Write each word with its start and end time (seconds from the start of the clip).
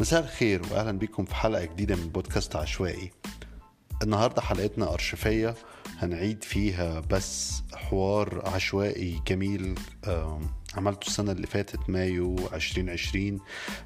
مساء 0.00 0.20
الخير 0.20 0.62
واهلا 0.70 0.98
بكم 0.98 1.24
في 1.24 1.34
حلقة 1.34 1.64
جديدة 1.64 1.96
من 1.96 2.08
بودكاست 2.08 2.56
عشوائي. 2.56 3.10
النهارده 4.02 4.42
حلقتنا 4.42 4.92
ارشيفيه 4.92 5.54
هنعيد 5.98 6.44
فيها 6.44 7.00
بس 7.00 7.62
حوار 7.74 8.42
عشوائي 8.48 9.22
جميل 9.26 9.78
عملته 10.74 11.06
السنة 11.06 11.32
اللي 11.32 11.46
فاتت 11.46 11.90
مايو 11.90 12.36
2020 12.52 13.40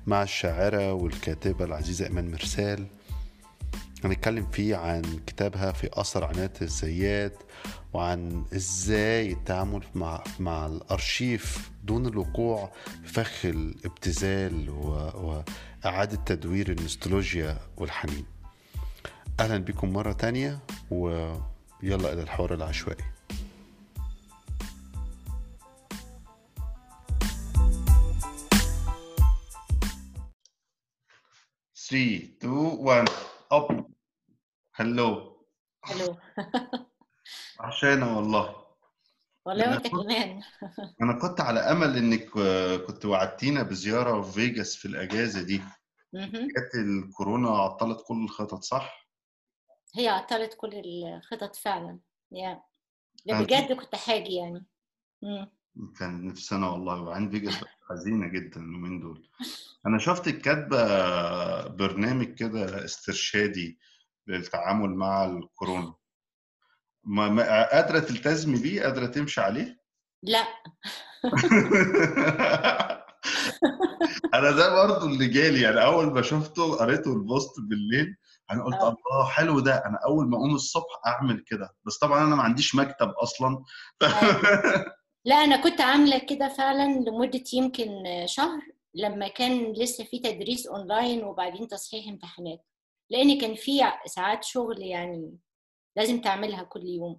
مع 0.07 0.23
الشاعرة 0.23 0.93
والكاتبة 0.93 1.65
العزيزة 1.65 2.07
إيمان 2.07 2.31
مرسال. 2.31 2.87
هنتكلم 4.05 4.47
فيه 4.53 4.77
عن 4.77 5.03
كتابها 5.27 5.73
في 5.73 5.89
أثر 5.93 6.25
عناية 6.25 6.53
الزيات 6.63 7.37
وعن 7.93 8.45
إزاي 8.55 9.33
التعامل 9.33 9.85
مع 9.95 10.25
مع 10.41 10.67
الأرشيف 10.67 11.71
دون 11.85 12.07
الوقوع 12.07 12.73
في 13.05 13.13
فخ 13.13 13.45
الابتذال 13.47 14.71
و- 14.71 15.43
وإعادة 15.85 16.17
تدوير 16.27 16.71
النوستولوجيا 16.73 17.59
والحنين. 17.77 18.25
أهلا 19.41 19.59
بكم 19.59 19.93
مرة 19.93 20.13
تانية 20.13 20.59
ويلا 20.91 22.13
إلى 22.13 22.23
الحوار 22.23 22.55
العشوائي. 22.55 23.05
Three, 31.75 32.37
two, 32.41 32.77
one, 32.79 33.07
up. 33.51 33.69
هلو 34.75 35.37
حلو 35.85 36.17
عشانة 37.61 38.17
والله. 38.17 38.63
والله 39.47 39.71
وأنت 39.71 39.87
كمان. 39.87 40.43
أنا 41.03 41.13
كنت 41.13 41.41
على 41.41 41.61
أمل 41.61 41.97
إنك 41.97 42.37
آه، 42.37 42.77
كنت 42.77 43.05
وعدتينا 43.05 43.63
بزيارة 43.63 44.23
في 44.23 44.33
فيجاس 44.33 44.77
في 44.77 44.85
الأجازة 44.85 45.43
دي. 45.43 45.63
جت 46.15 46.75
الكورونا 46.75 47.49
عطلت 47.49 48.05
كل 48.07 48.25
الخطط 48.25 48.63
صح؟ 48.63 49.09
هي 49.97 50.09
عطلت 50.09 50.55
كل 50.55 50.83
الخطط 51.05 51.57
فعلا 51.57 51.99
يا. 52.33 52.63
أنا 53.31 53.43
بجد 53.43 53.73
كنت 53.73 53.95
حاجي 53.95 54.35
يعني. 54.35 54.67
مم. 55.23 55.51
كان 55.99 56.27
نفسنا 56.27 56.69
والله 56.71 57.03
وعند 57.03 57.31
فيجاس 57.31 57.55
حزينة 57.91 58.29
جدا 58.29 58.61
اليومين 58.61 59.01
دول. 59.01 59.29
أنا 59.87 59.99
شفتك 59.99 60.39
كاتبه 60.39 60.77
برنامج 61.67 62.35
كده 62.35 62.85
استرشادي 62.85 63.79
للتعامل 64.27 64.91
مع 64.91 65.25
الكورونا. 65.25 65.95
ما 67.05 67.29
ما- 67.29 67.71
قادرة 67.73 67.99
تلتزمي 67.99 68.59
بيه 68.63 68.83
قادرة 68.83 69.07
تمشي 69.07 69.41
عليه؟ 69.41 69.83
لا. 70.23 70.47
أنا 74.35 74.51
ده 74.51 74.87
برضو 74.87 75.07
اللي 75.07 75.27
جالي 75.27 75.61
يعني 75.61 75.85
أول 75.85 76.07
ما 76.13 76.23
شفته 76.23 76.75
قريته 76.77 77.13
ال 77.13 77.22
post 77.22 77.61
بالليل 77.61 78.17
أنا 78.51 78.65
قلت 78.65 78.75
آه. 78.75 78.89
الله 78.89 79.29
حلو 79.29 79.61
ده 79.61 79.75
أنا 79.87 79.99
أول 80.07 80.29
ما 80.29 80.37
أقوم 80.37 80.55
الصبح 80.55 81.01
أعمل 81.07 81.45
كده. 81.47 81.75
بس 81.85 81.99
طبعا 81.99 82.25
أنا 82.27 82.35
ما 82.37 82.43
عنديش 82.43 82.75
مكتب 82.75 83.09
أصلا. 83.09 83.65
لا 85.25 85.35
أنا 85.35 85.57
كنت 85.63 85.81
عاملة 85.81 86.19
كده 86.19 86.49
فعلا 86.49 86.93
لمدة 87.01 87.45
يمكن 87.53 87.89
شهر 88.27 88.61
لما 88.95 89.29
كان 89.29 89.73
لسه 89.73 90.05
في 90.05 90.19
تدريس 90.19 90.67
أونلاين 90.67 91.25
وبعدين 91.25 91.69
تصحيح 91.69 92.09
امتحانات. 92.09 92.65
لأن 93.11 93.41
كان 93.41 93.55
في 93.55 93.81
ساعات 94.07 94.45
شغل 94.45 94.83
يعني 94.83 95.39
لازم 95.97 96.21
تعملها 96.21 96.63
كل 96.63 96.85
يوم. 96.87 97.19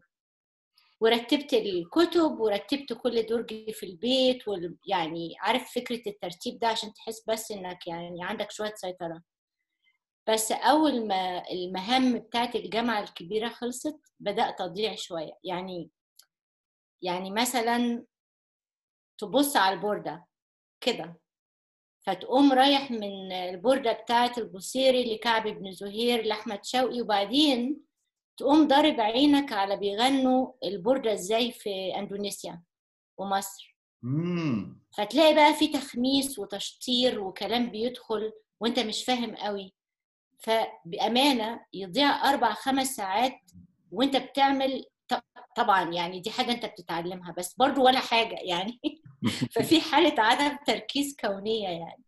ورتبت 1.00 1.54
الكتب 1.54 2.40
ورتبت 2.40 2.94
كل 2.94 3.26
درج 3.26 3.72
في 3.72 3.86
البيت 3.86 4.48
وال... 4.48 4.78
يعني 4.88 5.36
عارف 5.40 5.72
فكرة 5.76 6.02
الترتيب 6.08 6.60
ده 6.60 6.68
عشان 6.68 6.94
تحس 6.94 7.24
بس 7.30 7.52
إنك 7.52 7.88
يعني 7.88 8.24
عندك 8.24 8.52
شوية 8.52 8.74
سيطرة. 8.76 9.24
بس 10.30 10.52
أول 10.52 11.08
ما 11.08 11.50
المهام 11.52 12.20
بتاعت 12.20 12.56
الجامعة 12.56 13.04
الكبيرة 13.04 13.50
خلصت 13.50 14.00
بدأت 14.20 14.62
أضيع 14.62 14.96
شوية. 14.96 15.38
يعني 15.44 15.90
يعني 17.02 17.32
مثلا 17.32 18.06
تبص 19.18 19.58
على 19.58 19.76
البوردة 19.76 20.26
كده 20.82 21.20
فتقوم 22.06 22.54
رايح 22.54 22.92
من 22.92 23.32
البوردة 23.32 23.92
بتاعت 23.94 24.38
البوصيري 24.38 25.16
لكعب 25.16 25.48
بن 25.48 25.72
زهير 25.72 26.26
لأحمد 26.26 26.66
شوقي 26.66 27.02
وبعدين 27.02 27.84
تقوم 28.38 28.68
ضارب 28.68 29.00
عينك 29.00 29.52
على 29.54 29.78
بيغنوا 29.78 30.52
البوردة 30.64 31.14
إزاي 31.14 31.52
في 31.52 31.96
إندونيسيا 31.98 32.62
ومصر. 33.18 33.78
مم. 34.04 34.84
فتلاقي 34.98 35.36
بقى 35.36 35.54
في 35.54 35.68
تخميس 35.68 36.40
وتشطير 36.40 37.20
وكلام 37.20 37.70
بيدخل 37.70 38.32
وأنت 38.60 38.80
مش 38.80 39.06
فاهم 39.06 39.36
قوي. 39.36 39.74
فبأمانة 40.40 41.60
يضيع 41.74 42.30
أربع 42.30 42.54
خمس 42.54 42.88
ساعات 42.88 43.40
وأنت 43.92 44.18
بتعمل 44.18 44.86
طبعا 45.56 45.94
يعني 45.94 46.20
دي 46.20 46.32
حاجة 46.32 46.52
أنت 46.52 46.66
بتتعلمها 46.66 47.34
بس 47.38 47.56
برضو 47.58 47.86
ولا 47.86 48.00
حاجة 48.00 48.36
يعني. 48.42 48.80
ففي 49.56 49.82
حالة 49.82 50.22
عدم 50.24 50.58
تركيز 50.68 51.16
كونية 51.22 51.68
يعني. 51.70 52.04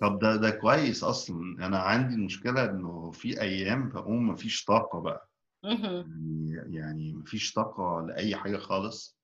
طب 0.00 0.18
ده 0.18 0.36
ده 0.36 0.50
كويس 0.50 1.04
أصلا. 1.04 1.66
أنا 1.66 1.78
عندي 1.78 2.14
المشكلة 2.14 2.64
إنه 2.64 3.10
في 3.10 3.40
أيام 3.40 3.88
بقوم 3.88 4.28
مفيش 4.28 4.64
طاقة 4.64 5.00
بقى. 5.00 5.29
يعني 5.62 6.76
يعني 6.76 7.12
مفيش 7.14 7.52
طاقة 7.52 8.06
لأي 8.08 8.36
حاجة 8.36 8.56
خالص 8.58 9.18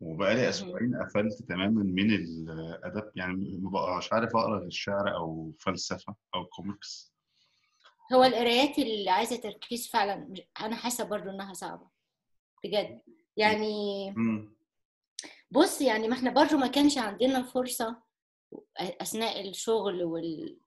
وبقالي 0.00 0.40
مهم. 0.40 0.48
أسبوعين 0.48 0.96
قفلت 0.96 1.42
تماما 1.42 1.82
من 1.82 2.10
الادب 2.10 3.10
يعني 3.16 3.58
ما 3.62 3.70
بقاش 3.70 4.12
عارف 4.12 4.36
أقرأ 4.36 4.58
غير 4.58 4.70
شعر 4.70 5.14
أو 5.16 5.52
فلسفة 5.60 6.14
أو 6.34 6.44
كوميكس 6.46 7.14
هو 8.14 8.24
القرايات 8.24 8.78
اللي 8.78 9.10
عايزة 9.10 9.36
تركيز 9.36 9.88
فعلا 9.88 10.16
مش- 10.30 10.42
أنا 10.60 10.76
حاسة 10.76 11.04
برضو 11.04 11.30
إنها 11.30 11.54
صعبة 11.54 11.88
بجد 12.64 13.00
يعني. 13.36 14.14
بص 15.50 15.80
يعني 15.80 16.08
ما 16.08 16.14
إحنا 16.14 16.30
برضو 16.30 16.56
ما 16.56 16.66
كانش 16.66 16.98
عندنا 16.98 17.42
فرصة 17.42 18.02
أثناء 18.76 19.48
الشغل 19.48 20.04
وال 20.04 20.58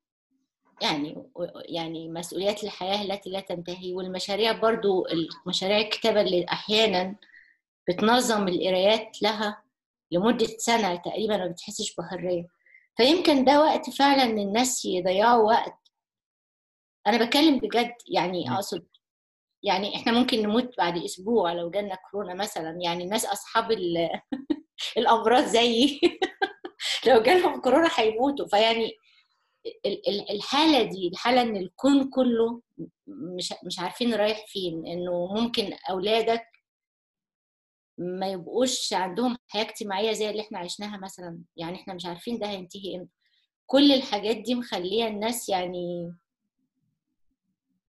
يعني 0.82 1.32
يعني 1.70 2.10
مسؤوليات 2.10 2.64
الحياة 2.64 3.02
التي 3.04 3.30
لا 3.30 3.40
تنتهي 3.40 3.94
والمشاريع 3.94 4.52
برضو 4.52 5.06
المشاريع 5.08 5.78
الكتابة 5.78 6.22
اللي 6.22 6.46
أحيانا 6.52 7.16
بتنظم 7.90 8.48
القرايات 8.48 9.24
لها 9.24 9.64
لمدة 10.12 10.48
سنة 10.60 10.96
تقريبا 10.96 11.38
ما 11.38 11.48
بتحسش 11.48 11.96
بحرية. 11.96 12.48
فيمكن 12.98 13.46
ده 13.46 13.62
وقت 13.62 13.90
فعلا 13.90 14.24
إن 14.24 14.40
الناس 14.40 14.86
يضيعوا 14.86 15.44
وقت. 15.44 15.76
أنا 17.08 17.26
بتكلم 17.26 17.60
بجد 17.60 17.94
يعني 18.08 18.46
مم. 18.50 18.54
أقصد 18.54 18.88
يعني 19.64 19.96
إحنا 19.98 20.12
ممكن 20.14 20.44
نموت 20.44 20.78
بعد 20.78 20.98
أسبوع 21.06 21.54
لو 21.54 21.72
جالنا 21.72 21.96
كورونا 22.12 22.34
مثلا. 22.34 22.80
يعني 22.84 23.06
الناس 23.06 23.26
أصحاب 23.26 23.72
ال- 23.74 24.10
الأمراض 24.98 25.46
زيي. 25.46 26.02
لو 27.08 27.22
جالهم 27.24 27.62
كورونا 27.62 27.90
هيموتوا. 27.98 28.48
فيعني 28.48 28.92
الحالة 30.32 30.84
دي 30.84 31.08
الحالة 31.08 31.42
إن 31.42 31.56
الكون 31.58 32.10
كله 32.10 32.62
مش 33.08 33.54
مش 33.66 33.80
عارفين 33.80 34.14
رايح 34.14 34.46
فين 34.48 34.88
إنه 34.88 35.34
ممكن 35.34 35.74
أولادك 35.90 36.48
ما 37.98 38.28
يبقوش 38.28 38.94
عندهم 38.94 39.38
حياة 39.48 39.64
اجتماعية 39.64 40.12
زي 40.12 40.30
اللي 40.30 40.42
إحنا 40.42 40.60
عشناها 40.60 40.98
مثلا 40.98 41.40
يعني 41.58 41.76
إحنا 41.76 41.94
مش 41.94 42.06
عارفين 42.06 42.40
ده 42.40 42.50
هينتهي 42.50 42.96
إمتى. 42.96 43.12
كل 43.66 43.92
الحاجات 43.92 44.38
دي 44.38 44.56
مخلية 44.56 45.08
الناس 45.08 45.50
يعني 45.50 46.14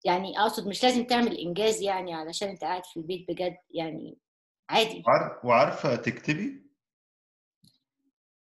يعني 0.05 0.39
أقصد 0.39 0.67
مش 0.67 0.83
لازم 0.83 1.03
تعمل 1.05 1.37
إنجاز 1.37 1.81
يعني 1.81 2.13
علشان 2.13 2.49
أنت 2.49 2.61
قاعد 2.61 2.85
في 2.85 2.97
البيت 2.97 3.25
بجد 3.31 3.57
يعني 3.71 4.17
عادي. 4.69 5.03
وعارف 5.07 5.45
وعارفة 5.45 5.95
تكتبي؟ 5.95 6.61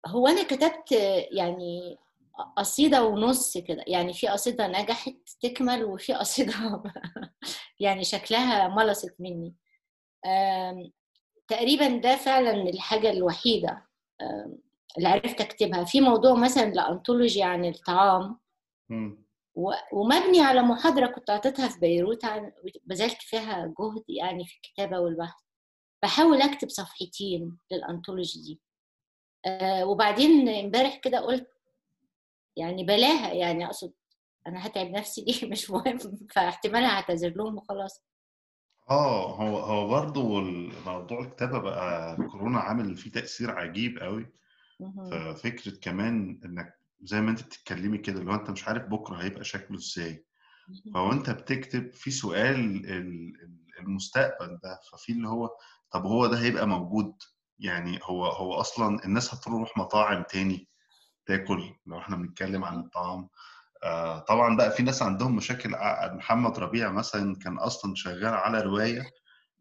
هو 0.07 0.27
أنا 0.27 0.43
كتبت 0.43 0.91
يعني 1.31 1.97
قصيدة 2.57 3.03
ونص 3.03 3.57
كده. 3.57 3.83
يعني 3.87 4.13
في 4.13 4.27
قصيدة 4.27 4.67
نجحت 4.67 5.15
تكمل 5.41 5.83
وفي 5.83 6.13
قصيدة 6.13 6.53
يعني 7.79 8.03
شكلها 8.03 8.67
ملصت 8.67 9.15
مني. 9.19 9.55
تقريبا 11.47 11.87
ده 11.87 12.15
فعلا 12.15 12.51
الحاجة 12.51 13.11
الوحيدة 13.11 13.85
اللي 14.97 15.09
عرفت 15.09 15.41
أكتبها. 15.41 15.83
في 15.83 16.01
موضوع 16.01 16.33
مثلا 16.33 16.71
ل 16.71 16.79
anthology 16.79 17.43
عن 17.43 17.65
الطعام. 17.65 18.39
ومبني 19.93 20.41
على 20.41 20.61
محاضرة 20.61 21.07
كنت 21.07 21.29
اعطيتها 21.29 21.67
في 21.67 21.79
بيروت 21.79 22.25
عن 22.25 22.51
بذلت 22.85 23.21
فيها 23.21 23.73
جهد 23.79 24.03
يعني 24.09 24.45
في 24.45 24.55
الكتابة 24.55 24.99
والبحث. 24.99 25.41
بحاول 26.03 26.41
أكتب 26.41 26.69
صفحتين 26.69 27.57
لل 27.71 27.84
anthology 27.84 28.41
دي. 28.41 28.61
آه، 29.45 29.85
وبعدين 29.85 30.49
امبارح 30.49 30.95
كده 30.95 31.19
قلت 31.19 31.52
يعني 32.57 32.83
بلاها 32.83 33.33
يعني 33.33 33.65
أقصد 33.65 33.93
أنا 34.47 34.65
هتعب 34.65 34.87
نفسي 34.87 35.25
ليه؟ 35.27 35.49
مش 35.51 35.69
مهم 35.71 35.97
فاحتمال 36.35 36.83
هعتذر 36.83 37.29
لهم 37.35 37.57
وخلاص. 37.57 38.03
آه 38.89 39.35
هو 39.35 39.57
هو 39.57 39.87
برضه 39.87 40.41
موضوع 40.85 41.19
الكتابة 41.19 41.59
بقى 41.59 42.15
كورونا 42.15 42.59
عامل 42.59 42.95
فيه 42.95 43.11
تأثير 43.11 43.51
عجيب 43.51 43.99
قوي. 43.99 44.31
ففكرة 45.11 45.75
كمان 45.81 46.41
إنك 46.45 46.79
زي 47.01 47.21
ما 47.21 47.31
أنت 47.31 47.43
بتتكلمي 47.43 47.97
كده 47.97 48.19
اللي 48.19 48.31
هو 48.31 48.35
أنت 48.35 48.49
مش 48.49 48.67
عارف 48.67 48.83
بكرة 48.85 49.15
هيبقى 49.23 49.43
شكله 49.43 49.77
إزاي. 49.77 50.25
فهو 50.93 51.11
أنت 51.11 51.29
بتكتب 51.29 51.91
في 51.93 52.11
سؤال 52.11 52.55
ال- 52.59 52.89
ال- 52.89 53.59
المستقبل 53.79 54.59
ده 54.63 54.79
ففي 54.91 55.11
اللي 55.11 55.27
هو 55.27 55.49
طب 55.91 56.05
هو 56.05 56.27
ده 56.27 56.39
هيبقى 56.39 56.67
موجود؟ 56.67 57.15
يعني 57.59 57.99
هو 58.03 58.25
هو 58.25 58.53
أصلا 58.53 59.05
الناس 59.05 59.33
هتروح 59.33 59.77
مطاعم 59.77 60.23
تاني؟ 60.23 60.67
تاكل 61.25 61.63
لو 61.85 61.99
إحنا 61.99 62.15
بنتكلم 62.15 62.63
عن 62.63 62.79
الطعام. 62.79 63.27
آه 63.83 64.19
طبعا 64.19 64.57
بقى 64.57 64.71
في 64.71 64.83
ناس 64.83 65.01
عندهم 65.01 65.35
مشاكل. 65.35 65.75
ع- 65.75 66.13
محمد 66.13 66.59
ربيع 66.59 66.91
مثلا 66.91 67.35
كان 67.35 67.57
أصلا 67.57 67.95
شغال 67.95 68.25
على 68.33 68.61
رواية 68.61 69.03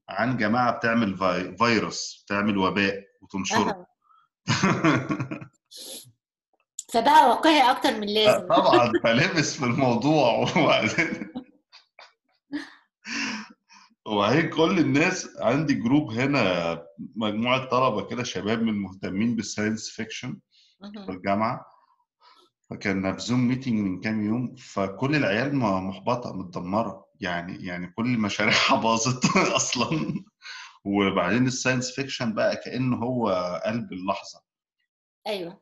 عن 0.09 0.37
جماعة 0.37 0.73
بتعمل 0.73 1.17
في- 1.17 1.57
فيروس 1.57 2.23
بتعمل 2.27 2.59
وباء 2.59 3.05
وتنشره. 3.23 3.87
فبقى 6.93 7.29
واقعي 7.29 7.71
أكتر 7.71 8.01
من 8.01 8.07
لازم. 8.07 8.47
طبعا. 8.47 8.93
فلبس 9.05 9.57
في 9.57 9.65
الموضوع. 9.65 10.33
وبعدين 10.57 11.33
وبعدين 14.07 14.51
كل 14.51 14.79
الناس 14.79 15.29
عندي 15.41 15.75
group 15.75 16.11
هنا 16.13 16.83
مجموعة 17.17 17.65
طلبة 17.65 18.07
كده 18.07 18.23
شباب 18.23 18.63
من 18.63 18.75
مهتمين 18.75 19.37
بال 19.37 19.49
science 19.49 19.89
fiction 19.91 20.39
في 20.91 20.99
مهم. 20.99 21.11
الجامعة 21.11 21.67
فكنا 22.71 23.13
في 23.13 23.19
Zoom 23.21 23.49
meeting 23.49 23.75
من 23.75 24.01
كام 24.01 24.23
يوم 24.25 24.55
فكل 24.55 25.17
العيال 25.17 25.55
م- 25.57 25.89
محبطة 25.89 26.33
متدمرة. 26.33 27.07
يعني 27.21 27.65
يعني 27.67 27.87
كل 27.87 28.19
مشاريعها 28.19 28.77
باظت 28.83 29.37
أصلا. 29.57 30.15
وبعدين 30.85 31.47
ال 31.47 31.52
science 31.52 31.91
fiction 31.95 32.35
بقى 32.35 32.57
كأنه 32.57 32.97
هو 32.97 33.29
قلب 33.67 33.93
اللحظة. 33.93 34.43
أيوه. 35.27 35.61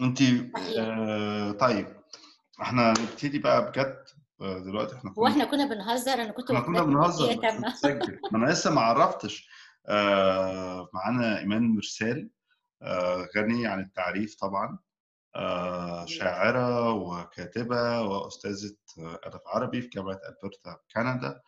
انت. 0.00 0.18
آه 0.78 1.52
طيب. 1.52 1.96
إحنا 2.62 2.90
نبتدي 2.90 3.38
بقى 3.38 3.70
بجد 3.70 4.04
آه، 4.40 4.58
دلوقتي 4.58 4.96
إحنا 4.96 5.10
هو 5.10 5.14
كنا 5.14 5.28
إحنا 5.30 5.44
كنا 5.44 5.66
بنهزر؟ 5.66 6.14
أنا 6.14 6.32
كنت 6.32 6.50
إحنا 6.50 6.66
كنا 6.66 6.82
بنهزر 6.82 7.36
بتسجل 7.36 8.18
ما 8.32 8.38
أنا 8.38 8.52
لسه 8.52 8.74
ما 8.74 8.80
عرفتش. 8.80 9.48
آه 9.88 10.88
معانا 10.94 11.38
إيمان 11.38 11.62
مرسال. 11.62 12.30
غني 13.36 13.66
عن 13.66 13.80
التعريف 13.80 14.34
طبعا. 14.40 14.78
آه 15.36 16.06
شاعرة 16.06 16.92
وكاتبة 16.92 18.00
وأستاذة 18.02 18.76
آه، 18.98 19.20
أدب 19.24 19.40
عربي 19.46 19.82
في 19.82 19.88
جامعة 19.88 20.20
ألبرتا 20.28 20.78
كندا. 20.94 21.40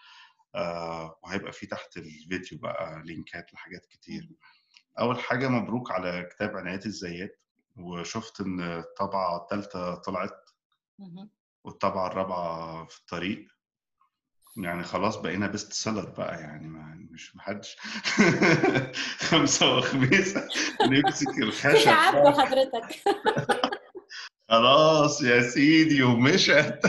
آه 0.54 1.18
وهيبقى 1.24 1.52
في 1.52 1.66
تحت 1.66 1.96
الفيديو 1.96 2.58
بقى 2.58 3.02
links 3.04 3.54
لحاجات 3.54 3.86
كتير. 3.86 4.30
أول 5.00 5.18
حاجة 5.20 5.48
مبروك 5.48 5.90
على 5.90 6.22
كتاب 6.22 6.56
عنايات 6.56 6.80
الزيات. 6.86 7.40
وشفت 7.76 8.40
إن 8.40 8.60
الطبعة 8.60 9.36
الثالثة 9.42 9.94
طلعت. 9.94 10.50
والطبعة 11.64 12.06
الرابعة 12.06 12.84
في 12.86 12.98
الطريق. 13.00 13.57
يعني 14.56 14.84
خلاص 14.84 15.16
بقينا 15.16 15.46
best 15.46 15.72
seller 15.72 16.08
بقى 16.10 16.40
يعني 16.40 16.68
ما 16.68 17.06
مش 17.10 17.36
محدش 17.36 17.76
خمسة 19.28 19.76
وخميس 19.76 20.34
نمسك 20.82 21.38
الخشب 21.42 21.84
تعب 21.84 22.38
حضرتك 22.38 23.02
خلاص 24.48 25.22
يا 25.22 25.40
سيدي 25.42 26.02
ومشت. 26.02 26.80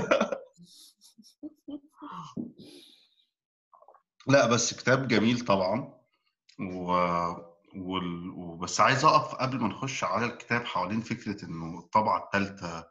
لا 4.28 4.48
بس 4.48 4.74
كتاب 4.74 5.08
جميل 5.08 5.40
طبعا 5.40 5.94
و... 6.60 6.92
وال... 7.76 8.30
وبس 8.30 8.80
عايز 8.82 9.06
أقف 9.06 9.36
قبل 9.36 9.60
ما 9.60 9.68
نخش 9.68 10.04
على 10.04 10.26
الكتاب 10.26 10.66
حوالين 10.66 11.02
فكرة 11.02 11.46
إنه 11.46 11.80
الطبعة 11.80 12.24
الثالثة 12.26 12.88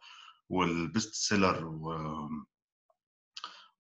وال 0.49 0.71
best 0.71 1.15
seller 1.15 1.65
و... 1.67 1.94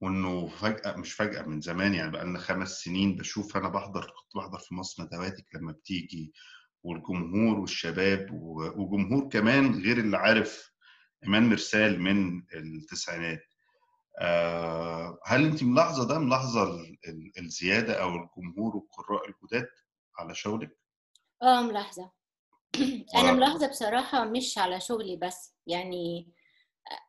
وإنه 0.00 0.46
فجأة 0.46 0.96
مش 0.96 1.12
فجأة 1.12 1.42
من 1.42 1.60
زمان 1.60 1.94
يعني 1.94 2.10
بقى 2.10 2.24
لنا 2.24 2.38
خمس 2.38 2.70
سنين 2.80 3.16
بشوف 3.16 3.56
أنا 3.56 3.68
بحضر 3.68 4.00
كنت 4.02 4.36
بحضر 4.36 4.58
في 4.58 4.74
مصر 4.74 5.02
ندواتك 5.02 5.46
لما 5.54 5.72
بتيجي 5.72 6.32
والجمهور 6.82 7.58
والشباب 7.58 8.26
وجمهور 8.76 9.28
كمان 9.28 9.82
غير 9.82 9.98
اللي 9.98 10.16
عارف 10.16 10.72
إيمان 11.24 11.48
مرسال 11.48 12.00
من 12.00 12.42
التسعينات. 12.54 13.40
آه، 14.20 15.18
هل 15.26 15.44
انت 15.44 15.62
ملاحظة 15.64 16.08
ده 16.08 16.18
ملاحظة 16.18 16.62
ال- 16.62 16.98
ال- 17.08 17.32
الزيادة 17.38 18.02
أو 18.02 18.08
الجمهور 18.08 18.76
والقراء 18.76 19.22
الجداد 19.28 19.68
على 20.18 20.34
شغلك؟ 20.34 20.78
آه 21.42 21.62
ملاحظة. 21.62 22.10
أنا 23.16 23.32
ملاحظة 23.32 23.68
بصراحة 23.68 24.24
مش 24.24 24.58
على 24.58 24.80
شغلي 24.80 25.16
بس 25.16 25.54
يعني 25.66 26.32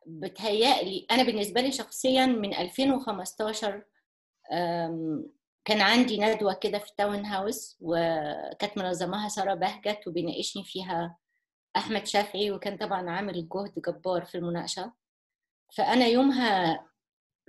بتهيألي 0.06 1.06
أنا 1.10 1.22
بالنسبة 1.22 1.60
لي 1.60 1.72
شخصيا 1.72 2.26
من 2.26 2.54
2015 2.54 3.84
أم، 4.52 5.26
كان 5.64 5.80
عندي 5.80 6.18
ندوة 6.20 6.54
كده 6.54 6.78
في 6.78 6.90
التاون 6.90 7.24
هاوس 7.26 7.76
وكانت 7.80 8.78
منظماها 8.78 9.28
سارة 9.28 9.54
بهجت 9.54 10.08
وبيناقشني 10.08 10.64
فيها 10.64 11.16
أحمد 11.76 12.06
شافعي 12.06 12.50
وكان 12.50 12.76
طبعا 12.76 13.10
عامل 13.10 13.48
جهد 13.48 13.72
جبار 13.86 14.24
في 14.24 14.34
المناقشة 14.38 14.92
فأنا 15.74 16.06
يومها 16.06 16.80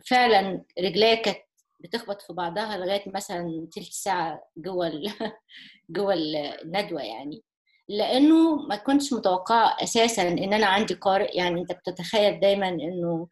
فعلا 0.08 0.66
رجليا 0.80 1.16
كانت 1.16 1.38
بتخبط 1.80 2.22
في 2.22 2.34
بعضها 2.34 2.78
لغاية 2.78 3.04
مثلا 3.16 3.68
تلت 3.72 3.92
ساعة 3.94 4.44
جوه. 4.58 4.92
جوه 5.90 6.14
الندوة 6.14 7.02
يعني 7.02 7.44
لأنه 7.90 8.56
ما 8.56 8.76
كنتش 8.76 9.14
متوقعة 9.14 9.78
أساسا 9.84 10.22
إن 10.22 10.54
أنا 10.54 10.66
عندي 10.66 10.94
قارئ. 10.94 11.38
يعني 11.38 11.62
أنت 11.62 11.72
بتتخيل 11.72 12.40
دايما 12.40 12.68
إنه 12.70 13.28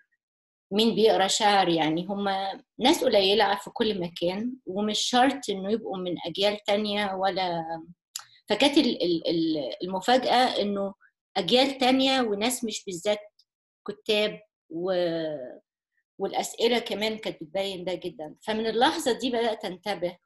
مين 0.72 0.96
بيقرأ 0.96 1.28
شعر. 1.28 1.70
يعني 1.70 2.06
هم 2.06 2.30
ناس 2.80 3.04
قليلة 3.04 3.56
في 3.56 3.70
كل 3.70 4.02
مكان 4.02 4.54
ومش 4.66 5.00
شرط 5.00 5.50
إنه 5.50 5.72
يبقوا 5.72 5.98
من 5.98 6.16
أجيال 6.26 6.58
تانية 6.64 7.14
ولا. 7.16 7.64
فكانت 8.50 8.78
ال- 8.78 9.04
ال- 9.04 9.28
ال- 9.28 9.74
المفاجأة 9.84 10.62
إنه 10.62 10.94
أجيال 11.38 11.78
تانية 11.78 12.22
وناس 12.22 12.64
مش 12.64 12.84
بالذات 12.86 13.20
كتاب 13.88 14.42
و... 14.70 14.94
والأسئلة 16.18 16.80
كمان 16.80 17.18
كانت 17.18 17.44
بتبين 17.44 17.86
ده 17.86 17.94
جدا. 17.94 18.36
فمن 18.42 18.68
اللحظة 18.68 19.20
دي 19.20 19.30
بدأت 19.30 19.66
أنتبه 19.66 20.18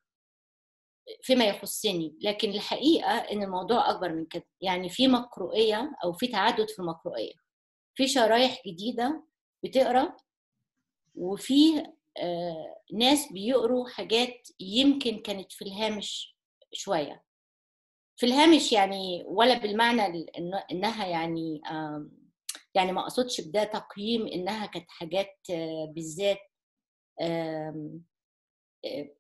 فيما 1.22 1.46
يخصني 1.46 2.18
لكن 2.22 2.50
الحقيقة 2.50 3.12
إن 3.12 3.44
الموضوع 3.44 3.92
أكبر 3.92 4.14
من 4.14 4.26
كده. 4.26 4.48
يعني 4.62 4.90
في 4.90 5.08
مقروئية 5.08 5.92
أو 6.04 6.14
في 6.14 6.28
تعدد 6.28 6.70
في 6.70 6.80
المقروئية 6.80 7.34
في 7.96 8.08
شرايح 8.08 8.62
جديدة 8.68 9.24
بتقرأ 9.64 10.16
وفي 11.16 11.84
آه، 12.18 12.82
ناس 12.94 13.32
بيقروا 13.32 13.90
حاجات 13.90 14.48
يمكن 14.60 15.20
كانت 15.20 15.52
في 15.52 15.62
الهامش 15.66 16.38
شوية. 16.74 17.24
في 18.18 18.26
الهامش 18.26 18.72
يعني 18.72 19.24
ولا 19.28 19.58
بالمعنى 19.58 20.26
إنها 20.72 21.08
يعني 21.08 21.62
يعني 22.76 22.92
ما 22.92 23.02
أقصدش 23.02 23.42
بده 23.42 23.64
تقييم 23.64 24.28
إنها 24.28 24.66
كانت 24.66 24.92
حاجات 24.92 25.40
آه، 25.52 25.86
بالذات 25.96 26.40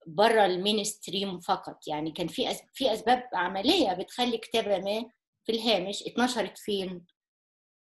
بره 0.07 0.45
ال 0.45 0.83
mainstream 0.83 1.39
فقط. 1.39 1.87
يعني 1.87 2.11
كان 2.11 2.27
في 2.27 2.55
في 2.73 2.93
أسباب 2.93 3.23
عملية 3.33 3.93
بتخلي 3.93 4.37
كتابة 4.37 4.77
ما 4.77 5.09
في 5.45 5.51
الهامش 5.51 6.03
اتنشرت 6.03 6.57
فين؟ 6.57 7.05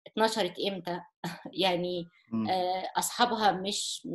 اتنشرت 0.07 0.59
إمتى؟ 0.59 1.01
يعني. 1.63 2.05
آه، 2.49 2.91
أصحابها 2.97 3.51
مش 3.51 4.07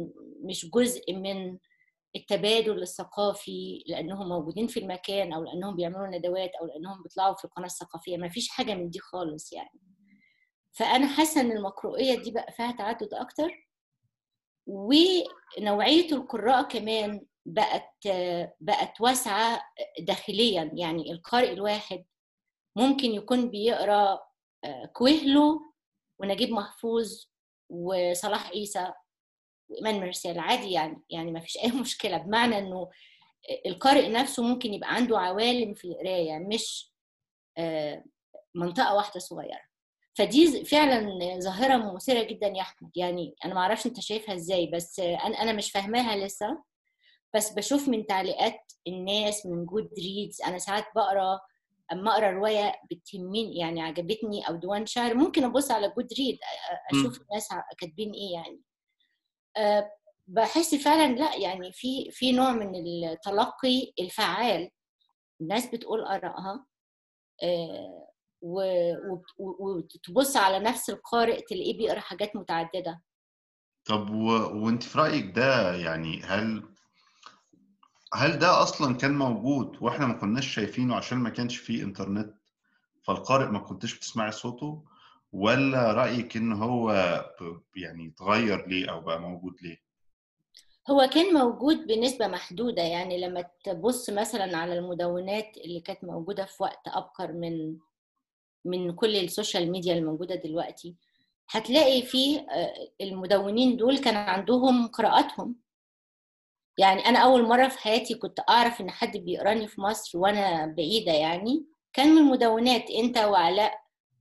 مش 0.45 0.71
جزء 0.71 1.13
من 1.15 1.59
التبادل 2.17 2.83
الثقافي 2.83 3.85
لأنهم 3.87 4.29
موجودين 4.29 4.67
في 4.67 4.81
المكان 4.81 5.33
أو 5.33 5.45
لأنهم 5.45 5.77
بيعملوا 5.77 6.07
ندوات 6.07 6.51
أو 6.61 6.67
لأنهم 6.67 7.03
بيطلعوا 7.03 7.35
في 7.35 7.45
القناة 7.45 7.67
الثقافية. 7.67 8.17
ما 8.17 8.29
فيش 8.29 8.49
حاجة 8.49 8.75
من 8.75 8.91
دي 8.91 8.99
خالص 8.99 9.53
يعني. 9.53 9.81
فأنا 10.73 11.07
حاسة 11.07 11.41
إن 11.41 11.53
المقروئية 11.53 12.23
دي 12.23 12.31
بقى 12.31 12.53
فيها 12.53 12.73
تعدد 12.73 13.15
أكتر 13.15 13.69
ونوعية 14.67 16.13
القراء 16.13 16.63
كمان 16.63 17.27
بقت 17.47 17.93
بقت 18.61 19.01
واسعة 19.01 19.63
داخليا. 20.01 20.71
يعني 20.75 21.13
القارئ 21.13 21.53
الواحد 21.53 22.05
ممكن 22.77 23.11
يكون 23.11 23.51
بيقرأ 23.51 24.21
آه، 24.65 24.87
كويهلو 24.87 25.61
ونجيب 26.21 26.51
محفوظ 26.51 27.25
وصلاح 27.71 28.51
عيسى 28.51 28.93
وإيمان 29.71 30.01
مرسال. 30.01 30.39
عادي 30.39 30.71
يعني 30.73 31.03
يعني 31.11 31.33
ما 31.33 31.41
فيش 31.41 31.59
أي 31.59 31.73
مشكلة. 31.81 32.19
بمعنى 32.19 32.59
إنه 32.59 32.91
القارئ 33.67 34.09
نفسه 34.09 34.43
ممكن 34.43 34.75
يبقى 34.75 34.95
عنده 34.95 35.19
عوالم 35.19 35.75
في 35.75 35.85
القراية 35.85 36.39
مش 36.39 36.93
آه، 37.59 38.05
منطقة 38.55 38.95
واحدة 38.95 39.21
صغيرة. 39.21 39.61
فدي 40.19 40.65
فعلا 40.65 41.19
ظاهرة 41.41 41.95
مثيرة 41.95 42.23
جدا 42.23 42.47
يا 42.47 42.61
أحمد. 42.61 42.91
يعني 42.97 43.35
أنا 43.45 43.55
ما 43.55 43.61
أعرفش 43.61 43.87
أنت 43.87 44.01
شايفها 44.01 44.35
إزاي 44.35 44.67
بس 44.67 45.01
أنا 45.01 45.43
أنا 45.43 45.53
مش 45.53 45.71
فاهماها 45.73 46.17
لسه. 46.17 46.72
بس 47.35 47.53
بشوف 47.53 47.89
من 47.89 48.07
تعليقات 48.07 48.73
الناس 48.87 49.47
من 49.47 49.67
Goodreads 49.67 50.43
أنا 50.43 50.59
ساعات 50.59 50.85
بقرأ 50.97 51.41
أما 51.93 52.13
أقرأ 52.13 52.31
رواية 52.31 52.75
بتهمني 52.91 53.57
يعني 53.59 53.83
عجبتني 53.83 54.49
أو 54.49 54.57
ديوان 54.57 54.87
شعر 54.87 55.15
ممكن 55.15 55.45
أبص 55.45 55.71
على 55.71 55.89
Goodreads 55.97 56.39
أشوف 56.93 57.21
الناس 57.23 57.49
كاتبين 57.79 58.13
إيه 58.13 58.33
يعني. 58.35 58.61
أه 59.57 59.91
بحس 60.27 60.75
فعلا 60.75 61.15
لا 61.15 61.37
يعني 61.37 61.73
في 61.73 62.11
في 62.11 62.33
نوع 62.33 62.53
من 62.53 62.75
التلقي 62.77 63.93
الفعال. 64.01 64.71
الناس 65.41 65.67
بتقول 65.67 66.01
ارائها 66.01 66.67
أه 67.43 68.09
وتبص 69.61 70.37
على 70.37 70.59
نفس 70.59 70.91
القارئ 70.91 71.41
تلاقيه 71.43 71.79
بيقرأ 71.79 72.01
حاجات 72.01 72.37
متعددة. 72.37 73.03
طب 73.85 74.11
و... 74.11 74.27
وأنت 74.65 74.83
في 74.83 74.99
رأيك 74.99 75.37
ده 75.37 75.75
يعني 75.77 76.23
هل 76.23 76.72
هل 78.15 78.39
ده 78.39 78.63
أصلا 78.63 78.95
كان 78.97 79.15
موجود 79.19 79.77
وإحنا 79.81 80.07
ما 80.07 80.13
كناش 80.15 80.47
شايفينه 80.55 80.95
عشان 80.97 81.19
ما 81.19 81.31
كانش 81.31 81.57
فيه 81.57 81.83
إنترنت 81.83 82.35
فالقارئ 83.03 83.47
ما 83.51 83.59
كنتش 83.59 83.97
بتسمعي 83.97 84.31
صوته؟ 84.33 84.83
ولا 85.33 85.93
رأيك 85.93 86.37
إن 86.37 86.53
هو 86.53 86.93
يعني 87.77 88.09
اتغير 88.09 88.67
ليه 88.67 88.91
أو 88.91 89.01
بقى 89.01 89.21
موجود 89.21 89.57
ليه؟ 89.63 89.77
هو 90.91 91.11
كان 91.13 91.35
موجود 91.35 91.87
بنسبة 91.87 92.27
محدودة 92.29 92.83
يعني 92.83 93.21
لما 93.21 93.45
تبص 93.65 94.11
مثلا 94.11 94.57
على 94.59 94.79
المدونات 94.79 95.57
اللي 95.65 95.81
كانت 95.81 96.05
موجودة 96.05 96.45
في 96.45 96.63
وقت 96.63 96.81
أبكر 96.89 97.33
من 97.33 97.77
من 98.65 98.93
كل 98.93 99.17
السوشيال 99.17 99.71
ميديا 99.73 99.95
الموجودة 99.95 100.35
دلوقتي 100.35 100.97
هتلاقي 101.51 102.03
فيه 102.03 102.47
المدونين 103.01 103.77
دول 103.77 103.99
كان 103.99 104.17
عندهم 104.17 104.87
قراءاتهم. 104.87 105.55
يعني 106.79 107.07
أنا 107.07 107.19
أول 107.19 107.43
مرة 107.49 107.69
في 107.69 107.79
حياتي 107.79 108.15
كنت 108.15 108.41
أعرف 108.49 108.81
إن 108.81 108.91
حد 108.91 109.17
بيقراني 109.17 109.69
في 109.69 109.81
مصر 109.81 110.19
وأنا 110.19 110.67
بعيدة 110.67 111.13
يعني. 111.13 111.67
كان 111.93 112.09
من 112.09 112.19
المدونات 112.19 112.91
أنت 112.91 113.19
وعلاء 113.19 113.75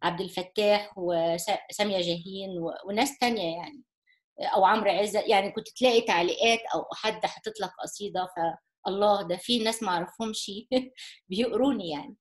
عبد 0.03 0.21
الفتاح 0.21 0.93
وسامية 0.97 2.01
جاهين 2.01 2.49
وناس 2.87 3.17
تانية 3.19 3.55
يعني 3.57 3.81
أو 4.55 4.65
عمرو 4.65 4.91
عزة 4.91 5.19
يعني 5.19 5.51
كنت 5.51 5.69
تلاقي 5.69 6.01
تعليقات 6.01 6.59
أو 6.75 6.85
حد 6.93 7.25
حاطط 7.25 7.59
لك 7.61 7.71
قصيدة 7.83 8.27
فالله 8.35 9.27
ده 9.27 9.37
في 9.37 9.59
ناس 9.63 9.83
معرفهمش 9.83 10.51
بيقروني 11.29 11.89
يعني. 11.89 12.15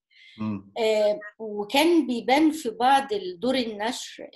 آه 0.78 1.18
وكان 1.38 2.06
بيبان 2.06 2.50
في 2.50 2.70
بعض 2.70 3.08
دور 3.38 3.54
النشر 3.54 4.28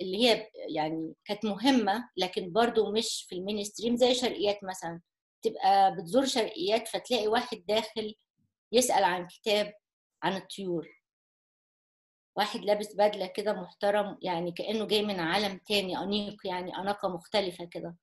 اللي 0.00 0.28
هي 0.28 0.46
يعني 0.74 1.14
كانت 1.24 1.44
مهمة 1.44 2.08
لكن 2.16 2.52
برضو 2.52 2.92
مش 2.92 3.26
في 3.28 3.34
المينستريم 3.34 3.96
زي 3.96 4.14
شرقيات 4.14 4.58
مثلا. 4.62 5.00
تبقى 5.42 5.96
بتزور 5.96 6.24
شرقيات 6.24 6.88
فتلاقي 6.88 7.28
واحد 7.28 7.64
داخل 7.68 8.14
يسأل 8.72 9.04
عن 9.04 9.26
كتاب 9.26 9.72
عن 10.22 10.36
الطيور. 10.36 10.88
واحد 12.36 12.60
لابس 12.60 12.94
بدلة 12.94 13.26
كده 13.26 13.52
محترم 13.52 14.18
يعني 14.22 14.52
كأنه 14.52 14.86
جاي 14.86 15.02
من 15.02 15.20
عالم 15.20 15.58
تاني 15.58 15.98
أنيق 15.98 16.46
يعني 16.46 16.76
أناقة 16.76 17.08
مختلفة 17.08 17.64
كده. 17.64 17.96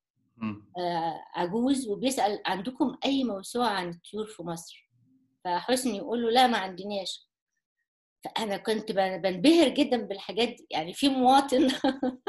آه 0.77 1.23
عجوز 1.35 1.87
وبيسأل 1.87 2.41
عندكم 2.45 2.97
أي 3.05 3.23
موسوعة 3.23 3.69
عن 3.69 3.89
الطيور 3.89 4.25
في 4.27 4.43
مصر؟ 4.43 4.89
فحسني 5.43 5.97
يقول 5.97 6.23
له 6.23 6.29
لا 6.29 6.47
ما 6.47 6.57
عندناش. 6.57 7.26
فأنا 8.27 8.57
كنت 8.57 8.91
بنبهر 8.91 9.67
جدا 9.69 9.97
بالحاجات 9.97 10.47
دي. 10.47 10.67
يعني 10.71 10.93
في 10.93 11.09
مواطن 11.09 11.69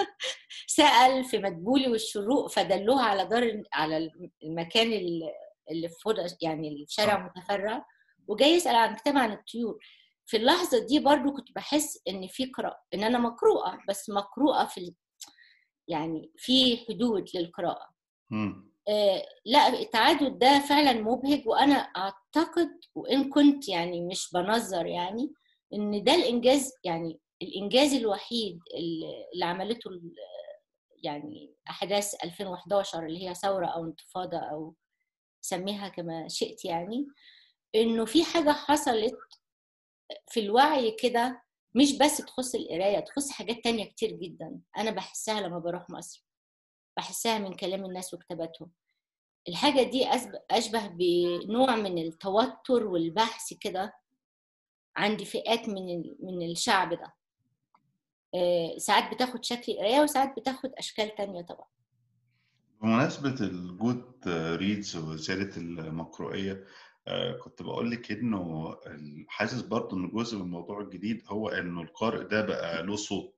سأل 0.76 1.25
في 1.25 1.38
مدبولي 1.38 1.88
والشروق 1.88 2.50
فدلوه 2.50 3.02
على 3.02 3.25
دار 3.25 3.62
على 3.73 4.11
المكان 4.45 4.93
اللي 5.71 5.88
في 5.88 6.37
يعني 6.43 6.83
الشارع 6.83 7.19
متفرع 7.37 7.87
وجاي 8.28 8.50
يسأل 8.50 8.76
عن 8.76 8.97
كتاب 8.97 9.17
عن 9.17 9.33
الطيور. 9.33 9.78
في 10.26 10.37
اللحظة 10.37 10.87
دي 10.87 10.99
برضو 10.99 11.33
كنت 11.33 11.52
بحس 11.57 12.02
إن 12.09 12.26
في 12.26 12.45
قراءة 12.47 12.81
إن 12.95 13.05
أنا 13.05 13.19
مقروءة 13.19 13.78
بس 13.88 14.11
مقروءة 14.11 14.64
في 14.64 14.95
يعني 15.88 16.33
في 16.37 16.76
حدود 16.88 17.25
للقراءة. 17.35 17.88
آه 18.88 19.23
لا 19.47 19.69
التعدد 19.69 20.38
ده 20.38 20.59
فعلا 20.59 20.93
مبهج 20.93 21.47
وأنا 21.47 21.75
أعتقد 21.75 22.71
وإن 22.95 23.31
كنت 23.31 23.69
يعني 23.69 24.07
مش 24.07 24.31
بنظر 24.35 24.87
يعني 24.87 25.33
إن 25.75 26.05
ده 26.05 26.15
الإنجاز 26.15 26.73
يعني 26.85 27.21
الإنجاز 27.43 27.93
الوحيد 27.95 28.61
اللي 29.35 29.45
عملته 29.45 29.91
يعني 31.03 31.55
أحداث 31.71 32.15
2011 32.25 33.07
اللي 33.07 33.29
هي 33.29 33.35
ثورة 33.35 33.67
أو 33.67 33.85
انتفاضة 33.85 34.39
أو 34.39 34.75
سميها 35.41 35.89
كما 35.89 36.29
شئت 36.29 36.65
يعني 36.65 37.07
إنه 37.75 38.05
في 38.05 38.25
حاجة 38.25 38.51
حصلت 38.51 39.19
في 40.29 40.41
الوعي 40.41 40.91
كده 40.91 41.43
مش 41.75 41.99
بس 41.99 42.17
تخص 42.17 42.55
القراية 42.55 43.01
تخص 43.01 43.31
حاجات 43.31 43.65
تانية 43.65 43.85
كتير 43.85 44.13
جدا 44.13 44.61
أنا 44.79 44.91
بحسها 44.91 45.41
لما 45.41 45.59
بروح 45.59 45.91
مصر 45.91 46.25
بحسها 46.97 47.39
من 47.39 47.55
كلام 47.55 47.85
الناس 47.85 48.15
وكتاباتهم. 48.15 48.71
الحاجة 49.49 49.83
دي 49.83 50.09
أشبه 50.51 50.87
بنوع 50.87 51.77
من 51.77 51.99
التوتر 51.99 52.87
والبحث 52.87 53.55
كده 53.61 53.93
عندي 54.99 55.25
فئات 55.25 55.69
من 55.69 56.05
من 56.21 56.50
الشعب 56.50 56.95
ده. 56.95 57.14
ساعات 58.78 59.14
بتاخد 59.14 59.45
شكل 59.45 59.73
قراية 59.78 60.00
وساعات 60.00 60.35
بتاخد 60.40 60.71
أشكال 60.78 61.14
تانية 61.14 61.43
طبعا. 61.43 61.67
بمناسبة 62.83 63.35
ال 63.40 64.12
Goodreads 64.57 64.97
وزيادة 64.97 65.57
المقروئية 65.57 66.64
كنت 67.43 67.62
بقول 67.62 67.90
لك 67.90 68.12
إنه 68.12 68.76
حاسس 69.28 69.61
برضه 69.62 69.97
إن 69.97 70.09
جزء 70.11 70.37
من 70.37 70.43
الموضوع 70.43 70.81
الجديد 70.81 71.23
هو 71.26 71.49
إنه 71.49 71.83
القارئ 71.83 72.25
ده 72.25 72.43
بقى 72.47 72.83
له 72.83 72.97
صوت. 72.97 73.35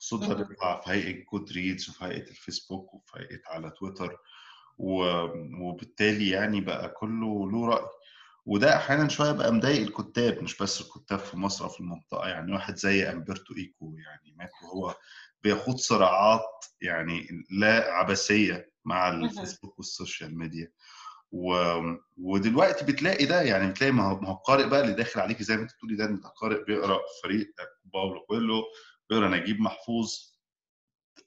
الصوت 0.00 0.24
ده 0.24 0.34
بيطلع 0.34 0.80
في 0.80 0.90
هيئة 0.90 1.24
Goodreads 1.32 1.88
وفي 1.90 2.04
هيئة 2.04 2.30
الفيسبوك 2.30 2.94
وفي 2.94 3.12
هيئة 3.18 3.40
على 3.46 3.70
تويتر 3.70 4.16
وبالتالي 4.78 6.28
يعني 6.30 6.60
بقى 6.60 6.88
كله 6.88 7.50
له 7.50 7.66
رأي. 7.66 7.86
وده 8.46 8.76
أحيانا 8.76 9.08
شوية 9.08 9.32
بقى 9.32 9.52
مضايق 9.52 9.82
الكتاب 9.82 10.42
مش 10.42 10.58
بس 10.58 10.80
الكتاب 10.80 11.18
في 11.18 11.36
مصر 11.36 11.64
أو 11.64 11.68
في 11.70 11.80
المنطقة 11.80 12.28
يعني 12.28 12.52
واحد 12.52 12.76
زي 12.76 13.10
امبرتو 13.10 13.54
إيكو 13.56 13.96
يعني 13.98 14.34
مات 14.36 14.50
وهو 14.62 14.94
بيخوض 15.42 15.76
صراعات 15.76 16.64
يعني 16.80 17.28
لا 17.50 17.92
عبثية 17.92 18.70
مع 18.84 19.08
ال 19.08 19.16
Facebook 19.16 19.78
وال 19.78 19.93
social 19.93 20.38
media 20.38 20.72
و... 21.32 21.54
ودلوقتي 22.16 22.84
بتلاقي 22.84 23.24
ده 23.24 23.42
يعني 23.42 23.70
بتلاقي 23.70 23.92
ما 23.92 24.04
هو 24.04 24.32
القارئ 24.32 24.68
بقى 24.68 24.80
اللي 24.80 24.92
داخل 24.94 25.20
عليكي 25.20 25.44
زي 25.44 25.56
ما 25.56 25.62
أنت 25.62 25.72
بتقولي 25.72 25.96
ده 25.96 26.04
انت 26.04 26.26
قارئ 26.26 26.64
بيقرأ 26.64 26.98
فريق 27.22 27.54
باولو 27.84 28.20
كويلو 28.20 28.62
بيقرأ 29.10 29.28
نجيب 29.28 29.60
محفوظ. 29.60 30.14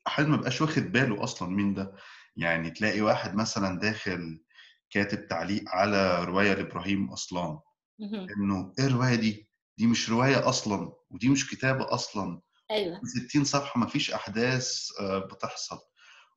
أحيانا 0.07 0.29
ما 0.29 0.37
بقاش 0.37 0.61
واخد 0.61 0.81
باله 0.91 1.23
أصلا 1.23 1.49
مين 1.49 1.73
ده. 1.73 1.95
يعني 2.35 2.71
تلاقي 2.71 3.01
واحد 3.01 3.35
مثلا 3.35 3.79
داخل 3.79 4.41
كاتب 4.93 5.27
تعليق 5.27 5.63
على 5.67 6.23
رواية 6.23 6.53
لإبراهيم 6.53 7.09
اصلان 7.11 7.59
إنه 8.37 8.73
إيه 8.79 8.85
الرواية 8.85 9.15
دي؟ 9.15 9.49
دي 9.77 9.87
مش 9.87 10.09
رواية 10.09 10.49
أصلا 10.49 10.93
ودي 11.11 11.29
مش 11.29 11.49
كتابة 11.49 11.93
أصلا. 11.93 12.41
أيوه. 12.71 12.99
60 13.27 13.43
صفحة 13.43 13.79
ما 13.79 13.87
فيش 13.87 14.11
أحداث 14.11 14.87
بتحصل. 15.31 15.79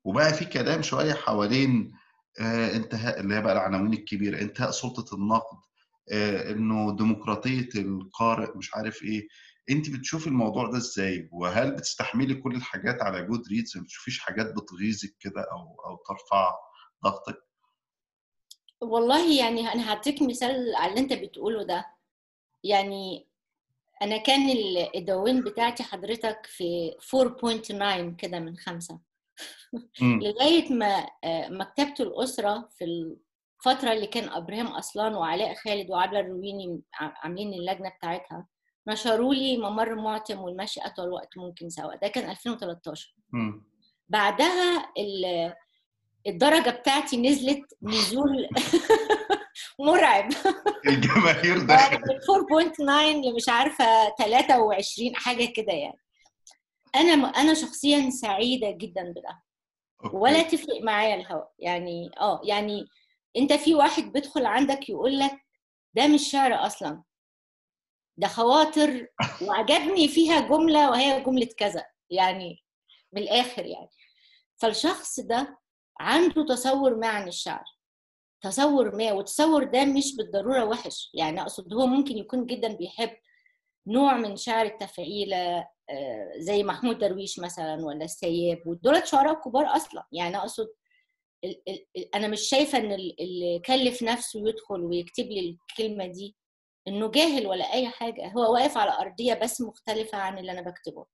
وبقى 0.04 0.34
في 0.34 0.44
كلام 0.44 0.82
شوية 0.82 1.12
حوالين 1.14 1.92
انتهاء 2.40 3.20
اللي 3.20 3.34
هي 3.34 3.40
بقى 3.42 3.52
العناوين 3.52 3.92
الكبيرة 3.92 4.40
انتهاء 4.40 4.70
سلطة 4.70 5.14
النقد 5.14 5.58
إنه 6.50 6.96
ديمقراطية 6.96 7.68
القارئ 7.76 8.56
مش 8.58 8.74
عارف 8.74 9.02
إيه. 9.02 9.28
أنت 9.70 9.90
بتشوفي 9.90 10.26
الموضوع 10.26 10.70
ده 10.70 10.76
إزاي؟ 10.78 11.28
وهل 11.32 11.70
بتستحملي 11.76 12.34
كل 12.34 12.54
الحاجات 12.56 13.02
على 13.02 13.22
جود 13.22 13.48
ريدز 13.48 13.76
ما 13.76 13.82
بتشوفيش 13.82 14.18
حاجات 14.20 14.46
بتغيظك 14.54 15.14
كده 15.20 15.40
أو 15.52 15.76
أو 15.86 15.96
ترفع 16.08 16.54
ضغطك؟ 17.04 17.45
والله 18.80 19.38
يعني 19.40 19.72
أنا 19.72 19.92
هديك 19.92 20.22
مثال 20.22 20.74
على 20.76 20.90
اللي 20.90 21.00
أنت 21.00 21.12
بتقوله 21.12 21.62
ده. 21.62 21.86
يعني 22.64 23.26
أنا 24.02 24.16
كان 24.16 24.50
الدواوين 24.96 25.40
بتاعتي 25.40 25.82
حضرتك 25.82 26.46
في 26.46 26.90
4.9 27.00 28.16
كده 28.16 28.38
من 28.38 28.56
خمسة. 28.56 29.00
لغاية 30.00 30.72
ما 30.72 31.06
مكتبة 31.48 31.94
الأسرة 32.00 32.68
في 32.78 32.84
الفترة 32.84 33.92
اللي 33.92 34.06
كان 34.06 34.28
إبراهيم 34.28 34.66
أصلان 34.66 35.14
وعلاء 35.14 35.54
خالد 35.54 35.90
وعبله 35.90 36.20
الرويني 36.20 36.82
عاملين 36.94 37.54
اللجنة 37.54 37.88
بتاعتها 37.88 38.46
نشروا 38.88 39.34
لي 39.34 39.56
ممر 39.56 39.94
معتم 39.94 40.38
والمشي 40.40 40.80
أطول 40.80 41.08
وقت 41.10 41.38
ممكن 41.38 41.68
سوا. 41.68 41.94
ده 41.96 42.08
كان 42.08 42.30
2013 42.30 43.14
م. 43.32 43.60
بعدها 44.08 44.92
الدرجة 46.26 46.70
بتاعتي 46.70 47.16
نزلت 47.16 47.64
نزول 47.82 48.48
مرعب. 49.86 50.28
الجماهير 50.86 51.58
دخلت. 51.58 52.00
4.9 52.04 53.34
مش 53.36 53.48
عارفة 53.48 54.14
23 54.18 55.16
حاجة 55.16 55.44
كده 55.44 55.72
يعني. 55.72 55.98
أنا 56.94 57.12
أنا 57.28 57.54
شخصيا 57.54 58.10
سعيدة 58.10 58.70
جدا 58.70 59.02
بده. 59.16 59.42
ولا 60.12 60.42
تفرق 60.42 60.82
معايا 60.82 61.14
الهواء 61.14 61.52
يعني 61.58 62.10
آه 62.20 62.40
يعني 62.44 62.86
أنت 63.36 63.52
في 63.52 63.74
واحد 63.74 64.12
بيدخل 64.12 64.46
عندك 64.46 64.88
يقول 64.88 65.18
لك 65.18 65.32
ده 65.94 66.06
مش 66.06 66.30
شعر 66.30 66.66
أصلا. 66.66 67.02
ده 68.16 68.28
خواطر 68.28 69.06
وعجبني 69.42 70.08
فيها 70.08 70.40
جملة 70.40 70.90
وهي 70.90 71.20
جملة 71.20 71.48
كذا. 71.58 71.84
يعني 72.10 72.64
من 73.12 73.22
الآخر 73.22 73.66
يعني. 73.66 73.90
فالشخص 74.56 75.20
ده 75.20 75.58
عنده 76.00 76.44
تصور 76.46 76.96
ما 76.96 77.06
عن 77.08 77.28
الشعر. 77.28 77.64
تصور 78.42 78.96
ما 78.96 79.12
والتصور 79.12 79.64
ده 79.64 79.84
مش 79.84 80.16
بالضرورة 80.16 80.64
وحش. 80.64 81.10
يعني 81.14 81.40
أقصد 81.42 81.74
هو 81.74 81.86
ممكن 81.86 82.18
يكون 82.18 82.46
جدا 82.46 82.72
بيحب 82.76 83.10
نوع 83.86 84.16
من 84.16 84.36
شعر 84.36 84.66
التفعيلة 84.66 85.66
آه، 85.90 86.32
زي 86.38 86.62
محمود 86.62 86.98
درويش 86.98 87.38
مثلا 87.38 87.84
ولا 87.84 88.04
السياب 88.04 88.62
ودول 88.66 89.08
شعراء 89.08 89.34
كبار 89.34 89.76
أصلا. 89.76 90.04
يعني 90.12 90.36
أقصد 90.36 90.66
أنا 92.14 92.28
مش 92.28 92.40
شايفة 92.40 92.78
إن 92.78 92.92
ال- 92.92 93.20
اللي 93.20 93.58
كلف 93.66 94.02
نفسه 94.02 94.48
يدخل 94.48 94.80
ويكتب 94.80 95.24
لي 95.26 95.40
الكلمة 95.70 96.06
دي 96.06 96.36
إنه 96.88 97.10
جاهل 97.10 97.46
ولا 97.46 97.72
أي 97.72 97.88
حاجة. 97.88 98.28
هو 98.36 98.52
واقف 98.54 98.76
على 98.78 98.92
أرضية 98.98 99.34
بس 99.34 99.60
مختلفة 99.60 100.18
عن 100.18 100.38
اللي 100.38 100.52
أنا 100.52 100.60
بكتبه. 100.60 101.06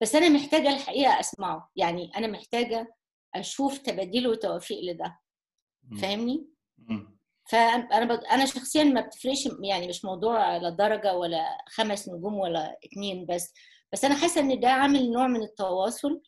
بس 0.00 0.14
أنا 0.14 0.28
محتاجة 0.28 0.68
الحقيقة 0.74 1.20
أسمعه. 1.20 1.70
يعني 1.76 2.10
أنا 2.16 2.26
محتاجة 2.26 2.94
أشوف 3.34 3.78
تباديل 3.78 4.28
وتوافيق 4.28 4.78
لده. 4.84 5.18
فاهمني. 6.00 6.46
فأنا. 7.50 8.14
أنا 8.34 8.46
شخصيا 8.46 8.84
ما 8.84 9.00
بتفرقش 9.00 9.48
يعني 9.62 9.88
مش 9.88 10.04
موضوع 10.04 10.56
لا 10.56 10.70
درجة 10.70 11.16
ولا 11.16 11.58
خمس 11.68 12.08
نجوم 12.08 12.34
ولا 12.34 12.78
اتنين 12.84 13.26
بس 13.26 13.52
بس 13.92 14.04
أنا 14.04 14.14
حاسة 14.14 14.40
إن 14.40 14.60
ده 14.60 14.68
عامل 14.68 15.10
نوع 15.10 15.26
من 15.26 15.42
التواصل 15.42 16.22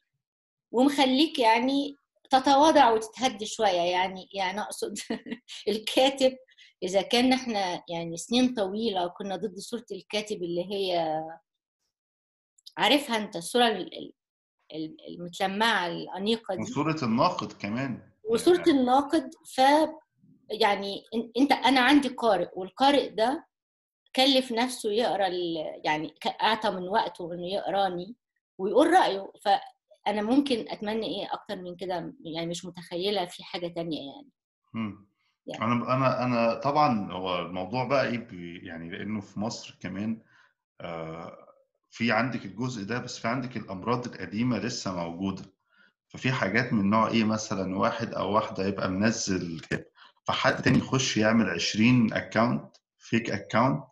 ومخليك 0.73 1.39
يعني 1.39 1.97
تتواضع 2.31 2.91
وتتهدي 2.91 3.47
شوية 3.47 3.81
يعني 3.81 4.29
يعني 4.35 4.61
أقصد 4.61 4.95
الكاتب 5.69 6.37
إذا 6.83 7.03
كان 7.03 7.33
إحنا 7.33 7.85
يعني 7.89 8.17
سنين 8.17 8.55
طويلة 8.55 9.07
كنا 9.07 9.37
ضد 9.37 9.59
صورة 9.59 9.85
الكاتب 9.93 10.43
اللي 10.43 10.65
هي 10.75 11.21
عارفها 12.79 13.17
أنت 13.17 13.37
الصورة 13.37 13.67
ال- 13.69 13.77
ال- 13.77 13.99
ال- 13.99 14.13
المتلمعة 15.09 15.87
الأنيقة 15.87 16.55
دي 16.55 16.63
وصورة 16.63 16.97
الناقد 17.03 17.53
كمان 17.53 18.03
وصورة 18.31 18.65
الناقد 18.69 19.31
ف 19.55 19.61
يعني 20.51 21.05
أنت 21.39 21.53
أنا 21.53 21.81
عندي 21.81 22.09
قارئ 22.09 22.49
والقارئ 22.55 23.09
ده 23.09 23.47
كلف 24.17 24.53
نفسه 24.53 24.91
يقرأ 24.91 25.29
يعني 25.85 26.15
أعطى 26.43 26.71
من 26.71 26.89
وقته 26.89 27.35
إنه 27.35 27.47
يقراني 27.47 28.15
ويقول 28.59 28.91
رأيه 28.91 29.33
فأنا 29.43 30.23
ممكن 30.23 30.65
أتمنى 30.69 31.07
إيه 31.07 31.33
أكتر 31.33 31.57
من 31.57 31.77
كده 31.77 32.15
يعني 32.25 32.47
مش 32.47 32.65
متخيلة 32.65 33.25
في 33.25 33.45
حاجة 33.45 33.69
تانية 33.69 34.13
يعني 34.13 34.31
مم. 34.75 35.09
يعني. 35.47 35.65
أنا 35.65 35.95
أنا 35.95 36.25
أنا 36.25 36.55
طبعا 36.55 37.13
هو 37.13 37.39
الموضوع 37.39 37.85
بقى 37.85 38.07
إيه 38.07 38.29
يعني 38.67 38.91
لأنه 38.91 39.21
في 39.21 39.41
مصر 39.41 39.77
كمان 39.81 40.23
آه، 40.81 41.46
في 41.91 42.13
عندك 42.13 42.45
الجزء 42.45 42.85
ده 42.85 42.99
بس 42.99 43.19
في 43.19 43.29
عندك 43.29 43.57
الأمراض 43.57 44.07
القديمة 44.07 44.59
لسه 44.59 44.95
موجودة. 44.97 45.57
ففي 46.09 46.33
حاجات 46.33 46.73
من 46.73 46.91
نوع 46.91 47.09
إيه 47.09 47.25
مثلا 47.25 47.79
واحد 47.79 48.15
أو 48.15 48.33
واحدة 48.33 48.67
يبقى 48.67 48.91
منزل 48.91 49.61
كده 49.71 49.91
فحد 50.27 50.63
تاني 50.63 50.79
يخش 50.79 51.17
يعمل 51.17 51.51
20 51.51 52.13
account 52.13 52.77
fake 52.99 53.31
account 53.31 53.85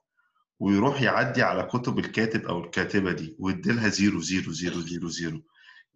ويروح 0.61 1.03
يعدي 1.03 1.43
على 1.43 1.63
كتب 1.63 1.99
الكاتب 1.99 2.47
أو 2.47 2.65
الكاتبة 2.65 3.13
دي 3.13 3.37
ويديلها 3.39 3.89
zero 3.89 4.21
zero 4.21 4.53
zero 4.53 4.81
zero 4.81 5.09
zero 5.09 5.43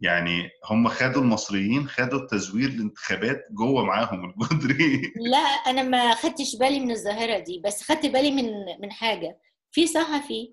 يعني 0.01 0.51
هم 0.71 0.89
خدوا 0.89 1.23
المصريين 1.23 1.89
خدوا 1.89 2.19
التزوير 2.21 2.69
الانتخابات 2.69 3.47
جوه 3.51 3.85
معاهم 3.85 4.31
الجدري 4.31 5.03
لا 5.33 5.39
أنا 5.39 5.83
ما 5.83 6.15
خدتش 6.15 6.57
بالي 6.57 6.81
من 6.81 6.91
الظاهرة 6.91 7.39
دي 7.39 7.63
بس 7.65 7.83
خدت 7.83 8.07
بالي 8.07 8.31
من 8.31 8.51
من 8.83 8.93
حاجة. 8.93 9.39
في 9.73 9.87
صحفي 9.87 10.53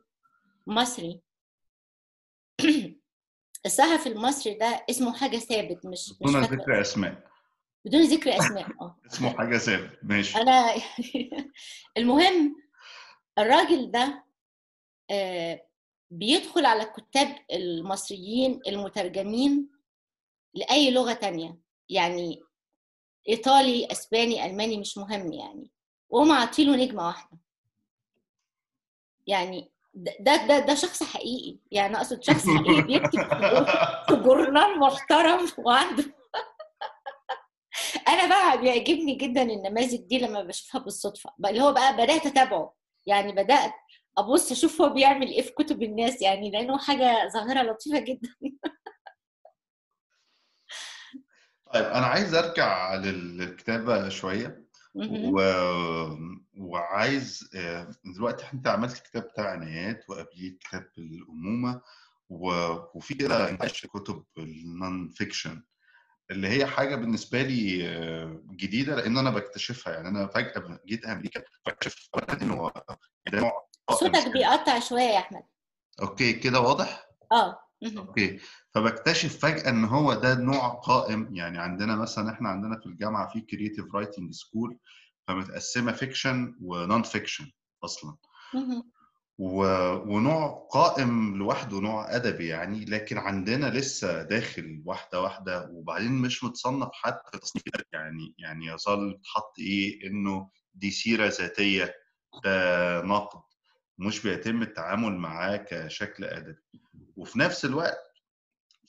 مصري 0.68 1.22
الصحفي 3.66 4.10
المصري 4.10 4.54
ده 4.54 4.86
اسمه 4.90 5.14
حاجة 5.18 5.38
ثابت 5.38 5.86
مش 5.86 6.10
مش 6.10 6.32
دون 6.32 6.42
فاكره 6.42 6.56
ذكر 6.56 6.82
أسماء. 6.82 7.24
بدون 7.86 8.02
ذكر 8.02 8.38
أسماء 8.38 8.72
آه. 8.82 9.00
اسمه 9.12 9.38
حاجة 9.38 9.58
ثابت 9.58 10.00
ماشي. 10.04 10.38
أنا 10.38 10.74
المهم 11.98 12.56
الراجل 13.38 13.92
ده 13.92 14.26
آه، 15.12 15.68
بيدخل 16.12 16.66
على 16.66 16.84
الكتاب 16.84 17.36
المصريين 17.54 18.60
المترجمين 18.68 19.70
لأي 20.54 20.92
لغة 20.92 21.14
تانية. 21.14 21.58
يعني 21.90 22.44
إيطالي 23.30 23.92
أسباني 23.92 24.46
ألماني 24.46 24.78
مش 24.78 24.98
مهم 24.98 25.34
يعني. 25.34 25.72
وهم 26.10 26.32
عاطيله 26.32 26.76
نجمة 26.76 27.08
واحدة. 27.08 27.38
يعني 29.28 29.72
ده 29.96 30.46
ده 30.48 30.60
ده, 30.60 30.76
شخص 30.76 31.04
حقيقي. 31.04 31.60
يعني 31.72 31.98
أقصد 31.98 32.24
شخص 32.24 32.46
حقيقي 32.50 32.82
بيكتب 32.82 33.20
في 34.08 34.16
جورنال 34.16 34.80
محترم 34.80 35.48
وعنده. 35.58 36.04
أنا 38.08 38.28
بقى 38.30 38.62
بيعجبني 38.62 39.16
جدا 39.16 39.42
النماذج 39.42 39.96
دي 40.02 40.20
لما 40.20 40.44
بشوفها 40.44 40.82
بالصدفة. 40.82 41.30
بقى 41.38 41.52
اللي 41.52 41.62
هو 41.64 41.74
بقى 41.74 41.94
بدأت 41.94 42.26
أتابعه. 42.26 42.74
يعني 43.06 43.32
بدأت 43.32 43.74
أبص 44.18 44.52
أشوف 44.52 44.82
هو 44.82 44.90
بيعمل 44.90 45.28
إيه 45.28 45.42
في 45.42 45.52
كتب 45.52 45.84
الناس 45.84 46.22
يعني 46.22 46.52
لأنه 46.52 46.78
حاجة 46.78 47.28
ظاهرة 47.34 47.62
لطيفة 47.64 48.00
جدا. 48.00 48.30
طيب 51.74 51.86
أنا 51.86 52.06
عايز 52.06 52.34
أرجع 52.36 52.96
لل- 52.96 53.38
للكتابة 53.38 54.10
شوية. 54.10 54.65
و... 54.96 55.42
وعايز 56.58 57.50
آه، 57.56 57.88
دلوقتي 58.06 58.46
انت 58.54 58.68
عملت 58.68 58.98
كتاب 58.98 59.24
بتاع 59.24 59.52
عنايات 59.52 60.10
وقبليه 60.10 60.58
كتاب 60.60 60.90
الأمومة 60.98 61.82
و... 62.30 62.52
وفي 62.94 63.14
كده 63.14 63.50
انتاج 63.50 63.86
كتب 63.94 64.24
ال 64.38 65.10
non-fiction 65.10 65.64
اللي 66.32 66.48
هي 66.48 66.66
حاجة 66.66 66.96
بالنسبة 66.96 67.42
لي 67.42 67.90
آه، 67.90 68.42
جديدة 68.52 68.96
لأن 68.96 69.18
أنا 69.18 69.30
بكتشفها. 69.30 69.94
يعني 69.94 70.08
أنا 70.08 70.28
فجأة 70.28 70.80
جيت 70.86 71.06
أمريكا 71.06 71.44
أولاً 72.16 72.42
انه 72.42 72.72
ده 73.32 73.40
نوع 73.40 73.68
صوتك 73.92 74.32
بيقطع 74.32 74.80
شوية 74.80 75.02
يا 75.02 75.20
أحمد. 75.20 75.44
okay 76.02 76.34
كده 76.34 76.60
واضح؟ 76.60 77.08
آه. 77.32 77.65
okay. 77.98 78.40
فبكتشف 78.74 79.40
فجأة 79.40 79.70
إن 79.70 79.86
هو 79.86 80.14
ده 80.14 80.36
نوع 80.36 80.68
قائم. 80.68 81.36
يعني 81.36 81.58
عندنا 81.60 81.96
مثلا 81.96 82.32
إحنا 82.32 82.50
عندنا 82.50 82.80
في 82.80 82.86
الجامعة 82.86 83.34
في 83.34 83.42
creative 83.42 83.96
writing 83.96 84.34
school 84.34 84.78
فمتقسمة 85.28 85.92
fiction 85.92 86.56
و 86.62 87.04
non-fiction 87.04 87.52
أصلا. 87.84 88.16
و... 89.38 89.64
ونوع 89.96 90.68
قائم 90.72 91.38
لوحده 91.38 91.80
نوع 91.80 92.16
أدبي 92.16 92.48
يعني 92.48 92.86
لكن 92.86 93.18
عندنا 93.18 93.66
لسه 93.66 94.24
داخل 94.24 94.82
واحدة 94.86 95.22
واحدة. 95.22 95.70
وبعدين 95.72 96.12
مش 96.12 96.44
متصنف 96.44 96.90
حتى 96.94 97.32
في 97.32 97.38
تصنيف. 97.38 97.64
يعني 97.94 98.34
يعني 98.38 98.66
يظل 98.66 99.14
بتحط 99.14 99.60
إيه؟ 99.60 100.08
إنه 100.08 100.50
دي 100.74 100.92
سيرة 100.92 101.28
ذاتية 101.28 101.94
ده 102.44 103.02
نقد. 103.02 103.42
مش 103.98 104.24
بيتم 104.24 104.62
التعامل 104.62 105.16
معاه 105.18 105.58
كشكل 105.58 106.24
ادبي 106.24 106.62
وفي 107.16 107.40
نفس 107.40 107.66
الوقت 107.66 107.98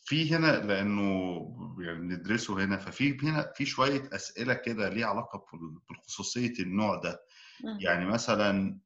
في 0.04 0.34
هنا 0.34 0.66
لأنه 0.66 1.40
يعني 1.80 1.98
بندرسه 1.98 2.64
هنا 2.64 2.76
ففي 2.76 3.18
هنا 3.22 3.52
في 3.54 3.66
شوية 3.66 4.08
أسئلة 4.12 4.54
كده 4.54 4.88
ليها 4.88 5.06
علاقة 5.06 5.46
بخصوصيه 5.90 6.52
النوع 6.60 6.96
ده. 6.96 7.22
يعني 7.80 8.06
مثلا 8.06 8.78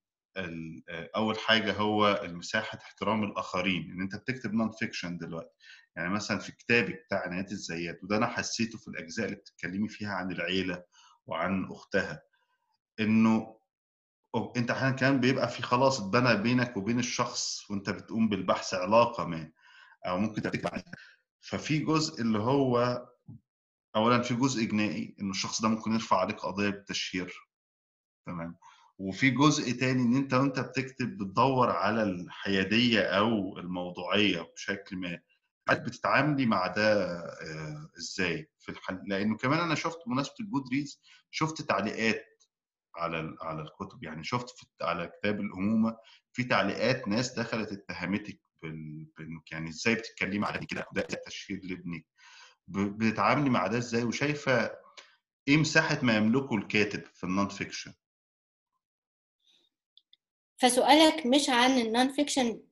أول 1.16 1.38
حاجة 1.38 1.72
هو 1.72 2.20
مساحه 2.24 2.78
احترام 2.78 3.24
الآخرين 3.24 3.90
إن 3.92 4.00
أنت 4.00 4.16
بتكتب 4.16 4.52
نون 4.54 4.70
فيكشن 4.70 5.18
دلوقتي. 5.18 5.56
يعني 5.96 6.08
مثلا 6.08 6.38
في 6.38 6.52
كتابك 6.52 7.02
بتاع 7.06 7.22
عنايات 7.26 7.52
الزيات 7.52 8.04
وده 8.04 8.16
أنا 8.16 8.26
حسيته 8.26 8.78
في 8.78 8.88
الأجزاء 8.88 9.26
اللي 9.26 9.36
بتتكلمي 9.36 9.88
فيها 9.88 10.10
عن 10.12 10.32
العيلة 10.32 10.84
وعن 11.26 11.64
أختها 11.70 12.22
إنه 13.00 13.59
أنت 14.56 14.70
أحيانا 14.70 14.96
كمان 14.96 15.20
بيبقى 15.20 15.48
في 15.48 15.62
خلاص 15.62 16.00
اتبنى 16.00 16.36
بينك 16.36 16.76
وبين 16.76 16.98
الشخص 16.98 17.70
وأنت 17.70 17.90
بتقوم 17.90 18.28
بالبحث 18.28 18.74
علاقة 18.74 19.24
ما 19.24 19.52
أو 20.06 20.18
ممكن 20.18 20.42
عنها 20.72 20.84
ففي 21.40 21.78
جزء 21.78 22.22
اللي 22.22 22.38
هو 22.38 23.06
اولا 23.96 24.22
في 24.22 24.34
جزء 24.34 24.64
جنائي 24.64 25.16
انه 25.20 25.30
الشخص 25.30 25.62
ده 25.62 25.68
ممكن 25.68 25.92
يرفع 25.92 26.16
عليك 26.16 26.36
قضية 26.40 26.68
بالتشهير. 26.70 27.34
تمام. 28.26 28.58
وفي 28.98 29.30
جزء 29.30 29.72
تاني 29.72 30.02
إن 30.02 30.16
أنت 30.16 30.34
وأنت 30.34 30.60
بتكتب 30.60 31.18
بتدور 31.18 31.70
على 31.70 32.02
الحيادية 32.02 33.00
أو 33.00 33.58
الموضوعية 33.58 34.40
بشكل 34.54 34.96
ما. 34.96 35.20
بتتعاملي 35.70 36.46
مع 36.46 36.66
ده 36.66 37.04
آه، 37.20 37.90
إزاي 37.98 38.50
في 38.58 38.68
الحل؟ 38.68 39.02
لأنه 39.06 39.36
كمان 39.36 39.60
أنا 39.60 39.74
شفت 39.74 39.98
بمناسبة 40.06 40.34
ال 40.40 40.68
Goodreads 40.72 41.00
شفت 41.30 41.62
تعليقات 41.62 42.24
على 42.96 43.36
على 43.40 43.62
الكتب. 43.62 44.04
يعني 44.04 44.24
شفت 44.24 44.54
على 44.82 45.06
كتاب 45.06 45.40
الأمومة 45.40 45.96
في 46.32 46.44
تعليقات 46.44 47.08
ناس 47.08 47.32
دخلت 47.38 47.72
اتهمتك. 47.72 48.40
بانك 48.62 49.52
يعني 49.52 49.68
إزاي 49.68 49.94
بتتكلمي 49.94 50.46
على 50.46 50.66
كده؟ 50.66 50.86
ده 50.92 51.02
تشهير 51.02 51.60
لابنك. 51.64 52.06
بتتعاملي 52.68 53.50
مع 53.50 53.66
ده 53.66 53.78
إزاي؟ 53.78 54.04
وشايفة 54.04 54.70
إيه 55.48 55.56
مساحة 55.56 55.98
ما 56.02 56.16
يملكه 56.16 56.54
الكاتب 56.56 57.04
في 57.14 57.24
ال 57.24 57.48
non-fiction؟ 57.48 57.94
فسؤالك 60.58 61.26
مش 61.26 61.48
عن 61.48 61.70
ال 61.70 62.12
non-fiction 62.12 62.62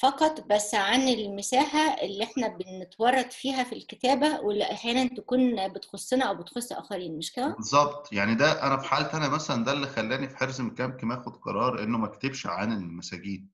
فقط 0.00 0.40
بس 0.40 0.74
عن 0.74 1.08
المساحة 1.08 2.02
اللي 2.02 2.24
إحنا 2.24 2.48
بنتورط 2.48 3.32
فيها 3.32 3.64
في 3.64 3.72
الكتابة 3.72 4.40
واللي 4.40 4.64
أحيانا 4.72 5.08
تكون 5.08 5.68
بتخصنا 5.68 6.24
أو 6.24 6.34
بتخص 6.34 6.72
آخرين 6.72 7.18
مش 7.18 7.32
كده؟ 7.32 7.48
بالظبط 7.48 8.12
يعني 8.12 8.34
ده 8.34 8.66
أنا 8.66 8.76
في 8.76 8.88
حالتي 8.88 9.16
أنا 9.16 9.28
مثلا 9.28 9.64
ده 9.64 9.72
اللي 9.72 9.86
خلاني 9.86 10.28
في 10.28 10.36
حرز 10.36 10.60
مكمكم 10.60 11.12
آخد 11.12 11.36
قرار 11.36 11.82
إنه 11.82 11.98
ما 11.98 12.06
أكتبش 12.06 12.46
عن 12.46 12.72
المساجين. 12.72 13.50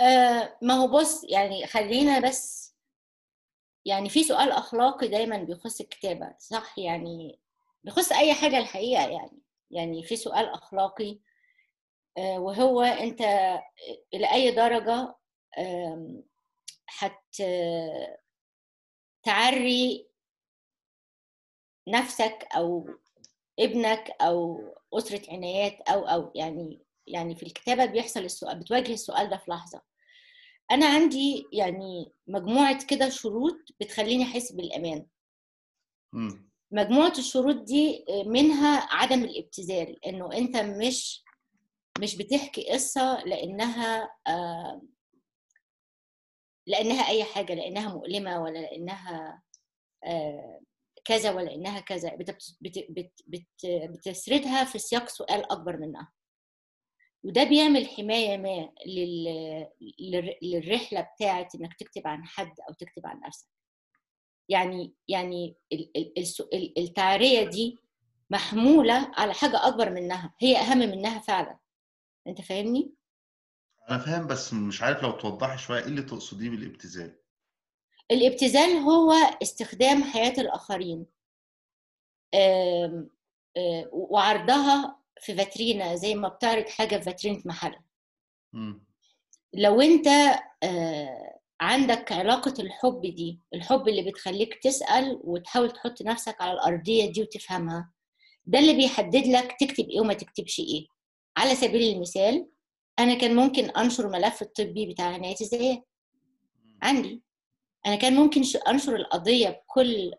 آه 0.00 0.58
ما 0.62 0.74
هو 0.74 0.88
بص 0.88 1.24
يعني 1.24 1.66
خلينا 1.66 2.20
بس 2.20 2.74
يعني 3.84 4.08
في 4.08 4.24
سؤال 4.24 4.50
أخلاقي 4.52 5.08
دايما 5.08 5.36
بيخص 5.36 5.80
الكتابة 5.80 6.34
صح 6.38 6.78
يعني 6.78 7.38
بيخص 7.84 8.12
أي 8.12 8.34
حاجة 8.34 8.58
الحقيقة 8.58 9.06
يعني 9.08 9.42
يعني 9.70 10.02
في 10.02 10.16
سؤال 10.16 10.48
أخلاقي 10.48 11.10
آه، 11.12 11.18
وهو 12.18 12.82
أنت 12.82 13.20
إلى 14.14 14.32
أي 14.32 14.50
درجة 14.50 15.14
آم، 15.58 16.22
هت 16.98 17.36
تعري 19.22 20.06
نفسك 21.88 22.48
أو 22.56 22.88
ابنك 23.58 24.10
أو 24.20 24.60
أسرة 24.94 25.22
عنايات 25.32 25.80
أو 25.88 26.04
أو 26.08 26.32
يعني 26.34 26.80
يعني 27.06 27.34
في 27.36 27.42
الكتابة 27.42 27.84
بيحصل 27.84 28.20
السؤال 28.20 28.58
بتواجه 28.60 28.92
السؤال 28.92 29.30
ده 29.30 29.36
في 29.36 29.50
لحظة 29.50 29.82
أنا 30.70 30.86
عندي 30.86 31.44
يعني 31.52 32.12
مجموعة 32.26 32.86
كده 32.86 33.08
شروط 33.08 33.56
بتخليني 33.80 34.24
أحس 34.24 34.52
بالأمان 34.52 35.06
مم. 36.12 36.50
مجموعة 36.70 37.12
الشروط 37.18 37.56
دي 37.56 38.04
منها 38.26 38.88
عدم 38.94 39.24
الابتذال 39.24 40.06
إنه 40.06 40.32
أنت 40.32 40.56
مش 40.56 41.24
مش 42.00 42.16
بتحكي 42.16 42.70
قصة 42.72 43.24
لأنها 43.24 44.10
آه، 44.26 44.82
لأنها 46.66 47.08
أي 47.08 47.24
حاجة 47.24 47.54
لأنها 47.54 47.94
مؤلمة 47.94 48.42
ولا 48.42 48.58
لأنها 48.58 49.42
آه، 50.04 50.60
كذا 51.04 51.30
ولا 51.32 51.54
انها 51.54 51.80
كذا. 51.80 52.14
بت- 52.16 52.56
بت- 52.60 52.86
بت- 52.90 53.22
بت- 53.26 53.66
بتسردها 53.90 54.64
في 54.64 54.78
سياق 54.78 55.08
سؤال 55.08 55.52
أكبر 55.52 55.76
منها. 55.76 56.12
وده 57.24 57.44
بيعمل 57.44 57.86
حماية 57.88 58.36
ما 58.36 58.72
لل- 58.86 59.66
للر- 60.00 60.38
للرحلة 60.42 61.00
بتاعت 61.00 61.54
إنك 61.54 61.74
تكتب 61.78 62.06
عن 62.06 62.24
حد 62.24 62.60
أو 62.68 62.74
تكتب 62.74 63.06
عن 63.06 63.20
نفسك. 63.20 63.48
يعني 64.48 64.94
يعني 65.08 65.56
التعرية 66.78 67.44
دي 67.44 67.78
محمولة 68.30 69.10
على 69.14 69.34
حاجة 69.34 69.66
أكبر 69.68 69.90
منها. 69.90 70.34
هي 70.40 70.56
أهم 70.56 70.78
منها 70.78 71.18
فعلا. 71.18 71.58
أنت 72.26 72.40
فاهمني؟ 72.40 72.92
أنا 73.90 73.98
فاهم 73.98 74.26
بس 74.26 74.54
مش 74.54 74.82
عارف 74.82 75.02
لو 75.02 75.10
توضحي 75.10 75.58
شوية 75.58 75.80
إيه 75.80 75.86
اللي 75.86 76.02
تقصديه 76.02 76.50
بالإبتذال 76.50 77.18
الإبتذال 78.10 78.70
هو 78.76 79.12
استخدام 79.42 80.04
حياة 80.04 80.34
الآخرين 80.38 81.06
آم، 82.34 83.10
آه، 83.56 83.88
وعرضها 83.92 84.98
في 85.20 85.34
فاترينا 85.34 85.94
زي 85.96 86.14
ما 86.14 86.28
بتعرض 86.28 86.68
حاجة 86.68 86.96
في 86.96 87.02
فاترينة 87.02 87.42
محل 87.44 87.74
مم. 88.52 88.84
لو 89.54 89.80
أنت 89.80 90.06
آه، 90.62 91.38
عندك 91.60 92.12
علاقة 92.12 92.54
الحب 92.58 93.00
دي 93.00 93.40
الحب 93.54 93.88
اللي 93.88 94.02
بتخليك 94.10 94.54
تسأل 94.62 95.20
وتحاول 95.24 95.70
تحط 95.70 96.02
نفسك 96.02 96.40
على 96.40 96.52
الأرضية 96.52 97.12
دي 97.12 97.22
وتفهمها 97.22 97.92
ده 98.46 98.58
اللي 98.58 98.72
بيحدد 98.74 99.26
لك 99.26 99.56
تكتب 99.60 99.88
إيه 99.88 100.00
وما 100.00 100.14
تكتبش 100.14 100.58
إيه 100.60 100.86
على 101.36 101.54
سبيل 101.54 101.94
المثال 101.96 102.48
أنا 102.98 103.14
كان 103.14 103.36
ممكن 103.36 103.64
أنشر 103.70 104.08
ملف 104.08 104.42
الطبي 104.42 104.86
بتاع 104.86 105.06
عناية 105.06 105.36
الذات 105.40 105.84
عندي. 106.82 107.22
أنا 107.86 107.96
كان 107.96 108.14
ممكن 108.14 108.42
أنشر 108.68 108.96
القضية 108.96 109.48
بكل 109.48 110.12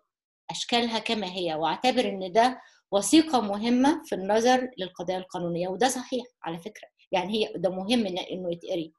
أشكالها 0.52 1.00
كما 1.00 1.28
هي 1.28 1.56
وأعتبر 1.56 2.10
إن 2.10 2.32
ده 2.32 2.62
وثيقة 2.92 3.42
مهمة 3.42 4.04
في 4.06 4.16
النظر 4.16 4.72
للقضايا 4.78 5.18
القانونية 5.18 5.68
وده 5.68 5.88
صحيح 5.90 6.26
على 6.44 6.58
فكرة. 6.60 6.88
يعني 7.12 7.34
هي 7.34 7.54
ده 7.56 7.70
مهم 7.70 8.08
إن- 8.08 8.32
إنه 8.32 8.52
يتقري. 8.52 8.94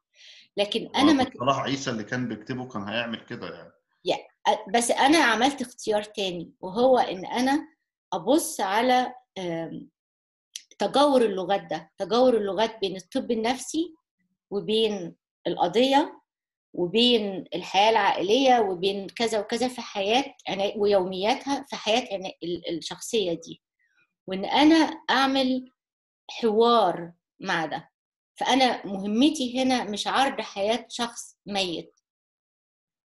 لكن 0.57 0.89
أنا 0.95 1.13
ما 1.13 1.31
صلاح 1.39 1.59
عيسى 1.59 1.91
اللي 1.91 2.03
كان 2.03 2.27
بيكتبه 2.27 2.67
كان 2.67 2.83
هيعمل 2.83 3.19
كده 3.25 3.53
يعني. 3.55 3.71
بس 4.73 4.91
أنا 4.91 5.17
عملت 5.17 5.61
اختيار 5.61 6.03
تاني 6.03 6.51
وهو 6.59 6.97
إن 6.97 7.25
أنا 7.25 7.67
أبص 8.13 8.61
على 8.61 9.13
تجاور 10.77 11.21
اللغات 11.21 11.61
ده 11.63 11.91
تجاور 11.97 12.37
اللغات 12.37 12.79
بين 12.79 12.95
الطب 12.95 13.31
النفسي 13.31 13.95
وبين 14.51 15.15
القضية 15.47 16.21
وبين 16.73 17.45
الحياة 17.55 17.89
العائلية 17.89 18.59
وبين 18.59 19.07
كذا 19.07 19.39
وكذا 19.39 19.67
في 19.67 19.81
حياة 19.81 20.35
عنا- 20.49 20.73
ويومياتها 20.77 21.65
في 21.69 21.75
حياة 21.75 22.13
عنا- 22.15 22.33
ال- 22.43 22.77
الشخصية 22.77 23.33
دي. 23.33 23.61
وإن 24.27 24.45
أنا 24.45 24.75
أعمل 25.09 25.71
حوار 26.29 27.11
مع 27.39 27.65
ده. 27.65 27.89
فأنا 28.35 28.85
مهمتي 28.85 29.61
هنا 29.63 29.83
مش 29.83 30.07
عرض 30.07 30.41
حياة 30.41 30.85
شخص 30.89 31.37
ميت. 31.45 31.99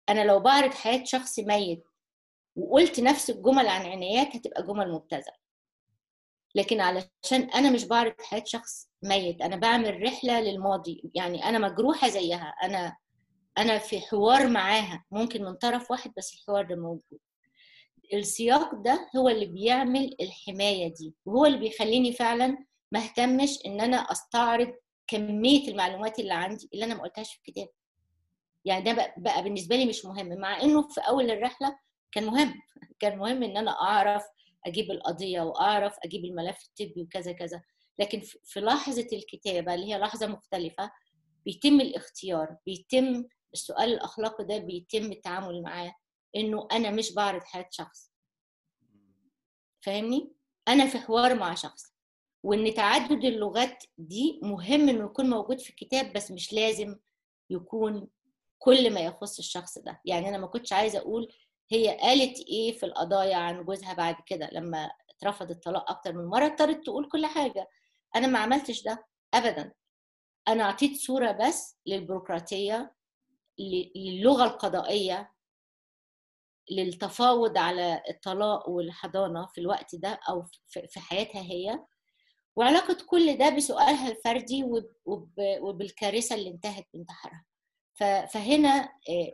أنا 0.08 0.24
لو 0.24 0.40
بعرض 0.40 0.70
حياة 0.74 1.04
شخص 1.04 1.38
ميت 1.38 1.84
وقلت 2.56 3.00
نفس 3.00 3.30
الجمل 3.30 3.66
عن 3.68 3.86
عنايات 3.86 4.36
هتبقى 4.36 4.62
جمل 4.62 4.92
مبتذلة. 4.92 5.47
لكن 6.54 6.80
علشان 6.80 7.42
أنا 7.54 7.70
مش 7.70 7.84
بعرض 7.84 8.12
حياة 8.20 8.44
شخص 8.46 8.88
ميت 9.02 9.42
أنا 9.42 9.56
بعمل 9.56 10.02
رحلة 10.02 10.40
للماضي. 10.40 11.10
يعني 11.14 11.44
أنا 11.44 11.58
مجروحة 11.58 12.08
زيها. 12.08 12.54
أنا 12.62 12.96
أنا 13.58 13.78
في 13.78 14.00
حوار 14.00 14.48
معاها 14.48 15.04
ممكن 15.10 15.44
من 15.44 15.54
طرف 15.54 15.90
واحد 15.90 16.12
بس 16.16 16.34
الحوار 16.34 16.64
ده 16.64 16.76
موجود. 16.76 17.18
السياق 18.14 18.74
ده 18.74 19.10
هو 19.16 19.28
اللي 19.28 19.46
بيعمل 19.46 20.16
الحماية 20.20 20.94
دي 20.94 21.14
وهو 21.24 21.46
اللي 21.46 21.58
بيخليني 21.58 22.12
فعلا 22.12 22.58
ما 22.92 23.00
اهتمش 23.00 23.58
إن 23.66 23.80
أنا 23.80 23.96
أستعرض 23.96 24.72
كمية 25.06 25.68
المعلومات 25.68 26.18
اللي 26.18 26.34
عندي 26.34 26.68
اللي 26.74 26.84
أنا 26.84 26.94
ما 26.94 27.02
قلتهاش 27.02 27.32
في 27.32 27.38
الكتاب 27.48 27.68
يعني 28.64 28.84
ده 28.84 28.92
بقى, 28.92 29.14
بقى 29.18 29.42
بالنسبة 29.42 29.76
لي 29.76 29.86
مش 29.86 30.04
مهم 30.04 30.38
مع 30.40 30.62
إنه 30.62 30.88
في 30.88 31.00
أول 31.00 31.30
الرحلة 31.30 31.78
كان 32.12 32.26
مهم. 32.26 32.54
كان 33.00 33.18
مهم 33.18 33.42
إن 33.42 33.56
أنا 33.56 33.70
أعرف 33.70 34.22
أجيب 34.66 34.90
القضية 34.90 35.40
وأعرف 35.40 35.96
أجيب 36.04 36.24
الملف 36.24 36.58
الطبي 36.68 37.02
وكذا 37.02 37.32
كذا. 37.32 37.62
لكن 37.98 38.20
في- 38.20 38.60
لحظة 38.60 39.08
الكتابة 39.12 39.74
اللي 39.74 39.86
هي 39.94 39.98
لحظة 39.98 40.26
مختلفة 40.26 40.90
بيتم 41.44 41.80
الاختيار 41.80 42.56
بيتم 42.66 43.24
السؤال 43.52 43.92
الأخلاقي 43.92 44.44
ده 44.44 44.58
بيتم 44.58 45.12
التعامل 45.12 45.62
معاه 45.62 45.94
إنه 46.36 46.68
أنا 46.72 46.90
مش 46.90 47.14
بعرض 47.14 47.42
حياة 47.42 47.68
شخص. 47.70 48.12
فاهمني؟ 49.80 50.32
أنا 50.68 50.86
في 50.86 50.98
حوار 50.98 51.34
مع 51.34 51.54
شخص. 51.54 51.82
وإن 52.42 52.74
تعدد 52.74 53.24
اللغات 53.24 53.84
دي 53.98 54.40
مهم 54.42 54.88
إنه 54.88 55.04
يكون 55.04 55.30
موجود 55.30 55.58
في 55.60 55.70
الكتاب 55.70 56.12
بس 56.12 56.30
مش 56.30 56.52
لازم 56.52 56.96
يكون 57.50 58.08
كل 58.58 58.94
ما 58.94 59.00
يخص 59.00 59.38
الشخص 59.38 59.78
ده. 59.78 60.00
يعني 60.04 60.28
أنا 60.28 60.38
ما 60.38 60.46
كنتش 60.46 60.72
عايزة 60.72 60.98
أقول 60.98 61.28
هي 61.70 61.98
قالت 62.00 62.38
إيه 62.40 62.72
في 62.78 62.86
القضايا 62.86 63.36
عن 63.36 63.64
جوزها 63.64 63.94
بعد 63.94 64.16
كده 64.26 64.48
لما 64.52 64.90
اترفض 65.10 65.50
الطلاق 65.50 65.90
أكتر 65.90 66.12
من 66.12 66.24
مرة 66.26 66.46
اضطرت 66.46 66.84
تقول 66.84 67.08
كل 67.08 67.26
حاجة. 67.26 67.68
أنا 68.16 68.26
ما 68.26 68.38
عملتش 68.38 68.82
ده 68.82 69.06
ابدا. 69.34 69.72
أنا 70.48 70.64
أعطيت 70.64 70.96
صورة 70.96 71.32
بس 71.32 71.76
للبيروقراطية 71.86 72.94
للغة 73.96 74.44
القضائية 74.44 75.32
للتفاوض 76.70 77.58
على 77.58 78.02
الطلاق 78.10 78.68
والحضانة 78.68 79.46
في 79.46 79.60
الوقت 79.60 79.94
ده 79.94 80.20
أو 80.28 80.44
في 80.88 81.00
حياتها 81.00 81.40
هي. 81.42 81.84
وعلاقة 82.56 82.96
كل 83.06 83.38
ده 83.38 83.48
بسؤالها 83.50 84.08
الفردي 84.10 84.64
وب- 84.64 84.92
وب- 85.04 85.58
وبالكارثة 85.60 86.34
اللي 86.34 86.50
انتهت 86.50 86.86
بانتحارها 86.94 87.44
فهنا 88.26 88.68
آه، 89.08 89.32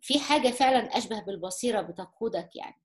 في 0.00 0.18
حاجة 0.20 0.48
فعلا 0.50 0.98
أشبه 0.98 1.20
بالبصيرة 1.20 1.80
بتقودك 1.80 2.56
يعني؟ 2.56 2.82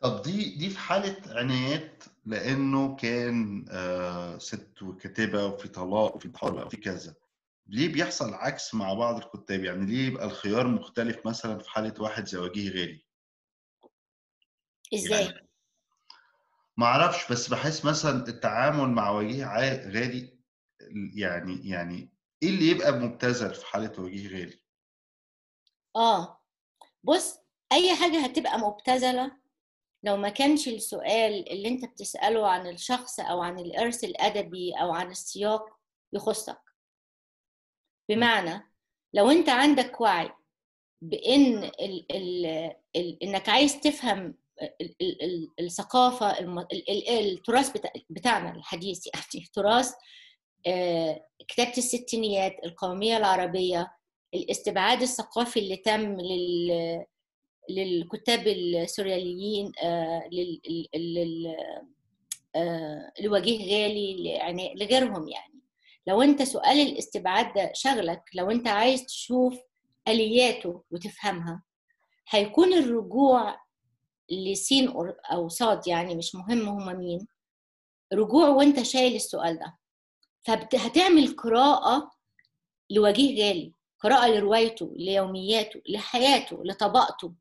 طب 0.00 0.22
دي 0.22 0.56
دي 0.56 0.70
في 0.70 0.78
حالة 0.78 1.16
عنايات 1.38 2.04
لأنه 2.24 2.96
كان 2.96 3.64
آه 3.70 4.38
ست 4.38 4.82
وكاتبة 4.82 5.46
وفي 5.46 5.68
طلاق 5.68 6.16
وفي 6.16 6.26
انتحار 6.26 6.66
وفي 6.66 6.76
كذا. 6.76 7.14
ليه 7.66 7.92
بيحصل 7.92 8.34
عكس 8.34 8.74
مع 8.74 8.94
بعض 8.94 9.16
الكتاب؟ 9.24 9.64
يعني 9.64 9.86
ليه 9.86 10.06
يبقى 10.06 10.24
الخيار 10.24 10.66
مختلف 10.68 11.26
مثلا 11.26 11.58
في 11.58 11.70
حالة 11.70 11.94
واحد 12.02 12.26
زي 12.26 12.38
وجيه 12.38 12.70
غالي؟ 12.70 13.04
إزاي؟ 14.94 15.24
يعني 15.24 15.48
ما 16.76 16.86
أعرفش 16.86 17.32
بس 17.32 17.48
بحس 17.48 17.84
مثلا 17.84 18.28
التعامل 18.28 18.88
مع 18.88 19.10
وجيه 19.10 19.46
غالي 19.90 20.38
يعني 21.14 21.68
يعني 21.68 22.12
إيه 22.42 22.48
اللي 22.48 22.68
يبقى 22.68 22.92
مبتذل 22.92 23.54
في 23.54 23.66
حالة 23.66 24.00
وجيه 24.00 24.28
غالي؟ 24.28 24.61
آه. 25.96 26.40
بص 27.04 27.38
أي 27.72 27.96
حاجة 27.96 28.24
هتبقى 28.24 28.58
مبتذلة 28.58 29.32
لو 30.02 30.16
ما 30.16 30.28
كانش 30.28 30.68
السؤال 30.68 31.52
اللي 31.52 31.68
أنت 31.68 31.84
بتسأله 31.84 32.48
عن 32.48 32.66
الشخص 32.66 33.20
أو 33.20 33.42
عن 33.42 33.58
الإرث 33.58 34.04
الأدبي 34.04 34.72
أو 34.72 34.92
عن 34.92 35.10
السياق 35.10 35.78
يخصك. 36.12 36.60
بمعنى 38.08 38.72
لو 39.14 39.30
أنت 39.30 39.48
عندك 39.48 40.00
وعي 40.00 40.32
بإن 41.02 41.64
ال 41.64 42.12
ال 42.12 42.46
ال 42.96 43.22
إنك 43.22 43.48
عايز 43.48 43.80
تفهم 43.80 44.34
ال 44.62 44.96
ال 45.02 45.22
ال 45.22 45.50
الثقافة 45.60 46.38
التراث 47.10 47.70
بتاع 47.70 47.92
بتاعنا 48.10 48.50
الحديث 48.56 49.06
يعني 49.06 49.46
تراث 49.54 49.92
آه، 50.66 51.26
كتابة 51.48 51.72
الستينيات 51.78 52.56
القومية 52.64 53.16
العربية 53.16 53.92
الاستبعاد 54.34 55.02
الثقافي 55.02 55.60
اللي 55.60 55.76
تم 55.76 56.20
لل 56.20 57.04
للكتاب 57.70 58.46
السورياليين 58.46 59.72
آه، 59.82 60.28
لل 60.94 61.56
آه، 62.56 63.12
لوجيه 63.20 63.58
غالي 63.58 64.74
لغيرهم 64.74 65.28
يعني. 65.28 65.62
لو 66.06 66.22
انت 66.22 66.42
سؤال 66.42 66.80
الاستبعاد 66.80 67.54
ده 67.54 67.70
شغلك 67.74 68.22
لو 68.34 68.50
انت 68.50 68.68
عايز 68.68 69.04
تشوف 69.06 69.58
آلياته 70.08 70.84
وتفهمها 70.90 71.62
هيكون 72.28 72.72
الرجوع 72.72 73.62
لسين 74.30 74.88
أو 75.32 75.48
صاد 75.48 75.86
يعني 75.88 76.14
مش 76.14 76.34
مهم 76.34 76.68
هما 76.68 76.92
مين 76.92 77.26
رجوع 78.12 78.48
وانت 78.48 78.82
شايل 78.82 79.14
السؤال 79.14 79.58
ده. 79.58 79.78
فهتعمل 80.42 81.36
قراءة 81.36 82.10
لوجيه 82.90 83.44
غالي. 83.44 83.72
قراءة 84.02 84.28
لروايته 84.28 84.92
ليومياته 84.96 85.82
لحياته 85.88 86.64
لطبقته. 86.64 87.32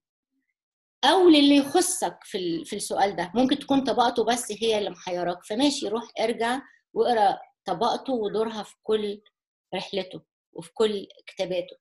أو 1.03 1.29
للي 1.29 1.55
يخصك 1.55 2.19
في 2.23 2.65
في 2.65 2.75
السؤال 2.75 3.15
ده. 3.15 3.31
ممكن 3.35 3.59
تكون 3.59 3.83
طبقته 3.83 4.23
بس 4.23 4.51
هي 4.51 4.77
اللي 4.77 4.89
محيراك. 4.89 5.43
فماشي 5.43 5.87
روح 5.87 6.03
ارجع 6.19 6.61
واقرأ 6.93 7.39
طبقته 7.65 8.13
ودورها 8.13 8.63
في 8.63 8.75
كل 8.83 9.21
رحلته 9.75 10.21
وفي 10.53 10.73
كل 10.73 11.07
كتاباته. 11.27 11.75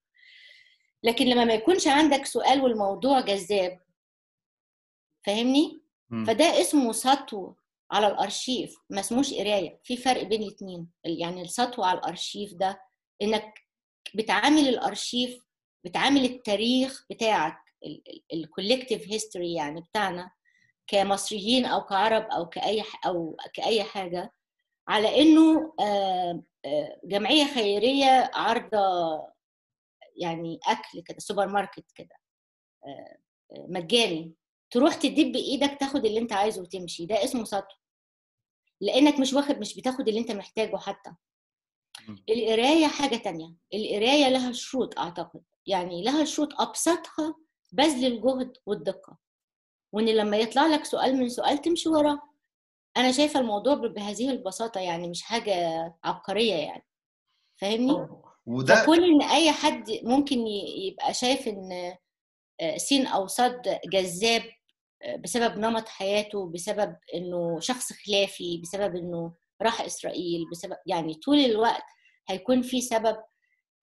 لكن 1.03 1.27
لما 1.27 1.45
ما 1.45 1.55
يكونش 1.55 1.87
عندك 1.87 2.27
سؤال 2.27 2.61
والموضوع 2.61 3.21
جذاب 3.21 3.81
فاهمني. 5.27 5.81
فده 6.27 6.61
اسمه 6.61 6.93
سطو 6.93 7.55
على 7.91 8.07
الأرشيف 8.07 8.77
ما 8.91 9.01
اسموش 9.01 9.35
قراية. 9.35 9.81
في 9.85 9.97
فرق 9.97 10.23
بين 10.23 10.43
الاثنين 10.43 10.89
يعني 11.05 11.43
السطو 11.43 11.83
على 11.83 11.99
الأرشيف 11.99 12.55
ده 12.55 12.83
إنك 13.23 13.55
بتعامل 14.17 14.69
الأرشيف 14.69 15.39
بتعامل 15.85 16.25
التاريخ 16.25 17.07
بتاعك 17.11 17.59
ال 18.33 18.40
collective 18.40 19.09
history 19.09 19.55
يعني 19.55 19.81
بتاعنا 19.81 20.31
كمصريين 20.87 21.65
أو 21.65 21.81
كعرب 21.85 22.23
أو 22.23 22.49
كأي 22.49 22.85
أو 23.07 23.37
كأي 23.55 23.83
حاجة 23.83 24.33
على 24.89 25.23
إنه 25.23 25.75
آه، 25.81 26.43
آه، 26.65 27.01
جمعية 27.05 27.45
خيرية 27.55 28.31
عارضة 28.35 28.79
يعني 30.17 30.59
أكل 30.69 31.03
كده 31.07 31.19
سوبر 31.19 31.49
ماركت 31.49 31.85
كده 31.95 32.17
آه، 32.87 33.19
مجاني. 33.69 34.35
تروح 34.71 34.95
تدب 34.95 35.33
بايدك 35.33 35.77
تاخد 35.81 36.05
اللي 36.07 36.21
أنت 36.21 36.33
عايزه 36.33 36.63
وتمشي. 36.63 37.07
ده 37.07 37.25
اسمه 37.25 37.45
سطو. 37.45 37.77
لأنك 38.81 39.21
مش 39.21 39.33
واخد 39.33 39.59
مش 39.59 39.77
بتاخد 39.77 40.09
اللي 40.09 40.21
أنت 40.21 40.31
محتاجه 40.33 40.77
حتى. 40.77 41.11
القراية 42.31 42.87
حاجة 42.87 43.17
تانية. 43.17 43.55
القراية 43.75 44.29
لها 44.29 44.53
شروط 44.53 44.99
أعتقد. 44.99 45.43
يعني 45.67 46.03
لها 46.05 46.25
شروط 46.25 46.61
أبسطها 46.61 47.35
بذل 47.73 48.07
الجهد 48.07 48.57
والدقة. 48.67 49.19
وإن 49.93 50.07
لما 50.07 50.37
يطلع 50.37 50.67
لك 50.67 50.85
سؤال 50.85 51.17
من 51.17 51.29
سؤال 51.29 51.59
تمشي 51.59 51.89
وراه. 51.89 52.21
أنا 52.97 53.13
شايفة 53.13 53.41
الموضوع 53.41 53.75
بهذه 53.75 54.31
البساطة 54.31 54.81
يعني 54.81 55.09
مش 55.09 55.23
حاجة 55.23 55.55
عبقرية 56.05 56.55
يعني. 56.55 56.87
فاهمني؟ 57.61 58.09
وده 58.47 58.75
فكون 58.75 59.05
إن 59.05 59.23
أي 59.23 59.53
حد 59.53 59.91
ممكن 60.03 60.47
يبقى 60.47 61.15
شايف 61.15 61.49
إن 61.49 61.97
آه، 62.61 62.77
سين 62.77 63.07
أو 63.07 63.27
صاد 63.27 63.81
جذاب 63.93 64.43
آه، 65.03 65.17
بسبب 65.17 65.59
نمط 65.59 65.89
حياته 65.89 66.51
بسبب 66.51 66.97
إنه 67.15 67.61
شخص 67.61 67.93
خلافي 67.93 68.61
بسبب 68.63 68.97
إنه 68.97 69.33
راح 69.63 69.81
إسرائيل 69.81 70.51
بسبب 70.51 70.77
يعني 70.87 71.15
طول 71.15 71.39
الوقت 71.39 71.85
هيكون 72.29 72.63
في 72.63 72.81
سبب 72.81 73.17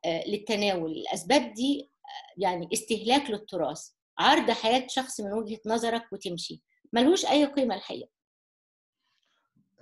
آه، 0.06 0.24
للتناول. 0.28 0.92
الأسباب 0.92 1.54
دي 1.54 1.92
آه، 2.06 2.42
يعني 2.42 2.70
استهلاك 2.74 3.30
للتراث 3.30 3.90
عرض 4.20 4.52
حياة 4.52 4.88
شخص 4.90 5.22
من 5.22 5.34
وجهة 5.34 5.60
نظرك 5.66 6.14
وتمشي. 6.14 6.62
ملوش 6.94 7.26
أي 7.26 7.46
قيمة 7.46 7.76
الحقيقة. 7.76 8.10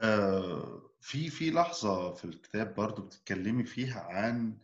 آه، 0.01 0.81
في 1.01 1.29
في 1.29 1.51
لحظة 1.51 2.13
في 2.13 2.25
الكتاب 2.25 2.75
برضو 2.75 3.01
بتتكلمي 3.01 3.63
فيها 3.63 3.99
عن 3.99 4.57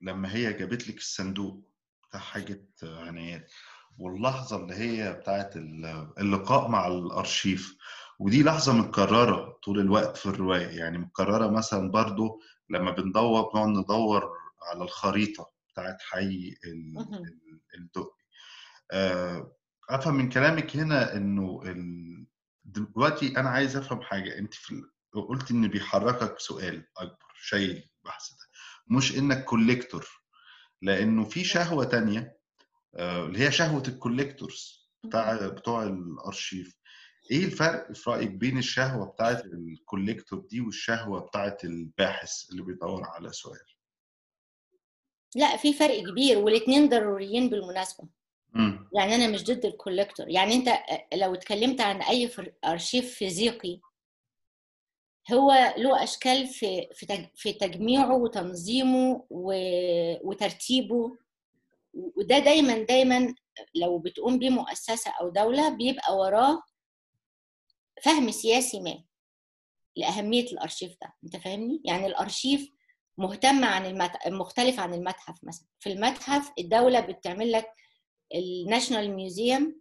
لما 0.00 0.34
هي 0.34 0.52
جابت 0.52 0.88
لك 0.88 0.96
الصندوق 0.98 1.60
بتاع 2.08 2.20
حاجة 2.20 2.64
آه، 2.82 3.00
عنايات 3.00 3.52
واللحظة 3.98 4.56
اللي 4.56 4.74
هي 4.74 5.12
بتاعت 5.12 5.56
ال- 5.56 6.12
اللقاء 6.18 6.68
مع 6.68 6.86
الأرشيف. 6.86 7.76
ودي 8.20 8.42
لحظة 8.42 8.72
متكررة 8.72 9.58
طول 9.64 9.80
الوقت 9.80 10.16
في 10.16 10.26
الرواية 10.26 10.66
يعني 10.78 10.98
متكررة 10.98 11.50
مثلا 11.50 11.90
برضو 11.90 12.40
لما 12.70 12.90
بندور 12.90 13.42
بنقعد 13.52 13.68
ندور 13.68 14.30
على 14.62 14.84
الخريطة 14.84 15.50
بتاعت 15.72 15.96
حي 16.02 16.54
الدقي. 17.78 18.16
آه، 18.92 19.56
أفهم 19.90 20.14
من 20.14 20.28
كلامك 20.28 20.76
هنا 20.76 21.16
إنه 21.16 21.62
ال... 21.64 22.26
دلوقتي 22.64 23.36
أنا 23.36 23.50
عايز 23.50 23.76
أفهم 23.76 24.02
حاجة 24.02 24.38
أنت 24.38 24.54
في 24.54 24.70
ال- 24.74 25.26
قلت 25.28 25.50
إن 25.50 25.68
بيحركك 25.68 26.38
سؤال 26.38 26.86
أكبر 26.96 27.32
شايل 27.42 27.70
البحث 27.70 28.30
ده 28.30 28.46
مش 28.96 29.18
إنك 29.18 29.44
collector 29.44 30.06
لأنه 30.82 31.24
في 31.24 31.44
شهوة 31.44 31.84
تانية 31.84 32.36
آه، 32.94 33.26
اللي 33.26 33.38
هي 33.38 33.52
شهوة 33.52 33.82
ال 33.88 33.97
collectors 33.97 34.90
بتاع 35.04 35.48
بتوع 35.48 35.82
الأرشيف. 35.82 36.79
إيه 37.30 37.44
الفرق 37.44 37.92
في 37.92 38.10
رأيك 38.10 38.30
بين 38.30 38.58
الشهوة 38.58 39.06
بتاعت 39.06 39.44
ال 39.44 39.53
collector 39.53 40.38
دي 40.40 40.60
والشهوة 40.60 41.20
بتاعت 41.20 41.64
الباحث 41.64 42.50
اللي 42.50 42.62
بيدور 42.62 43.04
على 43.04 43.32
سؤال؟ 43.32 43.60
لا 45.34 45.56
في 45.56 45.72
فرق 45.72 46.00
كبير 46.10 46.38
والاثنين 46.38 46.88
ضروريين 46.88 47.50
بالمناسبة. 47.50 48.08
امم 48.56 48.88
يعني 48.94 49.14
أنا 49.14 49.28
مش 49.28 49.44
ضد 49.44 49.64
ال 49.64 49.70
collector 49.70 50.28
يعني 50.28 50.54
أنت 50.54 50.68
لو 51.14 51.34
اتكلمت 51.34 51.80
عن 51.80 52.02
أي 52.02 52.30
أرشيف 52.64 53.14
فيزيقي 53.14 53.80
هو 55.32 55.74
له 55.76 56.02
أشكال 56.02 56.46
في 56.46 56.88
في 56.94 57.06
تج- 57.06 57.28
في 57.34 57.52
تجميعه 57.52 58.14
وتنظيمه 58.14 59.26
وترتيبه. 60.24 61.16
وده 61.94 62.38
دايما 62.38 62.78
دايما 62.78 63.34
لو 63.74 63.98
بتقوم 63.98 64.38
بيه 64.38 64.50
مؤسسة 64.50 65.10
أو 65.20 65.28
دولة 65.28 65.68
بيبقى 65.76 66.16
وراه 66.16 66.62
فهم 68.02 68.30
سياسي 68.30 68.80
ما 68.80 69.04
لأهمية 69.96 70.44
الأرشيف 70.52 70.96
ده 71.02 71.14
أنت 71.24 71.36
فاهمني؟ 71.36 71.82
يعني 71.84 72.06
الأرشيف 72.06 72.70
مهتم 73.18 73.64
عن 73.64 73.86
المت... 73.86 74.10
مختلف 74.26 74.80
عن 74.80 74.94
المتحف 74.94 75.38
مثلا. 75.42 75.66
في 75.80 75.92
المتحف 75.92 76.52
الدولة 76.58 77.00
بتعمل 77.00 77.52
لك 77.52 77.66
الناشونال 78.34 79.16
ميوزيوم 79.16 79.80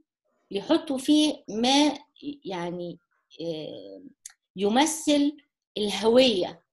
يحطوا 0.51 0.97
فيه 0.97 1.43
ما 1.49 1.97
يعني 2.45 2.99
آه، 3.41 4.03
يمثل 4.55 5.38
الهوية 5.77 6.63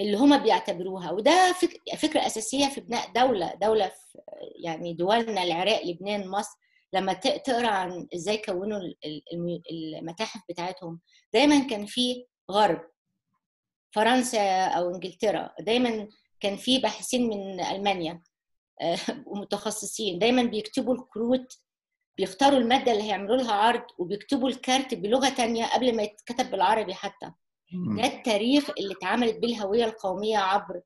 اللي 0.00 0.16
هما 0.16 0.36
بيعتبروها. 0.36 1.10
وده 1.10 1.52
فك... 1.52 1.96
فكرة 1.96 2.26
أساسية 2.26 2.66
في 2.66 2.80
بناء 2.80 3.12
دولة 3.12 3.54
دولة 3.54 3.88
في 3.88 4.18
يعني 4.64 4.94
دولنا 4.94 5.42
العراق 5.42 5.82
لبنان 5.86 6.28
مصر. 6.28 6.58
لما 6.92 7.12
تقرأ 7.12 7.68
عن 7.68 8.08
إزاي 8.14 8.38
كونوا 8.38 8.78
ال- 8.78 8.96
ال- 9.04 9.22
الم- 9.32 9.62
المتاحف 9.70 10.40
بتاعتهم 10.48 11.00
دايما 11.32 11.68
كان 11.68 11.86
في 11.86 12.26
غرب 12.50 12.90
فرنسا 13.94 14.64
أو 14.66 14.94
إنجلترا 14.94 15.54
دايما 15.60 16.08
كان 16.40 16.56
في 16.56 16.78
باحثين 16.78 17.28
من 17.28 17.60
ألمانيا 17.60 18.22
آه، 18.80 18.96
ومتخصصين 19.26 20.18
دايما 20.18 20.42
بيكتبوا 20.42 20.94
الكروت 20.94 21.58
بيختاروا 22.18 22.58
المادة 22.58 22.92
اللي 22.92 23.02
هيعملوا 23.02 23.36
لها 23.36 23.52
عرض 23.52 23.82
وبيكتبوا 23.98 24.48
الكارت 24.48 24.94
بلغة 24.94 25.28
تانية 25.28 25.64
قبل 25.66 25.96
ما 25.96 26.02
يتكتب 26.02 26.50
بالعربي 26.50 26.94
حتى. 26.94 27.26
ده 27.96 28.04
التاريخ 28.04 28.70
اللي 28.78 28.94
اتعملت 28.94 29.36
بيه 29.36 29.48
الهويه 29.56 29.84
القومية 29.84 30.38
عبر 30.38 30.80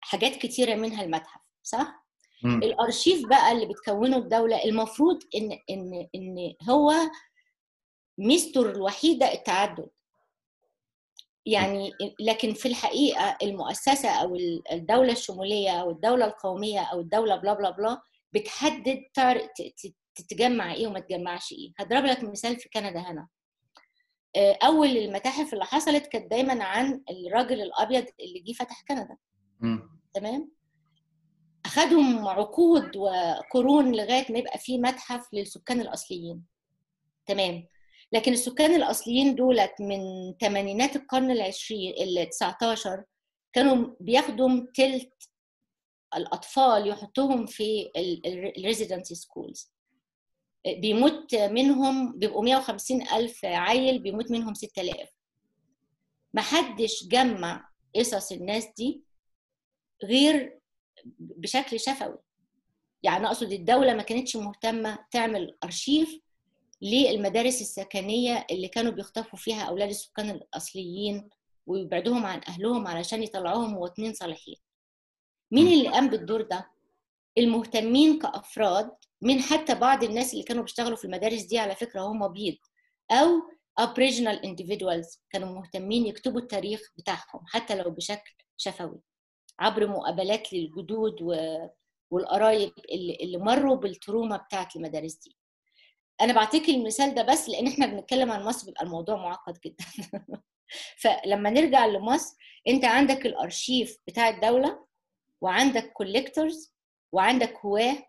حاجات 0.00 0.36
كتيرة 0.36 0.74
منها 0.74 1.04
المتحف 1.04 1.40
صح؟ 1.62 2.07
الارشيف 2.44 3.28
بقى 3.28 3.52
اللي 3.52 3.66
بتكونه 3.66 4.16
الدولة 4.16 4.64
المفروض 4.64 5.22
إن 5.34 5.52
إن 5.70 6.08
إن 6.14 6.54
هو 6.70 6.92
ميزته 8.18 8.60
الوحيدة 8.70 9.32
التعدد. 9.32 9.88
يعني 11.46 11.92
لكن 12.20 12.52
في 12.54 12.68
الحقيقة 12.68 13.38
المؤسسة 13.42 14.08
أو 14.08 14.36
الدولة 14.72 15.12
الشمولية 15.12 15.70
أو 15.80 15.90
الدولة 15.90 16.24
القومية 16.24 16.80
أو 16.80 17.00
الدولة 17.00 17.36
بلا 17.36 17.54
بلا 17.54 17.70
بلا 17.70 18.00
بتحدد 18.32 19.02
تتجمع 20.14 20.74
إيه 20.74 20.86
وما 20.86 21.00
تجمعش 21.00 21.52
إيه. 21.52 21.72
هضرب 21.78 22.04
لك 22.04 22.24
مثال 22.24 22.56
في 22.56 22.68
كندا 22.68 23.00
هنا. 23.00 23.28
آه، 24.36 24.58
أول 24.62 24.88
المتاحف 24.96 25.52
اللي 25.52 25.64
حصلت 25.64 26.06
كانت 26.06 26.30
دايما 26.30 26.64
عن 26.64 27.02
الراجل 27.10 27.60
الأبيض 27.62 28.04
اللي 28.20 28.40
جه 28.40 28.52
فتح 28.52 28.84
كندا. 28.88 29.16
مم. 29.60 30.00
تمام؟ 30.14 30.50
أخدهم 31.68 32.28
عقود 32.28 32.96
وقرون 32.96 33.92
لغاية 33.96 34.32
ما 34.32 34.38
يبقى 34.38 34.58
في 34.58 34.78
متحف 34.78 35.34
للسكان 35.34 35.80
الأصليين. 35.80 36.44
تمام. 37.26 37.66
لكن 38.12 38.32
السكان 38.32 38.74
الأصليين 38.74 39.34
دولت 39.34 39.72
من 39.80 40.00
ثمانينات 40.40 40.96
القرن 40.96 41.30
العشرين 41.30 41.94
ال 42.02 42.28
19 42.30 43.04
كانوا 43.52 43.94
بياخدوا 44.00 44.66
تلت 44.74 45.12
الأطفال 46.16 46.88
يحطوهم 46.88 47.46
في 47.46 47.90
ال 48.26 48.35
residency 48.35 49.14
schools 49.14 49.72
بيموت 50.66 51.34
منهم 51.34 52.18
بيبقوا 52.18 52.44
150 52.44 53.02
ألف 53.08 53.44
عيل 53.44 53.98
بيموت 53.98 54.30
منهم 54.30 54.54
6000 54.54 55.08
محدش 56.34 57.04
جمع 57.04 57.68
قصص 57.96 58.32
الناس 58.32 58.66
دي 58.76 59.02
غير 60.04 60.57
بشكل 61.18 61.80
شفوي. 61.80 62.18
يعني 63.02 63.26
أقصد 63.26 63.52
الدولة 63.52 63.94
ما 63.94 64.02
كانتش 64.02 64.36
مهتمة 64.36 64.98
تعمل 65.10 65.56
أرشيف 65.64 66.20
للمدارس 66.82 67.60
السكنية 67.60 68.46
اللي 68.50 68.68
كانوا 68.68 68.92
بيخطفوا 68.92 69.38
فيها 69.38 69.62
أولاد 69.62 69.88
السكان 69.88 70.30
الأصليين 70.30 71.28
ويبعدوهم 71.66 72.26
عن 72.26 72.40
أهلهم 72.48 72.86
علشان 72.86 73.22
يطلعوهم 73.22 73.70
مواطنين 73.70 74.14
صالحين. 74.14 74.56
مين 75.50 75.66
اللي 75.66 75.88
قام 75.88 76.08
بالدور 76.08 76.42
ده؟ 76.42 76.70
المهتمين 77.38 78.18
كأفراد 78.18 78.90
من 79.22 79.40
حتى 79.40 79.74
بعض 79.74 80.04
الناس 80.04 80.32
اللي 80.32 80.44
كانوا 80.44 80.62
بيشتغلوا 80.62 80.96
في 80.96 81.04
المدارس 81.04 81.42
دي 81.42 81.58
على 81.58 81.74
فكرة 81.74 82.00
هم 82.00 82.28
بيض 82.28 82.56
أو 83.10 83.26
aboriginal 83.80 84.42
individuals 84.44 85.18
كانوا 85.30 85.54
مهتمين 85.54 86.06
يكتبوا 86.06 86.40
التاريخ 86.40 86.80
بتاعهم 86.98 87.44
حتى 87.46 87.74
لو 87.74 87.90
بشكل 87.90 88.34
شفوي. 88.56 89.00
عبر 89.58 89.86
مقابلات 89.86 90.52
للجدود. 90.52 91.22
والقرايب 92.10 92.72
اللي, 92.92 93.18
اللي 93.20 93.38
مروا 93.38 93.76
بال 93.76 93.91
trauma 93.91 94.36
بتاعت 94.36 94.76
المدارس 94.76 95.14
دي. 95.14 95.36
أنا 96.20 96.32
بعطيك 96.32 96.68
المثال 96.68 97.14
ده 97.14 97.22
بس 97.22 97.48
لأن 97.48 97.66
إحنا 97.66 97.86
بنتكلم 97.86 98.32
عن 98.32 98.44
مصر 98.44 98.66
بيبقى 98.66 98.84
الموضوع 98.84 99.16
معقد 99.16 99.58
جدا. 99.64 99.84
فلما 101.02 101.50
نرجع 101.50 101.86
لمصر 101.86 102.36
أنت 102.68 102.84
عندك 102.84 103.26
الأرشيف 103.26 103.98
بتاع 104.06 104.28
الدولة 104.28 104.86
وعندك 105.40 105.92
collectors 105.92 106.74
وعندك 107.12 107.58
هواة 107.64 108.06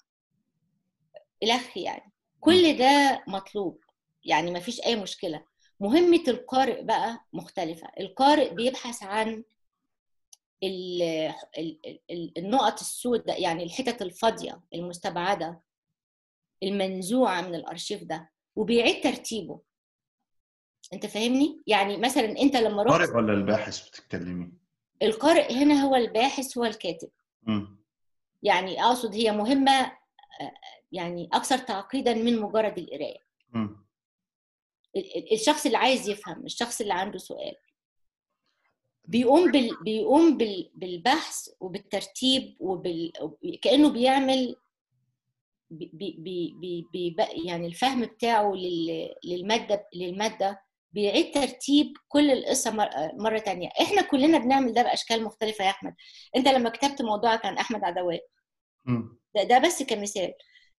الخ 1.44 1.78
يعني. 1.78 2.12
كل 2.40 2.78
ده 2.78 3.24
مطلوب. 3.28 3.84
يعني 4.24 4.52
ما 4.52 4.60
فيش 4.60 4.82
أي 4.82 4.96
مشكلة. 4.96 5.46
مهمة 5.80 6.24
القارئ 6.28 6.84
بقى 6.84 7.26
مختلفة. 7.34 7.88
القارئ 8.00 8.54
بيبحث 8.54 9.04
عن 9.04 9.44
النقط 12.38 12.80
السوداء 12.80 13.42
يعني 13.42 13.64
الحتت 13.64 14.02
الفاضية 14.02 14.62
المستبعدة 14.74 15.62
المنزوعة 16.64 17.42
من 17.42 17.56
الأرشيف 17.56 18.04
ده 18.04 18.32
وبيعيد 18.56 19.04
ترتيبه. 19.04 19.62
أنت 20.94 21.06
فاهمني؟ 21.06 21.62
يعني 21.68 21.98
مثلا 21.98 22.26
أنت 22.42 22.56
لما 22.56 22.84
رحت 22.84 22.92
قارئ 23.00 23.18
ولا 23.18 23.34
الباحث 23.34 23.90
بتتكلمي؟ 23.90 24.52
القارئ 25.02 25.54
هنا 25.54 25.74
هو 25.74 25.96
الباحث 25.96 26.58
هو 26.58 26.66
الكاتب. 26.66 27.10
مم. 27.44 27.80
يعني 28.44 28.84
أقصد 28.84 29.16
هي 29.16 29.32
مهمة 29.32 29.98
يعني 30.92 31.30
أكثر 31.34 31.58
تعقيدا 31.58 32.14
من 32.14 32.40
مجرد 32.40 32.78
القراية. 32.78 33.30
الشخص 35.32 35.66
اللي 35.66 35.78
عايز 35.78 36.10
يفهم 36.10 36.46
الشخص 36.46 36.82
اللي 36.82 36.94
عنده 36.94 37.18
سؤال. 37.18 37.56
بيقوم 39.06 39.52
بال... 39.52 39.70
بيقوم 39.84 40.38
بال... 40.38 40.72
بالبحث 40.76 41.50
وبالترتيب 41.60 42.58
وبال... 42.60 43.12
كأنه 43.62 43.90
بيعمل 43.90 44.56
بي... 45.72 45.92
بي... 45.94 46.56
بي... 46.62 46.86
بي... 46.94 47.16
يعني 47.46 47.68
الفهم 47.68 48.02
بتاعه 48.06 48.54
لل... 48.54 49.10
للمادة 49.24 49.88
للمادة 49.96 50.62
بيعيد 50.92 51.34
ترتيب 51.34 51.94
كل 52.08 52.32
القصة 52.32 52.72
مرة 53.14 53.40
تانية. 53.40 53.70
إحنا 53.82 54.02
كلنا 54.02 54.38
بنعمل 54.38 54.74
ده 54.74 54.84
بأشكال 54.84 55.24
مختلفة 55.24 55.66
يا 55.66 55.70
أحمد. 55.70 55.96
أنت 56.36 56.48
لما 56.48 56.70
كتبت 56.70 57.02
موضوعك 57.02 57.46
عن 57.46 57.58
أحمد 57.58 57.84
عدويه 57.84 58.20
ده, 59.36 59.44
ده 59.44 59.60
بس 59.60 59.84
كمثال. 59.84 60.34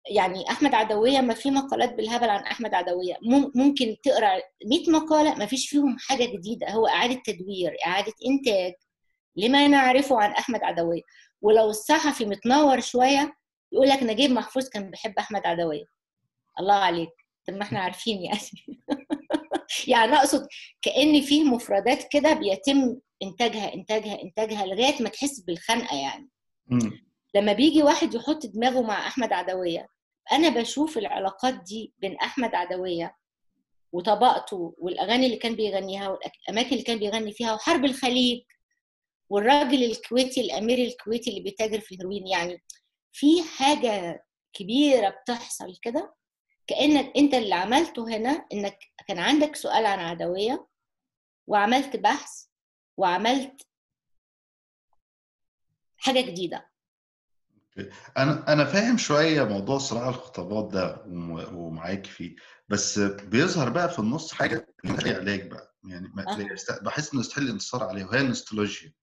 يعني 0.09 0.49
أحمد 0.49 0.73
عدوية 0.73 1.21
ما 1.21 1.33
في 1.33 1.51
مقالات 1.51 1.93
بالهبل 1.93 2.29
عن 2.29 2.43
أحمد 2.43 2.73
عدوية. 2.73 3.15
ممكن 3.55 3.95
تقرأ 4.03 4.41
100 4.65 4.89
مقالة 4.89 5.35
ما 5.35 5.45
فيش 5.45 5.69
فيهم 5.69 5.97
حاجة 5.99 6.25
جديدة. 6.25 6.69
هو 6.69 6.87
إعادة 6.87 7.21
تدوير 7.25 7.75
إعادة 7.87 8.13
إنتاج 8.27 8.73
لما 9.35 9.67
نعرفه 9.67 10.21
عن 10.21 10.31
أحمد 10.31 10.63
عدوية. 10.63 11.01
ولو 11.41 11.69
الصحفي 11.69 12.25
متنور 12.25 12.79
شوية 12.79 13.33
يقول 13.71 13.87
لك 13.89 14.03
نجيب 14.03 14.31
محفوظ 14.31 14.69
كان 14.69 14.91
بيحب 14.91 15.13
أحمد 15.19 15.45
عدوية. 15.45 15.85
الله 16.59 16.73
عليك. 16.73 17.09
طب 17.47 17.53
ما 17.53 17.63
إحنا 17.63 17.79
عارفين 17.83 18.21
يعني. 18.23 18.39
يعني 19.87 20.13
أقصد 20.13 20.47
كأن 20.81 21.21
فيه 21.21 21.43
مفردات 21.43 22.07
كده 22.11 22.33
بيتم 22.33 22.97
إنتاجها 23.23 23.73
إنتاجها 23.73 24.21
إنتاجها 24.23 24.65
لغاية 24.65 25.01
ما 25.03 25.09
تحس 25.09 25.39
بالخنقة 25.39 25.97
يعني. 26.01 26.29
لما 27.35 27.53
بيجي 27.53 27.83
واحد 27.83 28.13
يحط 28.13 28.45
دماغه 28.45 28.81
مع 28.81 29.07
أحمد 29.07 29.33
عدوية 29.33 29.87
أنا 30.31 30.49
بشوف 30.49 30.97
العلاقات 30.97 31.53
دي 31.53 31.93
بين 31.97 32.15
أحمد 32.17 32.55
عدوية 32.55 33.15
وطبقته 33.91 34.75
والأغاني 34.77 35.25
اللي 35.25 35.37
كان 35.37 35.55
بيغنيها 35.55 36.09
والأماكن 36.09 36.69
اللي 36.69 36.83
كان 36.83 36.99
بيغني 36.99 37.31
فيها 37.33 37.53
وحرب 37.53 37.85
الخليج 37.85 38.41
والراجل 39.29 39.83
الكويتي 39.83 40.41
الأمير 40.41 40.77
الكويتي 40.77 41.29
اللي 41.29 41.41
بيتاجر 41.41 41.79
في 41.79 41.95
الهيروين 41.95 42.27
يعني 42.27 42.63
في 43.11 43.43
حاجة 43.43 44.23
كبيرة 44.53 45.09
بتحصل 45.09 45.75
كده 45.81 46.15
كأنك 46.67 47.13
أنت 47.17 47.33
اللي 47.33 47.55
عملته 47.55 48.07
هنا 48.17 48.45
إنك 48.53 48.79
كان 49.07 49.19
عندك 49.19 49.55
سؤال 49.55 49.85
عن 49.85 49.99
عدوية 49.99 50.67
وعملت 51.47 51.95
بحث 51.95 52.45
وعملت 52.97 53.61
حاجة 55.97 56.21
جديدة. 56.21 56.70
أنا 58.17 58.53
أنا 58.53 58.65
فاهم 58.65 58.97
شوية 58.97 59.43
موضوع 59.43 59.77
صراع 59.77 60.09
الخطابات 60.09 60.73
ده 60.73 61.03
ومعاك 61.53 62.05
فيه 62.05 62.35
بس 62.69 62.99
بيظهر 62.99 63.69
بقى 63.69 63.89
في 63.89 63.99
النص 63.99 64.33
حاجة 64.33 64.67
ليها 64.83 65.17
علاج 65.19 65.51
بقى 65.51 65.75
يعني 65.83 66.07
بحس 66.81 67.13
إن 67.13 67.19
يستحيل 67.19 67.43
الانتصار 67.43 67.83
عليه 67.83 68.05
وهي 68.05 68.21
النوستولوجيا 68.21 68.93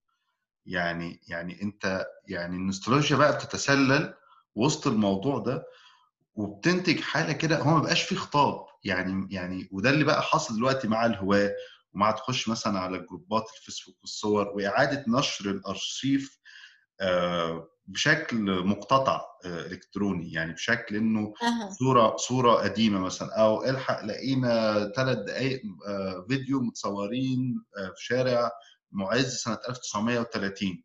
يعني 0.67 1.21
يعني 1.29 1.63
أنت 1.63 2.07
يعني 2.29 2.57
النوستولوجيا 2.57 3.17
بقى 3.17 3.33
بتتسلل 3.37 4.15
وسط 4.55 4.87
الموضوع 4.87 5.39
ده 5.39 5.65
وبتنتج 6.35 7.01
حاله 7.01 7.33
كده 7.33 7.59
هو 7.59 7.71
ما 7.75 7.81
بقاش 7.83 8.03
فيه 8.03 8.17
خطاب 8.17 8.67
يعني 8.85 9.35
يعني 9.35 9.69
وده 9.73 9.91
اللي 9.91 10.05
بقى 10.05 10.23
حاصل 10.23 10.57
دلوقتي 10.57 10.89
مع 10.89 11.07
الهواة 11.07 11.55
ومع 11.95 12.11
تخش 12.11 12.49
مثلا 12.49 12.79
على 12.79 12.99
جروبات 12.99 13.45
الفيسبوك 13.57 13.97
والصور 14.01 14.47
وإعادة 14.49 15.05
نشر 15.09 15.51
الأرشيف 15.51 16.39
بشكل 17.89 18.65
مقتطع 18.65 19.21
إلكتروني. 19.47 20.33
يعني 20.33 20.53
بشكل 20.53 20.97
إنه. 20.97 21.33
صورة 21.79 22.17
صورة 22.17 22.53
قديمة 22.55 22.99
مثلا 23.01 23.41
أو 23.43 23.65
إلحق 23.65 24.05
لقينا 24.05 24.75
ثلاث 24.97 25.19
دقائق 25.19 25.63
فيديو 26.29 26.61
متصورين 26.61 27.65
في 27.97 28.05
شارع 28.05 28.51
معز 28.93 29.37
سنة 29.37 29.59
1930 29.69 30.83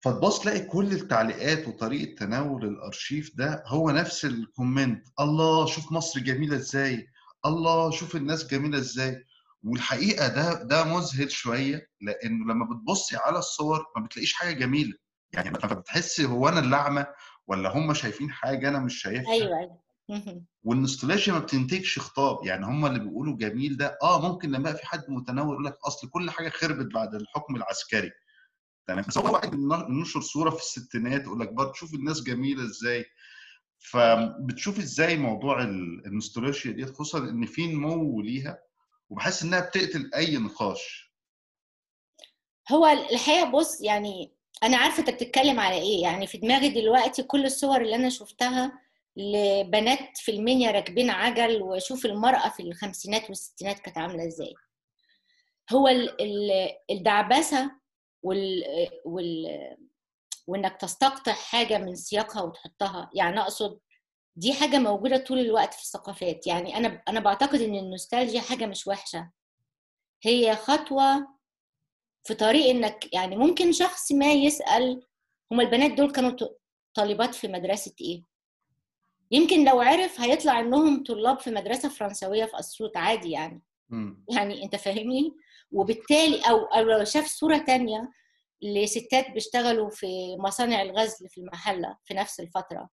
فتبص 0.00 0.40
تلاقي 0.40 0.60
كل 0.60 0.92
التعليقات 0.92 1.68
وطريقة 1.68 2.14
تناول 2.18 2.64
الأرشيف 2.64 3.30
ده 3.36 3.64
هو 3.66 3.90
نفس 3.90 4.24
الكومنت. 4.24 5.06
الله 5.20 5.66
شوف 5.66 5.92
مصر 5.92 6.20
جميلة 6.20 6.56
إزاي؟ 6.56 7.06
الله 7.46 7.90
شوف 7.90 8.16
الناس 8.16 8.46
جميلة 8.46 8.78
إزاي؟ 8.78 9.24
والحقيقة 9.64 10.28
ده 10.28 10.62
ده 10.62 10.84
مذهل 10.84 11.30
شوية 11.30 11.86
لأنه 12.00 12.44
لما 12.52 12.64
بتبصي 12.64 13.16
على 13.16 13.38
الصور 13.38 13.84
ما 13.96 14.04
بتلاقيش 14.04 14.32
حاجة 14.34 14.52
جميلة. 14.54 14.92
يعني 15.32 15.50
فبتحسي 15.60 16.24
هو 16.24 16.48
أنا 16.48 16.60
اللي 16.60 16.76
اعمى 16.76 17.06
ولا 17.46 17.76
هم 17.76 17.94
شايفين 17.94 18.30
حاجة 18.30 18.68
أنا 18.68 18.78
مش 18.78 19.02
شايفها؟ 19.02 19.32
أيوه 19.32 19.58
أيوه. 19.58 19.82
والنوستولوجيا 20.62 21.32
ما 21.32 21.38
بتنتجش 21.38 21.98
خطاب. 21.98 22.44
يعني 22.46 22.66
هم 22.66 22.86
اللي 22.86 22.98
بيقولوا 22.98 23.36
جميل 23.36 23.76
ده 23.76 23.98
آه 24.02 24.32
ممكن 24.32 24.48
لما 24.50 24.70
يبقى 24.70 24.82
في 24.82 24.86
حد 24.86 25.04
متنور 25.08 25.52
يقول 25.52 25.64
لك 25.64 25.76
أصل 25.86 26.08
كل 26.10 26.30
حاجة 26.30 26.48
خربت 26.48 26.94
بعد 26.94 27.14
الحكم 27.14 27.56
العسكري. 27.56 28.10
تمام 28.86 29.04
بس 29.08 29.18
هو 29.18 29.32
واحد 29.32 29.54
نشر 29.90 30.20
صورة 30.20 30.50
في 30.50 30.56
الستينات 30.62 31.22
يقول 31.22 31.40
لك 31.40 31.52
برضه 31.52 31.72
شوف 31.72 31.94
الناس 31.94 32.22
جميلة 32.22 32.64
إزاي. 32.64 33.04
فبتشوف 33.78 34.78
إزاي 34.78 35.16
موضوع 35.16 35.62
النوستولوجيا 35.62 36.72
ديت 36.72 36.90
خصوصا 36.90 37.18
إن 37.18 37.46
في 37.46 37.66
نمو 37.66 38.20
ليها 38.20 38.58
وبحس 39.10 39.42
إنها 39.42 39.60
بتقتل 39.60 40.10
أي 40.14 40.36
نقاش. 40.36 41.12
هو 42.72 42.86
الحقيقة 42.86 43.50
بص 43.50 43.80
يعني 43.80 44.32
أنا 44.62 44.76
عارفة 44.76 44.98
أنت 45.00 45.10
بتتكلم 45.10 45.60
على 45.60 45.76
إيه. 45.76 46.02
يعني 46.02 46.26
في 46.26 46.38
دماغي 46.38 46.68
دلوقتي 46.68 47.22
كل 47.22 47.44
الصور 47.44 47.80
اللي 47.80 47.94
أنا 47.96 48.08
شفتها 48.08 48.72
لبنات 49.16 50.18
في 50.18 50.30
المنيا 50.30 50.70
راكبين 50.70 51.10
عجل 51.10 51.62
وشوف 51.62 52.06
المرأة 52.06 52.48
في 52.48 52.60
الخمسينات 52.62 53.28
والستينات 53.28 53.78
كانت 53.78 53.98
عاملة 53.98 54.26
إزاي. 54.26 54.54
هو 55.72 55.88
ال- 55.88 56.20
ال- 56.22 56.70
الدعبسة 56.90 57.70
وال, 58.22 58.64
وال 59.04 59.46
وإنك 60.46 60.76
تستقطع 60.80 61.32
حاجة 61.32 61.78
من 61.78 61.94
سياقها 61.94 62.42
وتحطها. 62.42 63.10
يعني 63.14 63.40
أقصد 63.40 63.78
دي 64.36 64.52
حاجة 64.54 64.78
موجودة 64.78 65.16
طول 65.16 65.38
الوقت 65.38 65.74
في 65.74 65.82
الثقافات. 65.82 66.46
يعني 66.46 66.76
أنا 66.76 67.02
أنا 67.08 67.20
بعتقد 67.20 67.60
إن 67.60 67.74
النوستالجيا 67.74 68.40
حاجة 68.40 68.66
مش 68.66 68.86
وحشة. 68.86 69.30
هي 70.22 70.56
خطوة 70.56 71.28
في 72.24 72.34
طريق 72.34 72.66
إنك 72.66 73.14
يعني 73.14 73.36
ممكن 73.36 73.72
شخص 73.72 74.12
ما 74.12 74.32
يسأل 74.32 75.02
هما 75.52 75.62
البنات 75.62 75.90
دول 75.92 76.12
كانوا 76.12 76.36
طالبات 76.94 77.34
في 77.34 77.48
مدرسة 77.48 77.94
إيه؟ 78.00 78.22
يمكن 79.30 79.64
لو 79.64 79.80
عرف 79.80 80.20
هيطلع 80.20 80.60
إنهم 80.60 81.02
طلاب 81.02 81.38
في 81.38 81.50
مدرسة 81.50 81.88
فرنسوية 81.88 82.44
في 82.44 82.58
أسيوط 82.58 82.96
عادي 82.96 83.30
يعني. 83.30 83.62
مم. 83.88 84.24
يعني 84.30 84.64
أنت 84.64 84.76
فاهمني؟ 84.76 85.36
وبالتالي 85.70 86.40
أو 86.40 86.58
أو 86.58 86.82
لو 86.82 87.04
شاف 87.04 87.26
صورة 87.26 87.58
تانية 87.58 88.10
لستات 88.62 89.30
بيشتغلوا 89.30 89.90
في 89.90 90.36
مصانع 90.36 90.82
الغزل 90.82 91.28
في 91.28 91.38
المحلة 91.38 91.96
في 92.04 92.14
نفس 92.14 92.40
الفترة 92.40 92.88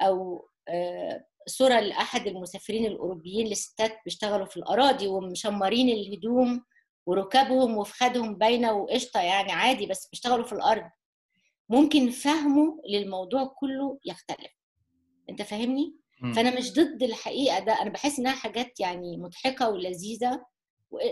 أو 0.00 0.48
آه، 0.68 1.24
صورة 1.48 1.80
لأحد 1.80 2.26
المسافرين 2.26 2.86
الأوروبيين 2.86 3.46
لستات 3.46 3.98
بيشتغلوا 4.04 4.46
في 4.46 4.56
الأراضي 4.56 5.06
ومشمرين 5.06 5.88
الهدوم 5.88 6.64
وركابهم 7.06 7.76
وفخادهم 7.76 8.34
باينة 8.34 8.72
وقشطة 8.72 9.20
يعني 9.20 9.52
عادي 9.52 9.86
بس 9.86 10.08
بيشتغلوا 10.10 10.44
في 10.46 10.52
الأرض. 10.52 10.90
ممكن 11.68 12.10
فهمه 12.10 12.80
للموضوع 12.90 13.44
كله 13.44 13.98
يختلف. 14.04 14.52
أنت 15.30 15.42
فاهمني؟ 15.42 15.96
فأنا 16.34 16.56
مش 16.58 16.72
ضد 16.72 17.02
الحقيقة 17.02 17.58
ده. 17.58 17.82
أنا 17.82 17.90
بحس 17.90 18.18
إنها 18.18 18.32
حاجات 18.32 18.80
يعني 18.80 19.16
مضحكة 19.16 19.68
ولذيذة 19.70 20.46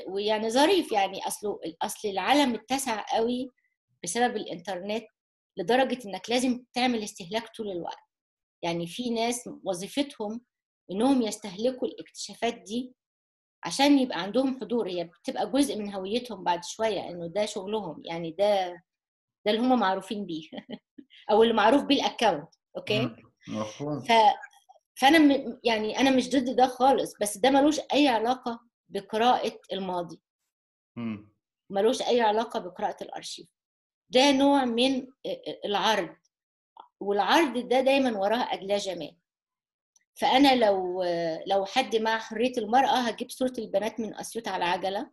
ويعني 0.08 0.50
ظريف 0.50 0.92
يعني. 0.92 1.26
أصله 1.26 1.60
أصل 1.82 2.08
العالم 2.08 2.54
اتسع 2.54 3.04
قوي 3.16 3.50
بسبب 4.04 4.36
الإنترنت 4.36 5.04
لدرجة 5.56 5.98
إنك 6.08 6.30
لازم 6.30 6.64
تعمل 6.72 7.02
استهلاك 7.02 7.48
طول 7.56 7.70
الوقت. 7.70 8.04
يعني 8.62 8.86
في 8.86 9.10
ناس 9.10 9.48
وظيفتهم 9.64 10.40
إنهم 10.90 11.22
يستهلكوا 11.22 11.88
الاكتشافات 11.88 12.54
دي 12.54 12.94
عشان 13.64 13.98
يبقى 13.98 14.22
عندهم 14.22 14.60
حضور 14.60 14.88
هي 14.88 15.04
بتبقى 15.04 15.50
جزء 15.50 15.78
من 15.78 15.94
هويتهم 15.94 16.44
بعد 16.44 16.64
شوية 16.64 17.08
إنه 17.08 17.26
ده 17.26 17.46
شغلهم 17.46 18.02
يعني 18.04 18.30
ده 18.30 18.82
ده 19.46 19.52
اللي 19.52 19.58
هم 19.62 19.78
معروفين 19.80 20.26
بيه 20.26 20.48
أو 21.30 21.42
اللي 21.42 21.54
معروف 21.54 21.82
بيه 21.82 22.02
ال 22.06 22.12
account 22.12 22.48
okay؟ 22.76 23.08
ف... 24.08 24.12
فأنا 24.94 25.18
م... 25.18 25.60
يعني 25.64 25.98
أنا 25.98 26.10
مش 26.10 26.30
ضد 26.30 26.56
ده 26.56 26.66
خالص 26.66 27.14
بس 27.20 27.38
ده 27.38 27.50
ملوش 27.50 27.80
أي 27.92 28.08
علاقة 28.08 28.60
بقراءة 28.88 29.60
الماضي. 29.72 30.20
ملوش 31.70 32.02
أي 32.02 32.20
علاقة 32.20 32.60
بقراءة 32.60 33.04
الأرشيف. 33.04 33.46
ده 34.10 34.32
نوع 34.32 34.64
من 34.64 35.06
العرض. 35.64 36.16
والعرض 37.00 37.68
ده 37.68 37.80
دايما 37.80 38.18
وراه 38.18 38.52
أدلجة 38.54 38.94
ما 38.94 39.10
فأنا 40.14 40.54
لو 40.54 41.02
لو 41.46 41.64
حد 41.64 41.96
مع 41.96 42.18
حرية 42.18 42.52
المرأة 42.58 42.98
هجيب 43.00 43.30
صورة 43.30 43.52
البنات 43.58 44.00
من 44.00 44.14
أسيوط 44.14 44.48
على 44.48 44.64
عجلة 44.64 45.10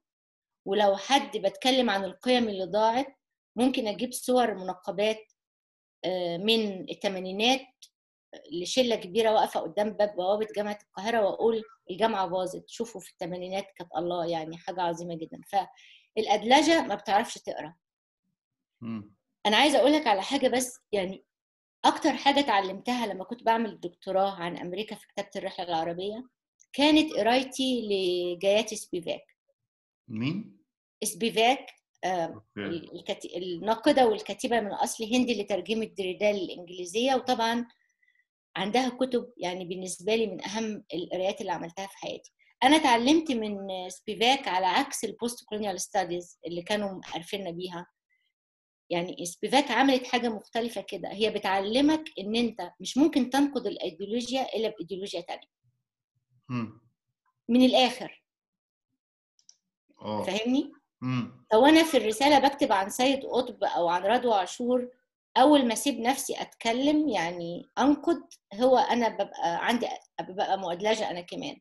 ولو 0.66 0.95
حد 0.97 1.38
بتكلم 1.38 1.89
عن 1.89 2.04
القيم 2.04 2.49
اللي 2.49 2.66
ضاعت 2.66 3.16
ممكن 3.56 3.88
أجيب 3.88 4.12
صور 4.14 4.54
منقبات 4.54 5.32
آه، 6.06 6.38
من 6.38 6.89
الثمانينات 6.89 7.68
لشلة 8.52 8.95
كبيرة 8.95 9.32
واقفة 9.34 9.60
قدام 9.60 9.89
باب 9.89 10.16
بوابة 10.16 10.47
جامعة 10.56 10.80
القاهرة 10.84 11.22
وأقول 11.26 11.64
الجامعة 11.91 12.28
باظت 12.28 12.70
شوفوا 12.70 13.02
في 13.02 13.12
الثمانينات 13.12 13.66
كانت 13.78 13.91
الله 13.97 14.26
يعني 14.26 14.58
حاجة 14.58 14.82
عظيمة 14.82 15.16
جدا 15.16 15.41
فالأدلجة 15.52 16.82
ما 16.82 16.95
بتعرفش 16.95 17.34
تقرأ. 17.34 17.76
أنا 19.45 19.58
عايزة 19.58 19.80
أقول 19.80 19.93
لك 19.93 20.08
على 20.08 20.22
حاجة 20.22 20.47
بس 20.47 20.80
يعني 20.91 21.26
أكتر 21.86 22.13
حاجة 22.13 22.39
اتعلمتها 22.39 23.07
لما 23.07 23.23
كنت 23.23 23.43
بعمل 23.43 23.79
دكتوراه 23.79 24.32
عن 24.32 24.57
أمريكا 24.57 24.95
في 24.95 25.07
كتابة 25.07 25.29
الرحلة 25.36 25.67
العربية 25.67 26.29
كانت 26.73 27.13
قرايتي 27.13 27.82
لجاياتري 27.88 28.76
سبيفاك 28.75 29.25
مين؟ 30.07 30.57
سبيفاك 31.03 31.65
آه،. 32.03 32.43
الناقدة 33.36 34.07
والكاتبة 34.07 34.59
من 34.59 34.71
أصل 34.71 35.03
هندي 35.03 35.32
اللي 35.32 35.43
ترجمت 35.43 35.97
دريدا 35.97 36.32
للإنجليزية 36.32 37.15
وطبعا 37.15 37.67
عندها 38.55 38.89
كتب 38.89 39.34
يعني 39.38 39.65
بالنسبة 39.65 40.15
لي 40.15 40.27
من 40.27 40.45
أهم 40.45 40.84
القرايات 40.93 41.41
اللي 41.41 41.51
عملتها 41.51 41.88
في 41.88 41.97
حياتي 41.97 42.34
أنا 42.63 42.75
اتعلمت 42.75 43.32
من 43.32 43.57
سبيفاك 43.89 44.47
على 44.47 44.65
عكس 44.65 45.03
ال 45.03 45.45
postcolonial 45.45 45.82
studies 45.82 46.39
اللي 46.47 46.61
كانوا 46.61 47.01
عارفيننا 47.13 47.51
بيها 47.51 47.88
يعني 48.91 49.25
سبيفاك 49.25 49.71
عملت 49.71 50.07
حاجة 50.07 50.29
مختلفة 50.29 50.81
كده 50.81 51.09
هي 51.11 51.29
بتعلمك 51.29 52.03
إن 52.19 52.35
أنت 52.35 52.71
مش 52.79 52.97
ممكن 52.97 53.29
تنقد 53.29 53.67
الأيديولوجيا 53.67 54.55
إلا 54.55 54.69
بأيديولوجيا 54.69 55.21
تانية. 55.21 55.47
من 57.49 57.65
الآخر. 57.65 58.23
آه. 60.01 60.23
فاهمني؟ 60.23 60.71
لو 61.53 61.65
أنا 61.65 61.83
في 61.83 61.97
الرسالة 61.97 62.39
بكتب 62.39 62.71
عن 62.71 62.89
سيد 62.89 63.25
قطب 63.25 63.63
أو 63.63 63.87
عن 63.89 64.01
رضوى 64.01 64.33
عاشور 64.33 64.89
أول 65.37 65.67
ما 65.67 65.73
أسيب 65.73 65.99
نفسي 65.99 66.41
أتكلم 66.41 67.09
يعني 67.09 67.69
أنقد 67.79 68.23
هو 68.53 68.77
أنا 68.77 69.07
ببقى 69.09 69.65
عندي 69.67 69.87
ببقى 70.21 70.59
مؤدلجة 70.59 71.09
أنا 71.11 71.21
كمان. 71.21 71.57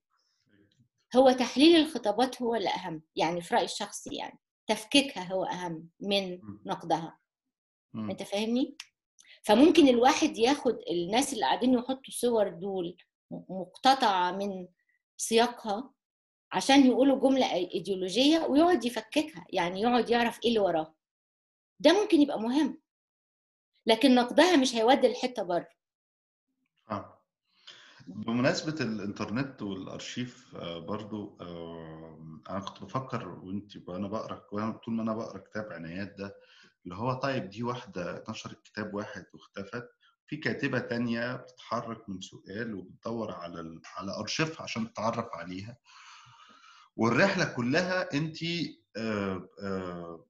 هو 1.16 1.30
تحليل 1.32 1.76
الخطابات 1.76 2.42
هو 2.42 2.54
اللي 2.54 2.68
اهم 2.68 3.02
يعني 3.16 3.40
في 3.40 3.54
رأيي 3.54 3.64
الشخصي 3.64 4.16
يعني. 4.16 4.38
تفكيكها 4.70 5.32
هو 5.32 5.44
أهم 5.44 5.88
من 6.00 6.40
نقدها. 6.66 7.18
مم. 7.94 8.10
أنت 8.10 8.22
فاهمني؟ 8.22 8.76
فممكن 9.42 9.88
الواحد 9.88 10.38
ياخد 10.38 10.78
الناس 10.90 11.32
اللي 11.32 11.44
قاعدين 11.44 11.74
يحطوا 11.74 12.10
صور 12.10 12.48
دول 12.48 12.96
مقتطعة 13.30 14.32
من 14.32 14.68
سياقها 15.16 15.92
عشان 16.52 16.86
يقولوا 16.86 17.20
جملة 17.20 17.52
إيديولوجية 17.54 18.38
ويقعد 18.38 18.84
يفككها 18.84 19.46
يعني 19.52 19.80
يقعد 19.80 20.10
يعرف 20.10 20.40
إيه 20.44 20.48
اللي 20.48 20.60
وراه. 20.60 20.94
ده 21.80 22.00
ممكن 22.02 22.20
يبقى 22.20 22.40
مهم. 22.40 22.80
لكن 23.86 24.14
نقدها 24.14 24.56
مش 24.56 24.74
هيودي 24.74 25.06
الحتة 25.06 25.42
بره. 25.42 25.68
بمناسبة 28.14 28.74
الإنترنت 28.80 29.62
والأرشيف 29.62 30.56
آه، 30.56 30.78
برضو 30.78 31.38
آه، 31.40 32.40
أنا 32.50 32.60
كنت 32.60 32.82
بفكر 32.84 33.28
وأنت 33.28 33.88
وأنا 33.88 34.08
بقرأ 34.08 34.70
طول 34.84 34.94
ما 34.94 35.02
أنا 35.02 35.14
بقرأ 35.14 35.38
كتاب 35.38 35.72
عنايات 35.72 36.14
ده 36.18 36.34
اللي 36.84 36.94
هو 36.96 37.12
طيب 37.14 37.50
دي 37.50 37.62
واحدة 37.62 38.24
نشرت 38.28 38.62
كتاب 38.62 38.94
واحد 38.94 39.24
واختفت 39.34 39.88
في 40.26 40.36
كاتبة 40.36 40.78
تانية 40.78 41.36
بتتحرك 41.36 42.08
من 42.08 42.20
سؤال 42.20 42.74
وبتدور 42.74 43.32
على. 43.32 43.80
على 43.96 44.16
أرشيفها 44.20 44.62
عشان 44.62 44.92
تتعرف 44.92 45.26
عليها 45.34 45.76
والرحلة 46.96 47.44
كلها 47.44 48.14
أنت 48.14 48.36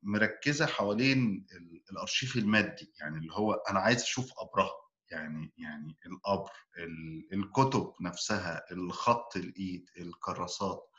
مركزة 0.02 0.66
حوالين 0.66 1.46
ال- 1.52 1.82
الأرشيف 1.92 2.36
المادي 2.36 2.92
يعني 3.00 3.18
اللي 3.18 3.32
هو 3.32 3.52
أنا 3.52 3.80
عايز 3.80 4.02
أشوف 4.02 4.32
قبرها 4.32 4.70
يعني 5.10 5.52
يعني 5.58 5.96
القبر 6.06 6.50
ال- 6.78 7.28
الكتب 7.34 7.92
نفسها 8.00 8.72
الخط 8.72 9.36
الإيد 9.36 9.90
الكراسات. 9.98 10.90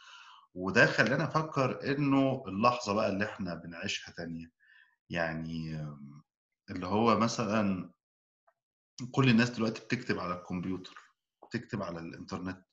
وده 0.54 0.86
خلاني 0.86 1.24
أفكر 1.24 1.92
إنه 1.92 2.44
اللحظة 2.48 2.94
بقى 2.94 3.10
اللي 3.10 3.26
إحنا 3.26 3.56
بنعيشها 3.56 4.12
تانية. 4.12 4.52
يعني 5.10 5.88
اللي 6.70 6.88
هو 6.88 7.18
مثلا 7.20 7.92
كل 9.12 9.30
الناس 9.30 9.50
دلوقتي 9.50 9.82
بتكتب 9.82 10.20
على 10.20 10.34
الكمبيوتر 10.34 10.96
بتكتب 11.48 11.82
على 11.84 12.00
الإنترنت. 12.00 12.66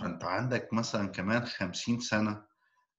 فأنت 0.00 0.24
عندك 0.24 0.72
مثلا 0.72 1.06
كمان 1.08 1.44
خمسين 1.44 2.00
سنة 2.00 2.46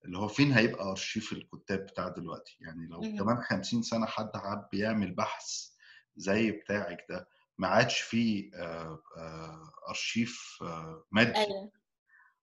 اللي 0.06 0.18
هو 0.18 0.28
فين 0.28 0.52
هيبقى 0.52 0.90
أرشيف 0.90 1.34
الكتاب 1.34 1.80
بتاع 1.80 2.08
دلوقتي؟ 2.08 2.58
يعني 2.62 2.88
لو. 2.88 3.00
كمان 3.20 3.42
خمسين 3.44 3.82
سنة 3.82 4.06
حد 4.06 4.32
حب 4.38 4.74
يعمل 4.74 5.16
بحث 5.16 5.70
زي 6.16 6.52
بتاعك 6.52 7.06
ده 7.10 7.28
ما 7.58 7.68
عادش 7.68 8.00
فيه 8.00 8.52
آه، 8.56 9.02
آه، 9.18 9.72
أرشيف 9.90 10.58
آه، 10.62 11.06
مادي. 11.12 11.38
أيوه. 11.38 11.72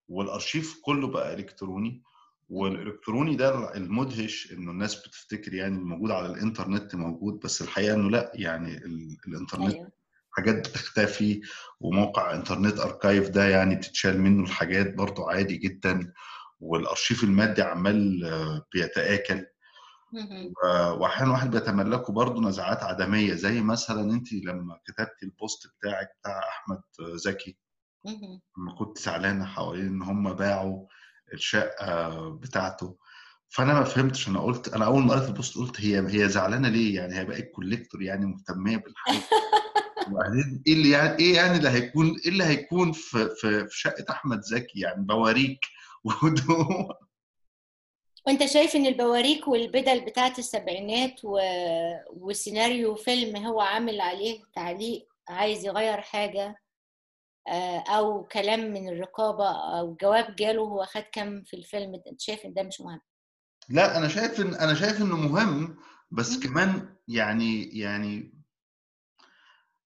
والأرشيف 0.07 0.79
كله 0.83 1.07
بقى 1.07 1.33
إلكتروني 1.33 2.03
والإلكتروني 2.49 3.35
ده 3.35 3.75
المدهش 3.77 4.51
إنه 4.51 4.71
الناس 4.71 4.95
بتفتكر 5.07 5.53
يعني 5.53 5.75
الموجود 5.77 6.11
على 6.11 6.27
الإنترنت 6.27 6.95
موجود 6.95 7.39
بس 7.39 7.61
الحقيقة 7.61 7.95
إنه 7.95 8.09
لأ 8.09 8.31
يعني 8.35 8.77
ال- 8.77 9.17
الإنترنت 9.27 9.73
أيوه. 9.73 9.91
حاجات 10.31 10.69
بتختفي 10.69 11.41
وموقع 11.79 12.33
Internet 12.33 12.79
Archive 12.79 13.29
ده 13.29 13.47
يعني 13.47 13.75
بتتشال 13.75 14.21
منه 14.21 14.43
الحاجات 14.43 14.93
برضو 14.93 15.23
عادي 15.23 15.57
جدا 15.57 16.13
والأرشيف 16.59 17.23
المادي 17.23 17.61
عمال. 17.61 18.23
و- 18.25 19.54
واحيانا 20.99 21.31
واحد 21.31 21.51
بيتملكه 21.51 22.13
برضو 22.13 22.41
نزعات 22.41 22.83
عدمية 22.83 23.33
زي 23.33 23.61
مثلا 23.61 24.01
أنت 24.13 24.33
لما 24.33 24.79
كتبتي 24.85 25.25
ال 25.25 25.33
post 25.33 25.67
بتاعك 25.67 26.07
بتاع 26.19 26.39
أحمد 26.49 26.81
زكي. 27.15 27.57
لما 28.57 28.75
كنت 28.79 28.97
زعلانه 28.97 29.45
حوالين 29.45 29.87
إن 29.87 30.01
هم 30.01 30.33
باعوا 30.33 30.87
الشقة 31.33 32.29
بتاعته. 32.29 32.97
فأنا 33.49 33.73
ما 33.73 33.83
فهمتش 33.83 34.27
أنا 34.27 34.39
قلت 34.39 34.73
أنا 34.73 34.85
أول 34.85 35.03
ما 35.03 35.13
قريت 35.13 35.27
ال 35.29 35.35
post 35.35 35.57
قلت 35.57 35.81
هي 35.81 36.23
هي 36.23 36.29
زعلانة 36.29 36.69
ليه؟ 36.69 36.95
يعني 36.95 37.15
هي 37.15 37.25
بقت 37.25 37.51
collector 37.55 38.01
يعني 38.01 38.25
مهتمة 38.25 38.77
بالحاجة 38.77 39.23
وبعدين 40.11 40.63
إيه 40.67 40.73
اللي 40.73 40.89
يعني 40.89 41.19
إيه 41.19 41.35
يعني 41.35 41.57
اللي 41.57 41.69
هيكون 41.69 42.07
إيه 42.25 42.29
اللي 42.29 42.43
هيكون 42.43 42.91
في 42.91 43.29
في, 43.41 43.67
في 43.67 43.79
شقة 43.79 44.05
أحمد 44.09 44.41
زكي؟ 44.41 44.79
يعني 44.79 45.05
بواريك. 45.05 45.59
وهدوم 46.05 46.87
وأنت 48.27 48.45
شايف 48.45 48.75
إن 48.75 48.85
البواريك 48.85 49.47
والبدل 49.47 50.05
بتاعت 50.05 50.39
السبعينات 50.39 51.19
و... 51.23 51.39
وسيناريو 52.09 52.95
فيلم 52.95 53.45
هو 53.45 53.61
عامل 53.61 54.01
عليه 54.01 54.41
تعليق 54.53 55.07
عايز 55.29 55.65
يغير 55.65 56.01
حاجة 56.01 56.55
آه، 57.47 57.79
أو 57.79 58.23
كلام 58.23 58.59
من 58.59 58.89
الرقابة 58.89 59.49
أو 59.79 59.95
جواب 60.01 60.35
جاله 60.35 60.61
هو 60.61 60.85
خد 60.85 61.01
كام 61.01 61.43
في 61.43 61.55
الفيلم 61.55 62.01
أنت 62.07 62.21
شايف 62.21 62.45
إن 62.45 62.53
ده 62.53 62.63
مش 62.63 62.81
مهم 62.81 63.01
لا 63.69 63.97
أنا 63.97 64.07
شايف 64.07 64.41
إن 64.41 64.55
أنا 64.55 64.73
شايف 64.73 65.01
إنه 65.01 65.17
مهم 65.17 65.77
بس. 66.11 66.39
كمان 66.39 66.95
يعني 67.07 67.79
يعني 67.79 68.33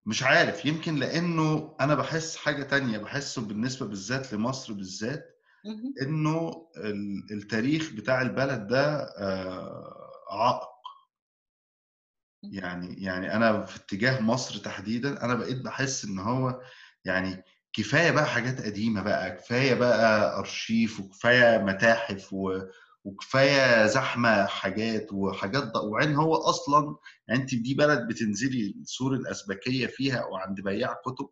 مش 0.05 0.23
عارف 0.23 0.65
يمكن 0.65 0.95
لأنه 0.95 1.75
أنا 1.81 1.95
بحس 1.95 2.35
حاجة 2.35 2.63
تانية 2.63 2.97
بحسه 2.97 3.41
بالنسبة 3.41 3.85
بالذات 3.85 4.33
لمصر 4.33 4.73
بالذات 4.73 5.38
مهم. 5.63 5.93
إنه 6.01 6.67
ال- 6.77 7.27
التاريخ 7.31 7.93
بتاع 7.93 8.21
البلد 8.21 8.67
ده 8.67 8.97
آه، 9.17 10.11
عائق 10.31 10.69
يعني 12.43 13.03
يعني 13.03 13.33
أنا 13.35 13.65
في 13.65 13.77
اتجاه 13.77 14.21
مصر 14.21 14.59
تحديدا 14.59 15.23
أنا 15.25 15.33
بقيت 15.35 15.61
بحس 15.61 16.05
إن 16.05 16.19
هو 16.19 16.61
يعني 17.05 17.43
كفاية 17.73 18.11
بقى 18.11 18.25
حاجات 18.25 18.61
قديمة 18.61 19.01
بقى 19.03 19.31
كفاية 19.35 19.73
بقى 19.73 20.37
أرشيف 20.39 20.99
وكفاية 20.99 21.57
متاحف 21.57 22.33
و 22.33 22.59
وكفاية 23.03 23.87
زحمة 23.87 24.45
حاجات 24.45 25.13
وحاجات 25.13 25.75
وعين 25.75 26.15
هو 26.15 26.35
أصلا 26.35 26.95
يعني 27.27 27.41
انت 27.41 27.55
دي 27.55 27.73
بلد 27.73 28.07
بتنزلي 28.07 28.75
سور 28.83 29.13
الازبكيه 29.13 29.87
فيها 29.87 30.25
وعند 30.25 30.61
بياع 30.61 30.93
كتب 31.05 31.29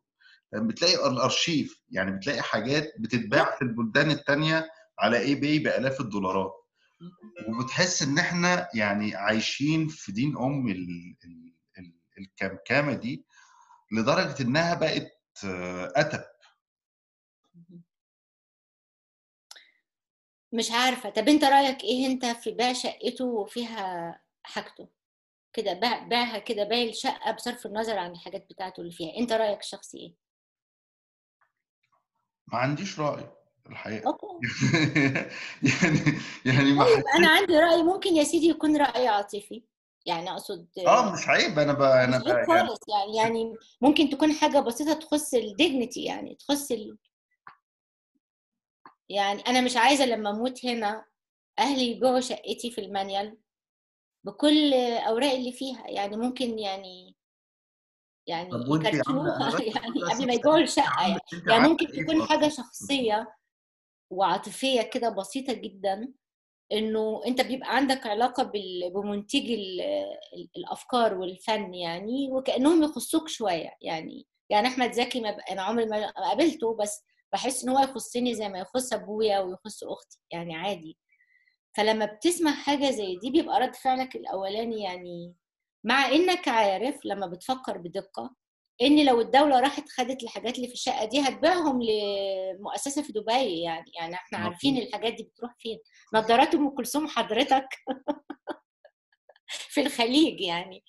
بتلاقي 0.54 1.08
الأرشيف 1.10 1.82
يعني 1.90 2.12
بتلاقي 2.12 2.42
حاجات 2.42 2.94
بتتباع 3.00 3.56
في 3.56 3.62
البلدان 3.62 4.12
التانية 4.12 4.70
على 5.00 5.18
eBay 5.20 5.60
بآلاف 5.60 6.02
الدولارات. 6.02 6.54
وبتحس 7.50 8.02
إن 8.02 8.18
إحنا 8.18 8.70
يعني 8.74 9.16
عايشين 9.16 9.88
في 9.88 10.12
دين 10.12 10.38
أم 10.38 10.68
ال- 10.68 11.18
ال- 11.26 11.54
ال- 11.78 12.00
الكمكمة 12.20 12.94
دي 12.94 13.26
لدرجة 13.92 14.42
إنها 14.44 14.74
بقت 14.74 15.12
أتب. 15.96 16.24
مش 20.52 20.72
عارفة. 20.72 21.10
طب 21.10 21.28
أنت 21.28 21.44
رأيك 21.44 21.84
إيه 21.84 22.06
أنت 22.08 22.26
في 22.26 22.52
بيع 22.52 22.74
شقته 22.74 23.26
وفيها 23.26 24.22
حاجته؟ 24.44 24.90
كده 25.54 25.74
باع 25.74 26.08
باعها 26.08 26.40
كده 26.40 26.64
باع 26.64 26.82
الشقة 26.82 27.32
بصرف 27.32 27.66
النظر 27.66 27.98
عن 27.98 28.12
الحاجات 28.12 28.48
بتاعته 28.50 28.82
اللي 28.82 28.92
فيها. 28.92 29.18
أنت 29.18 29.32
رأيك 29.34 29.60
الشخصي 29.60 29.98
إيه؟ 29.98 30.27
ما 32.48 32.58
عنديش 32.58 33.00
رأي 33.00 33.24
الحقيقة. 33.70 34.08
أوكي. 34.08 34.26
يعني 35.70 36.00
يعني 36.46 36.74
ما 36.74 36.86
طيب 36.86 37.04
أنا 37.16 37.28
حسيت 37.28 37.42
عندي 37.42 37.60
رأي 37.60 37.84
ممكن 37.84 38.16
يا 38.16 38.24
سيدي 38.24 38.50
يكون 38.50 38.78
رأي 38.78 39.08
عاطفي 39.08 39.64
يعني 40.06 40.32
أقصد 40.32 40.68
آه 40.88 41.14
مش 41.14 41.28
عيب 41.30 41.60
أنا 41.60 41.74
ب... 41.74 41.82
أنا 41.82 42.18
مش 42.18 42.24
ب... 42.24 42.30
عيب 42.30 42.50
يعني 42.50 42.68
خالص 42.68 42.80
يعني 42.90 43.18
يعني 43.18 43.56
ممكن 43.82 44.10
تكون 44.10 44.34
حاجة 44.34 44.60
بسيطة 44.60 44.94
تخص 44.94 45.34
ال 45.34 45.43
dignity 45.43 46.04
يعني 46.04 46.36
تخص 46.36 46.72
ال... 46.72 46.98
يعني 49.10 49.42
أنا 49.42 49.62
مش 49.62 49.78
عايزة 49.78 50.06
لما 50.06 50.30
أموت 50.30 50.66
هنا 50.66 51.06
أهلي 51.60 51.92
يبيعوا 51.92 52.20
شقتي 52.20 52.72
في 52.72 52.82
المنيل 52.82 53.38
بكل 54.24 54.74
اوراق 54.74 55.32
اللي 55.32 55.52
فيها 55.52 55.88
يعني 55.88 56.18
ممكن 56.18 56.60
يعني 56.60 57.17
يعني 58.28 58.50
يكركبوها 58.54 59.62
يعني 59.76 60.02
قبل 60.14 60.28
ما 60.28 60.34
يبيعوا 60.34 60.66
عامله 60.80 61.20
يعني 61.32 61.44
يعني 61.48 61.70
ممكن 61.70 61.88
في 61.88 62.04
تكون 62.04 62.22
حاجة 62.22 62.44
ارشيف 62.46 62.58
شخصية 62.58 63.36
وعاطفية 64.12 64.82
كده 64.82 65.10
بسيطة 65.10 65.54
جدا 65.54 66.14
إنه 66.72 67.22
أنت 67.28 67.42
بيبقى 67.42 67.76
عندك 67.76 68.08
علاقة 68.08 68.44
بال- 68.44 68.92
بمنتجي 68.94 69.56
ال- 69.56 69.82
ال- 70.36 70.50
الأفكار 70.58 71.14
والفن 71.18 71.74
يعني 71.74 72.32
وكأنهم 72.32 72.84
يخصوك 72.84 73.28
شوية 73.28 73.70
يعني 73.82 74.28
يعني 74.50 74.68
أحمد 74.68 74.92
زكي 74.92 75.22
ما. 75.22 75.30
أنا 75.30 75.62
عمري 75.62 75.86
ما 75.86 76.10
قابلته 76.10 76.76
بس 76.76 77.04
بحس 77.34 77.64
إن 77.64 77.70
هو 77.70 77.80
يخصني 77.80 78.34
زي 78.34 78.50
ما 78.50 78.60
يخص 78.60 78.94
أبويا 78.94 79.40
ويخص 79.40 79.84
أختي 79.84 80.20
يعني 80.32 80.56
عادي 80.56 80.98
فلما 81.78 82.06
بتسمع 82.06 82.52
حاجة 82.52 82.92
زي 82.92 83.16
دي 83.16 83.32
بيبقى 83.32 83.60
رد 83.60 83.76
فعلك 83.76 84.16
الأولاني 84.16 84.84
يعني 84.84 85.34
مع 85.84 86.06
إنك 86.08 86.48
عارف 86.48 87.06
لما 87.06 87.28
بتفكر 87.28 87.78
بدقة 87.78 88.36
إن 88.82 89.06
لو 89.06 89.22
الدولة 89.22 89.60
راحت 89.60 89.90
خدت 89.90 90.24
الحاجات 90.24 90.56
اللي 90.56 90.68
في 90.68 90.74
الشقة 90.74 91.06
دي 91.06 91.20
هتبيعهم 91.22 91.80
لمؤسسة 91.84 93.02
في 93.02 93.14
دبي 93.14 93.62
يعني 93.62 93.92
يعني 94.00 94.16
إحنا 94.16 94.38
عارفين 94.38 94.78
الحاجات 94.78 95.14
دي 95.14 95.24
بتروح 95.24 95.56
فين. 95.60 95.80
نظارات 96.14 96.56
أم 96.56 96.70
كلثوم 96.70 97.08
حضرتك 97.08 97.68
في 99.74 99.82
الخليج 99.82 100.42
يعني. 100.42 100.84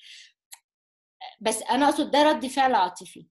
بس 1.41 1.62
أنا 1.62 1.89
أقصد 1.89 2.11
ده 2.11 2.22
رد 2.22 2.47
فعل 2.47 2.74
عاطفي. 2.74 3.26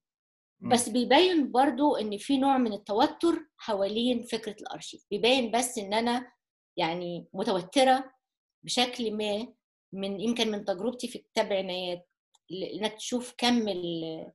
بس 0.60 0.90
بيبين 0.90 1.52
برضو 1.52 1.96
إن 1.96 2.18
في 2.18 2.38
نوع 2.38 2.58
من 2.58 2.74
التوتر 2.74 3.50
حوالين 3.58 4.24
فكرة 4.24 4.56
الأرشيف. 4.62 5.06
بيبين 5.12 5.52
بس 5.52 5.78
إن 5.78 5.94
أنا 5.94 6.32
يعني 6.78 7.28
متوترة 7.34 8.12
بشكل 8.64 9.14
ما 9.14 9.54
من 9.94 10.20
يمكن 10.20 10.52
من 10.52 10.66
تجربتي 10.66 11.08
في 11.08 11.18
كتاب 11.20 11.54
عنايات 11.54 12.08
إنك 12.74 12.94
تشوف 12.94 13.34
كم 13.38 13.68
ال- 13.68 14.32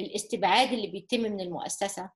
الاستبعاد 0.00 0.72
اللي 0.72 0.86
بيتم 0.86 1.20
من 1.20 1.40
المؤسسة 1.40 2.10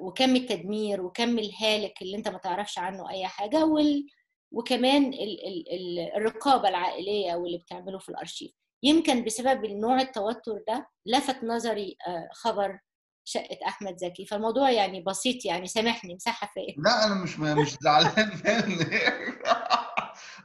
وكم 0.00 0.36
التدمير 0.36 1.00
وكم 1.02 1.38
الهالك 1.38 2.02
اللي 2.02 2.16
أنت 2.16 2.28
ما 2.28 2.38
تعرفش 2.38 2.78
عنه 2.78 3.10
أي 3.10 3.26
حاجة 3.26 3.64
وال... 3.64 4.06
وكمان 4.52 5.04
ال... 5.04 5.46
ال... 5.46 5.72
ال... 5.72 5.98
الرقابة 6.16 6.68
العائلية 6.68 7.34
واللي 7.34 7.58
بتعمله 7.58 7.98
في 7.98 8.08
الأرشيف. 8.08 8.52
يمكن 8.82 9.24
بسبب 9.24 9.64
النوع 9.64 10.00
التوتر 10.00 10.64
ده 10.68 10.88
لفت 11.06 11.44
نظري 11.44 11.96
آه، 12.08 12.28
خبر 12.32 12.78
شقة 13.24 13.58
أحمد 13.66 13.96
زكي. 13.96 14.26
فالموضوع 14.26 14.70
يعني 14.70 15.00
بسيط 15.00 15.44
يعني 15.44 15.66
سامحني 15.66 16.14
مساحة 16.14 16.50
فيا. 16.54 16.74
لا 16.84 17.06
أنا 17.06 17.22
مش 17.22 17.38
مش 17.38 17.76
زعلان 17.80 18.30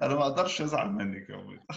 أنا 0.01 0.15
ما 0.15 0.21
أقدرش 0.23 0.61
أزعل 0.61 0.89
منك 0.89 1.29
يا 1.29 1.35
ولد 1.35 1.61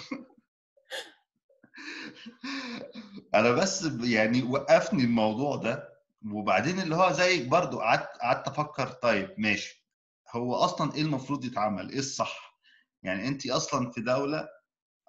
أنا 3.35 3.51
بس 3.51 3.85
يعني 4.01 4.43
وقفني 4.43 5.05
الموضوع 5.05 5.57
ده 5.57 5.89
وبعدين 6.33 6.81
اللي 6.81 6.97
هو 6.97 7.13
زي 7.13 7.49
برضو 7.49 7.81
قعدت 7.81 8.17
قعدت 8.21 8.49
أفكر 8.49 8.87
طيب 8.87 9.35
ماشي 9.39 9.87
هو 10.31 10.55
أصلا 10.55 10.95
إيه 10.95 11.03
المفروض 11.03 11.45
يتعمل؟ 11.45 11.91
إيه 11.91 11.99
الصح؟ 11.99 12.59
يعني 13.03 13.29
انت 13.29 13.47
أصلا 13.47 13.91
في 13.91 14.01
دولة 14.01 14.49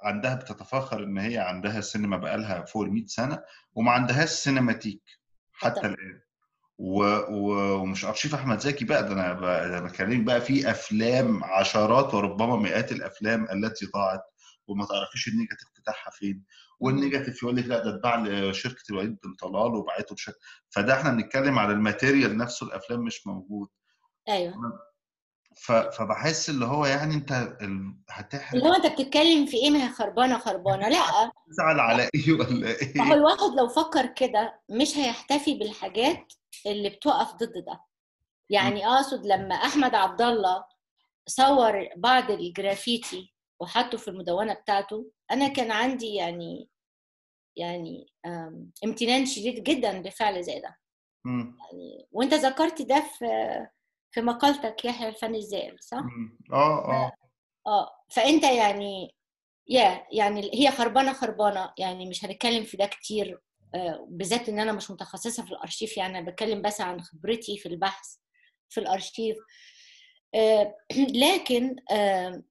عندها 0.03 0.35
بتتفاخر 0.35 1.03
إن 1.03 1.17
هي 1.17 1.37
عندها 1.37 1.81
سينما 1.81 2.17
بقالها 2.17 2.65
فوق 2.65 2.83
ال 2.83 2.93
100 2.93 3.05
سنة 3.07 3.43
وما 3.73 3.91
عندهاش 3.91 4.29
سينماتيك 4.29 5.01
حتى 5.53 5.79
الآن. 5.87 6.21
و... 6.83 7.03
و... 7.29 7.73
ومش 7.81 8.05
أرشيف 8.05 8.35
أحمد 8.35 8.59
زكي 8.59 8.85
بقى 8.85 9.03
ده 9.03 9.13
أنا 9.13 9.33
ب... 9.33 9.41
ده 9.41 9.77
أنا 9.77 9.87
بكلمك 9.87 10.23
بقى 10.23 10.41
في 10.41 10.71
أفلام 10.71 11.43
عشرات 11.43 12.13
وربما 12.13 12.55
مئات 12.55 12.91
الأفلام 12.91 13.43
التي 13.51 13.85
ضاعت 13.85 14.21
وما 14.67 14.85
تعرفيش 14.85 15.27
ال 15.27 15.32
negative 15.32 15.67
بتاعها 15.81 16.09
فين. 16.11 16.43
وال 16.79 16.92
negative 16.92 17.43
يقول 17.43 17.55
لك 17.55 17.65
لا 17.65 17.83
ده 17.83 17.95
اتباع 17.95 18.15
لشركة 18.15 18.83
الوليد 18.89 19.17
بن 19.23 19.33
طلال 19.39 19.75
وبعته 19.75 20.15
لشركه 20.15 20.37
فده 20.69 20.93
إحنا 20.93 21.11
بنتكلم 21.11 21.59
على 21.59 21.73
ال 21.73 21.80
material 21.80 22.37
نفسه 22.37 22.65
الأفلام 22.65 22.99
مش 22.99 23.27
موجود. 23.27 23.67
أيوه. 24.29 24.53
ف... 25.65 25.71
فبحس 25.71 26.49
اللي 26.49 26.65
هو 26.65 26.85
يعني 26.85 27.15
أنت 27.15 27.31
ال... 27.31 27.57
اللي 27.61 27.93
هتحرق 28.09 28.63
هو 28.63 28.73
أنت 28.73 28.85
بتتكلم 28.85 29.45
في 29.45 29.57
إيه 29.57 29.69
ما 29.69 29.85
هي 29.85 29.89
خربانة 29.89 30.37
خربانة؟ 30.39 30.89
لا. 30.89 31.31
تزعل 31.51 31.79
على 31.79 32.09
إيه 32.15 32.33
ولا 32.33 32.49
ما 32.49 32.67
هو 32.67 32.75
إيه؟ 33.11 33.13
الواحد 33.13 33.49
لو 33.57 33.67
فكر 33.67 34.05
كده 34.05 34.59
مش 34.69 34.97
هيحتفي 34.97 35.53
بالحاجات 35.53 36.33
اللي 36.65 36.89
بتقف 36.89 37.33
ضد 37.35 37.65
ده. 37.65 37.83
يعني 38.49 38.87
أقصد 38.87 39.25
لما 39.25 39.55
أحمد 39.55 39.95
عبد 39.95 40.21
الله 40.21 40.65
صور 41.27 41.89
بعض 41.95 42.31
الجرافيتي 42.31 43.33
وحطه 43.59 43.97
في 43.97 44.07
المدونة 44.07 44.53
بتاعته 44.53 45.11
أنا 45.31 45.47
كان 45.47 45.71
عندي 45.71 46.15
يعني 46.15 46.69
يعني 47.55 48.07
امتنان 48.85 49.25
شديد 49.25 49.63
جدا 49.63 50.01
بفعل 50.01 50.43
زي 50.43 50.59
ده. 50.59 50.77
يعني 51.59 52.07
وأنت 52.11 52.33
ذكرت 52.33 52.81
ده 52.81 53.01
في 53.01 53.25
في 54.11 54.21
مقالتك 54.21 54.85
يحيى 54.85 55.07
الفن 55.09 55.35
الزائر 55.35 55.77
صح؟ 55.81 56.03
آه 56.53 56.85
آه. 56.91 57.11
آه. 57.67 57.91
فأنت 58.09 58.43
يعني 58.43 59.15
يا 59.67 60.07
يعني 60.11 60.51
هي 60.53 60.71
خربانة 60.71 61.13
خربانة 61.13 61.73
يعني 61.77 62.09
مش 62.09 62.25
هنتكلم 62.25 62.63
في 62.63 62.77
ده 62.77 62.85
كتير 62.85 63.41
بالذات 64.09 64.49
إن 64.49 64.59
أنا 64.59 64.71
مش 64.71 64.91
متخصصة 64.91 65.45
في 65.45 65.51
الأرشيف 65.51 65.97
يعني 65.97 66.19
أنا 66.19 66.31
بتكلم 66.31 66.61
بس 66.61 66.81
عن 66.81 67.01
خبرتي 67.01 67.57
في 67.57 67.65
البحث 67.65 68.15
في 68.69 68.79
الأرشيف. 68.79 69.37
آه، 70.35 70.75
لكن 71.23 71.75
آه، 71.91 72.43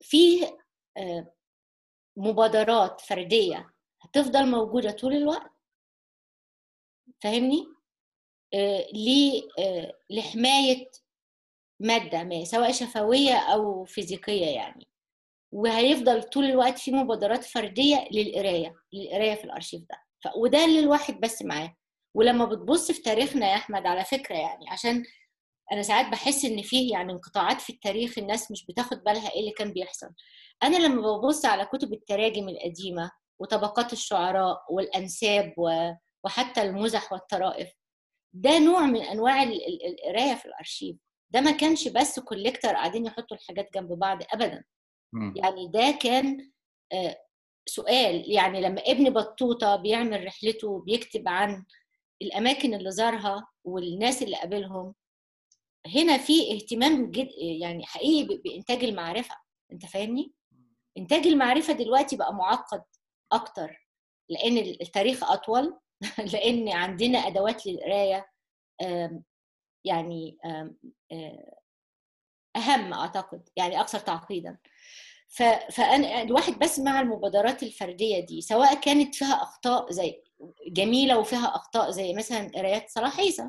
في 0.00 0.44
آه، 0.96 1.34
مبادرات 2.16 3.00
فردية 3.00 3.70
هتفضل 4.02 4.46
موجودة 4.50 4.90
طول 4.90 5.12
الوقت. 5.16 5.50
فاهمني؟ 7.22 7.66
لحماية 10.10 10.90
مادة 11.80 12.24
ما 12.24 12.44
سواء 12.44 12.72
شفوية 12.72 13.34
أو 13.34 13.84
فيزيقية 13.84 14.46
يعني. 14.46 14.89
وهيفضل 15.52 16.22
طول 16.22 16.44
الوقت 16.44 16.78
في 16.78 16.92
مبادرات 16.92 17.44
فردية 17.44 18.08
للقراية 18.12 18.74
للقراية 18.92 19.34
في 19.34 19.44
الأرشيف 19.44 19.80
ده. 19.80 19.96
ف... 20.24 20.28
وده 20.36 20.64
اللي 20.64 20.80
الواحد 20.80 21.20
بس 21.20 21.42
معاه. 21.42 21.76
ولما 22.14 22.44
بتبص 22.44 22.90
في 22.92 23.02
تاريخنا 23.02 23.50
يا 23.50 23.54
أحمد 23.56 23.86
على 23.86 24.04
فكرة 24.04 24.36
يعني 24.36 24.68
عشان 24.70 25.04
أنا 25.72 25.82
ساعات 25.82 26.06
بحس 26.06 26.44
إن 26.44 26.62
فيه 26.62 26.92
يعني 26.92 27.12
انقطاعات 27.12 27.60
في 27.60 27.70
التاريخ 27.70 28.18
الناس 28.18 28.50
مش 28.50 28.66
بتاخد 28.66 28.96
بالها 29.04 29.30
إيه 29.32 29.40
اللي 29.40 29.50
كان 29.52 29.72
بيحصل. 29.72 30.08
أنا 30.62 30.76
لما 30.76 31.16
ببص 31.16 31.44
على 31.44 31.64
كتب 31.66 31.92
التراجم 31.92 32.48
القديمة 32.48 33.10
وطبقات 33.38 33.92
الشعراء 33.92 34.58
والأنساب 34.70 35.54
و... 35.58 35.90
وحتى 36.24 36.62
المزح 36.62 37.12
والطرائف 37.12 37.72
ده 38.32 38.58
نوع 38.58 38.80
من 38.86 39.00
أنواع 39.02 39.42
ال- 39.42 39.66
ال- 39.66 39.86
القراية 39.86 40.34
في 40.34 40.46
الأرشيف. 40.46 40.96
ده 41.30 41.40
ما 41.40 41.50
كانش 41.50 41.88
بس 41.88 42.20
كوليكتر 42.20 42.68
قاعدين 42.68 43.06
يحطوا 43.06 43.36
الحاجات 43.36 43.68
جنب 43.74 43.92
بعض 43.92 44.18
ابدا. 44.32 44.64
يعني 45.36 45.68
ده 45.68 45.98
كان 46.02 46.50
آه، 46.92 47.16
سؤال. 47.66 48.32
يعني 48.32 48.60
لما 48.60 48.80
ابن 48.86 49.10
بطوطة 49.10 49.76
بيعمل 49.76 50.24
رحلته 50.26 50.80
بيكتب 50.80 51.28
عن 51.28 51.64
الأماكن 52.22 52.74
اللي 52.74 52.90
زارها 52.90 53.48
والناس 53.64 54.22
اللي 54.22 54.36
قابلهم 54.36 54.94
هنا 55.96 56.18
في 56.18 56.52
اهتمام 56.54 57.10
جد 57.10 57.28
يعني 57.60 57.86
حقيقي 57.86 58.36
ب- 58.36 58.42
بإنتاج 58.42 58.84
المعرفة. 58.84 59.34
أنت 59.72 59.86
فاهمني؟ 59.86 60.32
إنتاج 60.98 61.26
المعرفة 61.26 61.72
دلوقتي 61.72 62.16
بقى 62.16 62.34
معقد 62.34 62.82
أكتر 63.32 63.86
لأن 64.28 64.58
التاريخ 64.58 65.30
أطول 65.32 65.78
لأن 66.34 66.68
عندنا 66.68 67.18
أدوات 67.18 67.66
للقراية 67.66 68.26
آم، 68.82 69.24
يعني 69.84 70.38
آه، 70.44 71.59
أهم 72.56 72.92
أعتقد 72.94 73.48
يعني 73.56 73.80
أكثر 73.80 73.98
تعقيدا. 73.98 74.58
فأنا 75.72 76.22
الواحد 76.22 76.58
بس 76.58 76.78
مع 76.78 77.00
المبادرات 77.00 77.62
الفردية 77.62 78.20
دي 78.26 78.40
سواء 78.40 78.74
كانت 78.80 79.14
فيها 79.14 79.42
أخطاء 79.42 79.90
زي 79.92 80.22
جميلة 80.66 81.18
وفيها 81.18 81.56
أخطاء 81.56 81.90
زي 81.90 82.14
مثلا 82.14 82.50
قرايات 82.54 82.90
صلاح 82.90 83.20
عيسى 83.20 83.48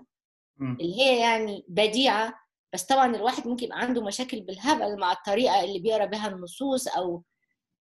مم. 0.58 0.78
اللي 0.82 1.02
هي 1.02 1.20
يعني 1.20 1.66
بديعة 1.68 2.34
بس 2.74 2.84
طبعا 2.84 3.16
الواحد 3.16 3.48
ممكن 3.48 3.66
يبقى 3.66 3.80
عنده 3.80 4.02
مشاكل 4.04 4.42
بالهبل 4.42 5.00
مع 5.00 5.12
الطريقة 5.12 5.64
اللي 5.64 5.80
بيقرأ 5.80 6.06
بها 6.06 6.28
النصوص 6.28 6.88
أو 6.88 7.24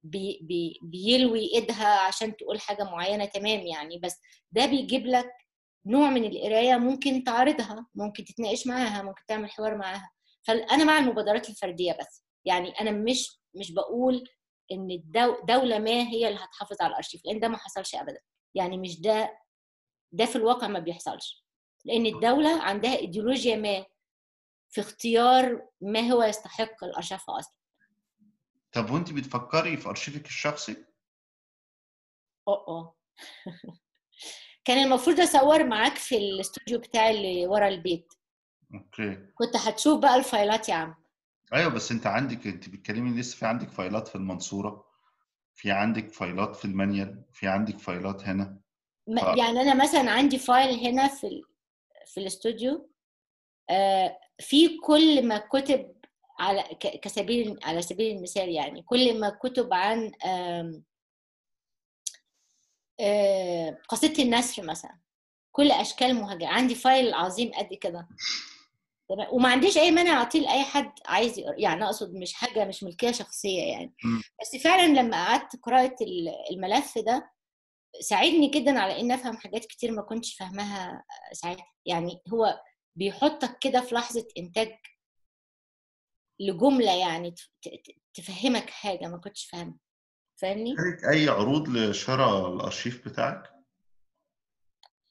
بي 0.02 0.38
بي 0.42 0.78
بيلوي 0.82 1.54
إيدها 1.54 2.00
عشان 2.00 2.36
تقول 2.36 2.60
حاجة 2.60 2.84
معينة 2.84 3.24
تمام 3.24 3.60
يعني 3.60 3.98
بس 3.98 4.16
ده 4.52 4.66
بيجيب 4.66 5.06
لك 5.06 5.32
نوع 5.86 6.10
من 6.10 6.24
القراية 6.24 6.76
ممكن 6.76 7.24
تعارضها 7.24 7.86
ممكن 7.94 8.24
تتناقش 8.24 8.66
معاها 8.66 9.02
ممكن 9.02 9.22
تعمل 9.28 9.50
حوار 9.50 9.76
معاها 9.76 10.10
فأنا 10.50 10.84
مع 10.84 10.98
المبادرات 10.98 11.48
الفردية 11.50 11.96
بس. 12.00 12.24
يعني 12.44 12.70
أنا 12.80 12.90
مش 12.90 13.40
مش 13.54 13.72
بقول 13.72 14.24
إن 14.72 14.90
الدو 14.90 15.44
دولة 15.44 15.78
ما 15.78 15.90
هي 15.90 16.28
اللي 16.28 16.38
هتحافظ 16.40 16.76
على 16.80 16.90
الأرشيف 16.90 17.20
لأن 17.24 17.40
ده 17.40 17.48
ما 17.48 17.56
حصلش 17.56 17.94
ابدا. 17.94 18.20
يعني 18.54 18.78
مش 18.78 19.00
ده 19.00 19.38
ده 20.12 20.24
في 20.24 20.36
الواقع 20.36 20.66
ما 20.68 20.78
بيحصلش. 20.78 21.44
لأن 21.84 22.06
الدولة 22.06 22.62
عندها 22.62 22.96
إيديولوجيا 22.96 23.56
ما 23.56 23.86
في 24.70 24.80
اختيار 24.80 25.68
ما 25.80 26.00
هو 26.00 26.22
يستحق 26.22 26.84
الارشفه 26.84 27.38
أصلا. 27.38 27.54
طب 28.72 28.90
وأنت 28.90 29.12
بتفكري 29.12 29.76
في 29.76 29.88
أرشيفك 29.88 30.26
الشخصي؟ 30.26 30.76
آه 32.48 32.64
آه 32.68 32.96
كان 34.64 34.78
المفروض 34.84 35.20
أصور 35.20 35.64
معاك 35.64 35.94
في 35.96 36.16
الاستوديو 36.16 36.78
بتاعي 36.78 37.16
اللي 37.16 37.46
ورا 37.46 37.68
البيت. 37.68 38.12
okay. 38.74 39.16
كنت 39.34 39.56
هتشوف 39.56 40.00
بقى 40.00 40.16
الفايلات 40.16 40.68
يا 40.68 40.74
عم. 40.74 40.94
أيوه 41.52 41.70
بس 41.70 41.92
أنت 41.92 42.06
عندك 42.06 42.46
أنت 42.46 42.68
بتتكلمي 42.68 43.20
لسه 43.20 43.36
في 43.36 43.46
عندك 43.46 43.70
فايلات 43.70 44.08
في 44.08 44.14
المنصورة 44.14 44.86
في 45.54 45.70
عندك 45.70 46.12
فايلات 46.12 46.56
في 46.56 46.64
المنيل 46.64 47.22
في 47.32 47.48
عندك 47.48 47.78
فايلات 47.78 48.22
هنا. 48.22 48.60
آه. 49.08 49.34
يعني 49.36 49.60
أنا 49.60 49.74
مثلا 49.74 50.10
عندي 50.10 50.38
file 50.38 50.86
هنا 50.86 51.08
في 51.08 51.26
ال... 51.26 51.42
في 52.06 52.20
الاستوديو. 52.20 52.90
آه، 53.70 54.18
في 54.40 54.78
كل 54.78 55.26
ما 55.28 55.38
كتب 55.38 55.92
على 56.38 56.62
ك- 56.62 57.00
كسبيل 57.00 57.58
على 57.62 57.82
سبيل 57.82 58.16
المثال 58.16 58.48
يعني 58.48 58.82
كل 58.82 59.20
ما 59.20 59.28
كتب 59.30 59.74
عن 59.74 60.12
آم، 60.24 60.82
آه، 63.00 63.78
قصيدة 63.88 64.22
النثر 64.22 64.62
مثلا. 64.62 64.98
كل 65.52 65.70
أشكال 65.70 66.14
مهاجر 66.14 66.46
عندي 66.46 66.74
فايل 66.74 67.14
عظيم 67.14 67.52
قد 67.52 67.74
كده. 67.74 68.08
تمام؟ 69.10 69.28
وما 69.32 69.48
عنديش 69.48 69.78
أي 69.78 69.90
مانع 69.90 70.12
اعطيه 70.12 70.40
لاي 70.40 70.62
حد 70.62 70.92
عايز 71.06 71.38
يقرا 71.38 71.54
يعني 71.58 71.84
أقصد 71.84 72.14
مش 72.14 72.32
حاجة 72.34 72.64
مش 72.64 72.82
ملكية 72.82 73.10
شخصية 73.12 73.62
يعني 73.62 73.94
مم. 74.04 74.22
بس 74.40 74.62
فعلا 74.62 74.86
لما 75.00 75.24
قعدت 75.26 75.56
قراءه 75.62 75.96
ال- 76.00 76.34
الملف 76.50 76.98
ده 76.98 77.30
ساعدني 78.00 78.48
جدا 78.48 78.80
على 78.80 79.00
ان 79.00 79.12
أفهم 79.12 79.36
حاجات 79.36 79.64
كتير 79.64 79.92
ما 79.92 80.02
كنتش 80.02 80.34
فاهماها 80.34 81.04
ساعتها 81.32 81.66
يعني 81.86 82.20
هو 82.32 82.60
بيحطك 82.96 83.58
كده 83.58 83.80
في 83.80 83.94
لحظة 83.94 84.28
إنتاج 84.38 84.72
لجملة 86.40 86.92
يعني 86.98 87.34
تفهمك 88.14 88.70
حاجة 88.70 89.06
ما 89.08 89.18
كنتش 89.18 89.44
فاهمها 89.46 89.78
فاهمني 90.36 90.74
أي 91.12 91.28
عروض 91.28 91.68
لشراء 91.68 92.54
الأرشيف 92.54 93.08
بتاعك؟ 93.08 93.42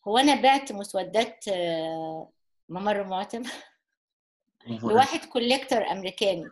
هو 0.07 0.17
أنا 0.17 0.41
بعت 0.41 0.71
مسودات 0.71 1.47
آه، 1.47 2.31
ممر 2.69 3.03
معتم 3.03 3.43
لواحد 4.67 5.25
collector 5.25 5.91
أمريكاني. 5.91 6.49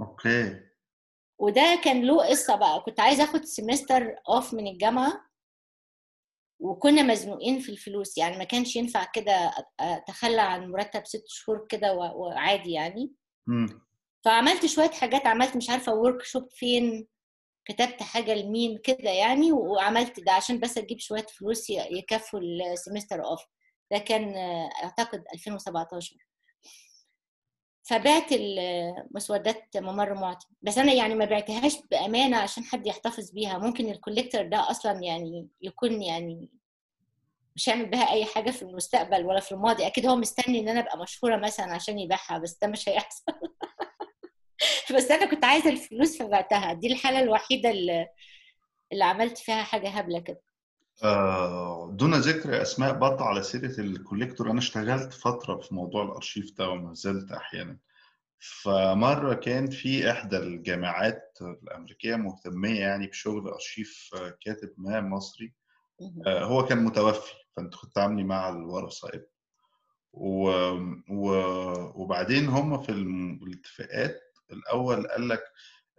okay 0.00 0.60
وده 1.38 1.80
كان 1.84 2.04
له 2.04 2.28
قصة 2.28 2.56
بقى. 2.56 2.80
كنت 2.80 3.00
عايزة 3.00 3.24
آخد 3.24 3.44
semester 3.44 4.16
off 4.28 4.54
من 4.54 4.66
الجامعة. 4.66 5.28
وكنا 6.60 7.02
مزنوقين 7.02 7.60
في 7.60 7.68
الفلوس. 7.68 8.18
يعني 8.18 8.36
ما 8.38 8.44
كانش 8.44 8.76
ينفع 8.76 9.04
كده 9.04 9.50
أتخلى 9.80 10.40
عن 10.40 10.70
مرتب 10.70 11.06
ست 11.06 11.24
شهور 11.26 11.66
كده 11.68 11.94
وعادي 11.94 12.72
يعني. 12.72 13.12
مم. 13.46 13.66
فعملت 14.24 14.66
شوية 14.66 14.90
حاجات. 14.90 15.26
عملت 15.26 15.56
مش 15.56 15.70
عارفة 15.70 15.94
workshop 15.94 16.48
فين. 16.50 17.08
كتبت 17.64 18.02
حاجة 18.02 18.34
لمين 18.34 18.78
كده 18.78 19.10
يعني. 19.10 19.52
وعملت 19.52 20.20
ده 20.20 20.32
عشان 20.32 20.60
بس 20.60 20.78
أجيب 20.78 20.98
شوية 20.98 21.26
فلوس 21.26 21.70
يكفوا 21.70 22.40
ال 22.40 22.49
semester 22.49 23.24
off 23.24 23.40
ده 23.92 23.98
كان 23.98 24.34
أعتقد 24.84 25.24
2017 25.34 26.16
فبعت 27.88 28.32
المسودات 28.32 29.76
ممر 29.76 30.14
معتم. 30.14 30.48
بس 30.62 30.78
أنا 30.78 30.92
يعني 30.92 31.14
ما 31.14 31.24
بعتهاش 31.24 31.76
بأمانة 31.90 32.36
عشان 32.36 32.64
حد 32.64 32.86
يحتفظ 32.86 33.30
بيها. 33.30 33.58
ممكن 33.58 33.90
ال 33.90 33.95
collector 33.95 34.42
ده 34.42 34.70
أصلا 34.70 34.92
يعني 35.02 35.48
يكون 35.62 36.02
يعني 36.02 36.48
مش 37.56 37.68
هيعمل 37.68 37.86
بها 37.86 38.12
أي 38.12 38.24
حاجة 38.24 38.50
في 38.50 38.62
المستقبل 38.62 39.26
ولا 39.26 39.40
في 39.40 39.52
الماضي. 39.52 39.86
أكيد 39.86 40.06
هو 40.06 40.16
مستني 40.16 40.60
إن 40.60 40.68
أنا 40.68 40.80
أبقى 40.80 40.98
مشهورة 40.98 41.36
مثلا 41.36 41.74
عشان 41.74 41.98
يبيعها 41.98 42.38
بس 42.38 42.58
ده 42.62 42.68
مش 42.68 42.88
هيحصل. 42.88 43.24
بس 44.94 45.10
أنا 45.10 45.30
كنت 45.30 45.44
عايزة 45.44 45.70
الفلوس 45.70 46.18
فبعتها. 46.18 46.72
دي 46.72 46.92
الحالة 46.92 47.20
الوحيدة 47.20 47.70
اللي, 47.70 48.08
اللي 48.92 49.04
عملت 49.04 49.38
فيها 49.38 49.62
حاجة 49.62 49.88
هبلة 49.88 50.20
كده. 50.20 50.40
آه، 51.04 51.90
دون 51.92 52.14
ذكر 52.14 52.62
أسماء 52.62 52.92
برضه 52.98 53.24
على 53.24 53.42
سيرة 53.42 53.80
الكوليكتور 53.80 54.50
أنا 54.50 54.58
اشتغلت 54.58 55.12
فترة 55.12 55.56
في 55.60 55.74
موضوع 55.74 56.04
الأرشيف 56.04 56.52
ده 56.58 56.68
وما 56.68 56.94
زلت 56.94 57.32
أحيانا. 57.32 57.78
فمرة 58.38 59.34
كان 59.34 59.70
في 59.70 60.10
إحدى 60.10 60.36
الجامعات 60.36 61.38
الأمريكية 61.62 62.16
مهتمية 62.16 62.80
يعني 62.80 63.06
بشغل 63.06 63.48
أرشيف 63.48 64.10
آه، 64.16 64.36
كاتب 64.40 64.72
ما 64.76 65.00
مصري. 65.00 65.52
آه، 66.26 66.44
هو 66.44 66.64
كان 66.64 66.84
متوفي 66.84 67.32
فأنت 67.56 67.74
كنت 67.74 67.94
تعاملي 67.94 68.24
مع 68.24 68.48
الورثة 68.48 69.10
و... 70.12 70.50
و... 71.10 71.32
وبعدين 72.02 72.48
هم 72.48 72.82
في 72.82 72.92
الاتفاقات 72.92 74.20
الأول 74.52 75.06
قال 75.08 75.28
لك 75.28 75.42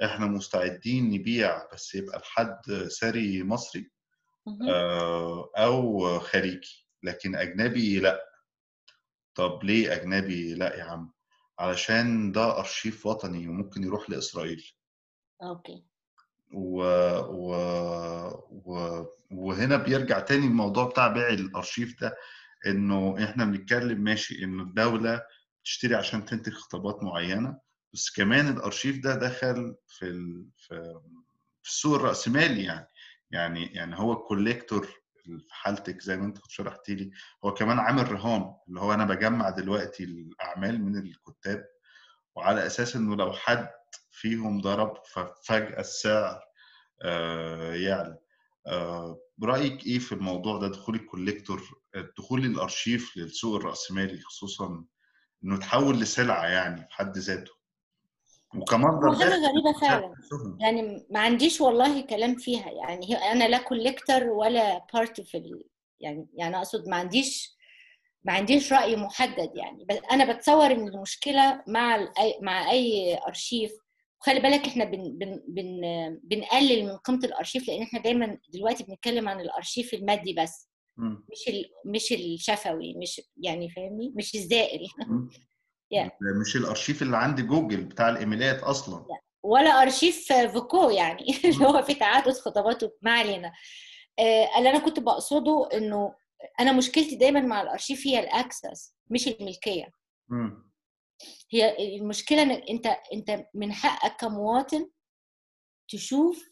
إحنا 0.03 0.25
مستعدين 0.25 1.09
نبيع 1.11 1.67
بس 1.73 1.95
يبقى 1.95 2.19
لحد 2.19 2.87
ثري 3.01 3.43
مصري. 3.43 3.91
أو 5.57 6.19
خارجي 6.19 6.87
لكن 7.03 7.35
أجنبي 7.35 7.99
لأ. 7.99 8.25
طب 9.35 9.63
ليه 9.63 9.93
أجنبي 9.93 10.53
لأ 10.53 10.75
يا 10.77 10.83
عم؟ 10.83 11.13
علشان 11.59 12.31
ده 12.31 12.59
أرشيف 12.59 13.05
وطني 13.05 13.47
وممكن 13.47 13.83
يروح 13.83 14.09
لإسرائيل. 14.09 14.71
أوكي. 15.43 15.83
و... 16.53 16.83
و... 17.19 17.53
و... 18.51 19.05
وهنا 19.31 19.77
بيرجع 19.77 20.19
تاني 20.19 20.45
الموضوع 20.45 20.89
بتاع 20.89 21.07
بيع 21.07 21.29
الأرشيف 21.29 22.01
ده 22.01 22.17
إنه 22.67 23.23
إحنا 23.23 23.45
بنتكلم 23.45 24.01
ماشي 24.01 24.43
انه 24.43 24.63
الدولة 24.63 25.21
بتشتري 25.61 25.95
عشان 25.95 26.25
تنتج 26.25 26.53
خطابات 26.53 27.03
معينة 27.03 27.59
بس 27.93 28.11
كمان 28.11 28.47
الأرشيف 28.47 28.99
ده 29.03 29.15
دخل 29.15 29.75
في 29.87 30.05
ال... 30.05 30.45
في 30.57 30.99
في 31.63 31.69
السوق 31.69 31.95
الرأسمالي 31.95 32.63
يعني. 32.63 32.87
يعني 33.31 33.65
يعني 33.65 33.99
هو 33.99 34.13
الكوليكتور 34.13 34.87
في 35.23 35.53
حالتك 35.55 36.01
زي 36.01 36.17
ما 36.17 36.25
انت 36.25 36.37
كنت 36.37 36.51
لي 36.89 37.11
هو 37.45 37.53
كمان 37.53 37.79
عامل 37.79 38.11
رهان 38.11 38.53
اللي 38.67 38.79
هو 38.79 38.93
أنا 38.93 39.05
بجمع 39.05 39.49
دلوقتي 39.49 40.03
الأعمال 40.03 40.81
من 40.83 40.97
الكتاب 40.97 41.65
وعلى 42.35 42.65
أساس 42.65 42.95
إنه 42.95 43.15
لو 43.15 43.33
حد 43.33 43.69
فيهم 44.11 44.61
ضرب 44.61 44.93
ففجأة 45.13 45.79
السعر 45.79 46.41
آه، 47.01 47.73
يعلى. 47.73 48.17
آه، 48.67 49.19
رأيك 49.37 49.85
إيه 49.85 49.99
في 49.99 50.11
الموضوع 50.11 50.57
ده؟ 50.57 50.67
دخول 50.67 50.95
ال 50.95 51.02
collector 51.02 51.61
دخول 52.17 52.45
الأرشيف 52.45 53.17
للسوق 53.17 53.55
الرأسمالي 53.55 54.21
خصوصا 54.21 54.85
إنه 55.43 55.57
تحول 55.57 55.99
لسلعة 55.99 56.45
يعني 56.45 56.81
في 56.81 56.93
حد 56.93 57.17
ذاته؟ 57.17 57.58
وكمصدر 58.55 59.15
حاجة 59.15 59.47
غريبة 59.47 59.79
فعلا. 59.81 60.13
يعني 60.59 61.07
ما 61.09 61.19
عنديش 61.19 61.61
والله 61.61 62.01
كلام 62.01 62.35
فيها. 62.35 62.71
يعني 62.71 63.09
هي 63.09 63.15
أنا 63.15 63.47
لا 63.47 63.57
collector 63.57 64.23
ولا 64.23 64.85
part 64.93 65.21
في 65.21 65.37
ال... 65.37 65.63
يعني 65.99 66.27
يعني 66.33 66.57
أقصد 66.57 66.87
ما 66.89 66.95
عنديش 66.95 67.55
ما 68.23 68.33
عنديش 68.33 68.73
رأي 68.73 68.95
محدد 68.95 69.51
يعني. 69.55 69.85
بس 69.89 69.97
أنا 70.11 70.33
بتصور 70.33 70.71
إن 70.71 70.87
المشكلة 70.87 71.63
مع 71.67 71.95
ال... 71.95 72.07
أي- 72.07 72.41
مع 72.43 72.71
أي 72.71 73.17
أرشيف. 73.27 73.71
وخلي 74.21 74.39
بالك 74.39 74.65
إحنا 74.67 74.85
بن... 74.85 75.17
بن... 75.17 75.41
بن... 75.47 75.81
بنقلل 76.23 76.85
من 76.85 76.97
قيمة 76.97 77.19
الأرشيف 77.25 77.67
لأن 77.67 77.81
إحنا 77.81 77.99
دايما 77.99 78.37
دلوقتي 78.53 78.83
بنتكلم 78.83 79.29
عن 79.29 79.39
الأرشيف 79.39 79.93
المادي 79.93 80.33
بس. 80.33 80.69
مش 81.31 81.47
ال... 81.49 81.65
مش 81.85 82.11
الشفوي 82.13 82.93
مش 82.97 83.21
يعني 83.37 83.69
فاهمني؟ 83.69 84.13
مش 84.15 84.35
الزائل. 84.35 84.87
مم. 85.07 85.29
Yeah. 85.95 86.09
مش 86.41 86.55
الأرشيف 86.55 87.01
اللي 87.01 87.17
عند 87.17 87.41
جوجل 87.41 87.83
بتاع 87.83 88.09
الإيميلات 88.09 88.63
أصلا. 88.63 89.05
ولا 89.43 89.69
أرشيف 89.81 90.33
فوكو 90.33 90.89
يعني. 90.89 91.25
اللي 91.45 91.65
هو 91.65 91.81
في 91.81 91.93
تعدد 91.93 92.31
خطاباته 92.33 92.91
ما 93.01 93.11
علينا. 93.11 93.53
آه، 94.19 94.57
اللي 94.57 94.69
أنا 94.69 94.79
كنت 94.79 94.99
بقصده 94.99 95.69
إنه 95.73 96.15
أنا 96.59 96.71
مشكلتي 96.71 97.15
دايما 97.15 97.39
مع 97.39 97.61
الأرشيف 97.61 98.07
هي 98.07 98.19
ال 98.19 98.30
access 98.30 98.95
مش 99.09 99.27
الملكية. 99.27 99.91
هي 101.51 101.97
المشكلة 101.97 102.41
إن 102.41 102.51
أنت 102.51 102.85
أنت 103.13 103.45
من 103.53 103.73
حقك 103.73 104.15
كمواطن 104.15 104.89
تشوف 105.89 106.49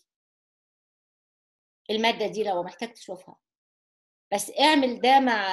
المادة 1.89 2.27
دي 2.27 2.43
لو 2.43 2.63
محتاج 2.63 2.93
تشوفها. 2.93 3.35
بس 4.33 4.51
اعمل 4.59 5.01
ده 5.01 5.19
مع 5.19 5.47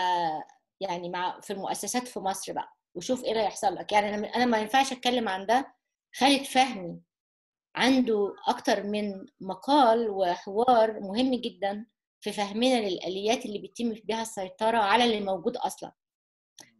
يعني 0.80 1.08
مع 1.08 1.40
في 1.40 1.52
المؤسسات 1.52 2.08
في 2.08 2.20
مصر 2.20 2.52
بقى. 2.52 2.74
وشوف 2.94 3.24
إيه 3.24 3.30
اللي 3.32 3.42
هيحصل 3.42 3.74
لك. 3.74 3.92
يعني 3.92 4.14
أنا 4.14 4.26
أنا 4.36 4.44
ما 4.44 4.58
ينفعش 4.58 4.92
أتكلم 4.92 5.28
عن 5.28 5.46
ده. 5.46 5.74
خالد 6.16 6.42
فهمي 6.42 7.00
عنده 7.76 8.34
أكتر 8.48 8.82
من 8.82 9.26
مقال 9.40 10.08
وحوار 10.10 11.00
مهم 11.00 11.34
جدا 11.34 11.86
في 12.20 12.32
فهمنا 12.32 12.88
للآليات 12.88 13.46
اللي 13.46 13.58
بيتم 13.58 13.92
بها 14.04 14.22
السيطرة 14.22 14.78
على 14.78 15.04
اللي 15.04 15.20
موجود 15.20 15.56
أصلا. 15.56 15.92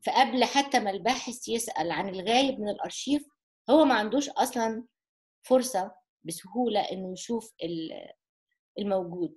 فقبل 0.06 0.44
حتى 0.44 0.80
ما 0.80 0.90
الباحث 0.90 1.48
يسأل 1.48 1.90
عن 1.90 2.08
الغايب 2.08 2.60
من 2.60 2.68
الأرشيف 2.68 3.26
هو 3.70 3.84
ما 3.84 3.94
عندوش 3.94 4.28
أصلا 4.28 4.84
فرصة 5.42 5.92
بسهولة 6.24 6.80
إنه 6.80 7.12
يشوف 7.12 7.52
ال- 7.62 8.12
الموجود. 8.78 9.36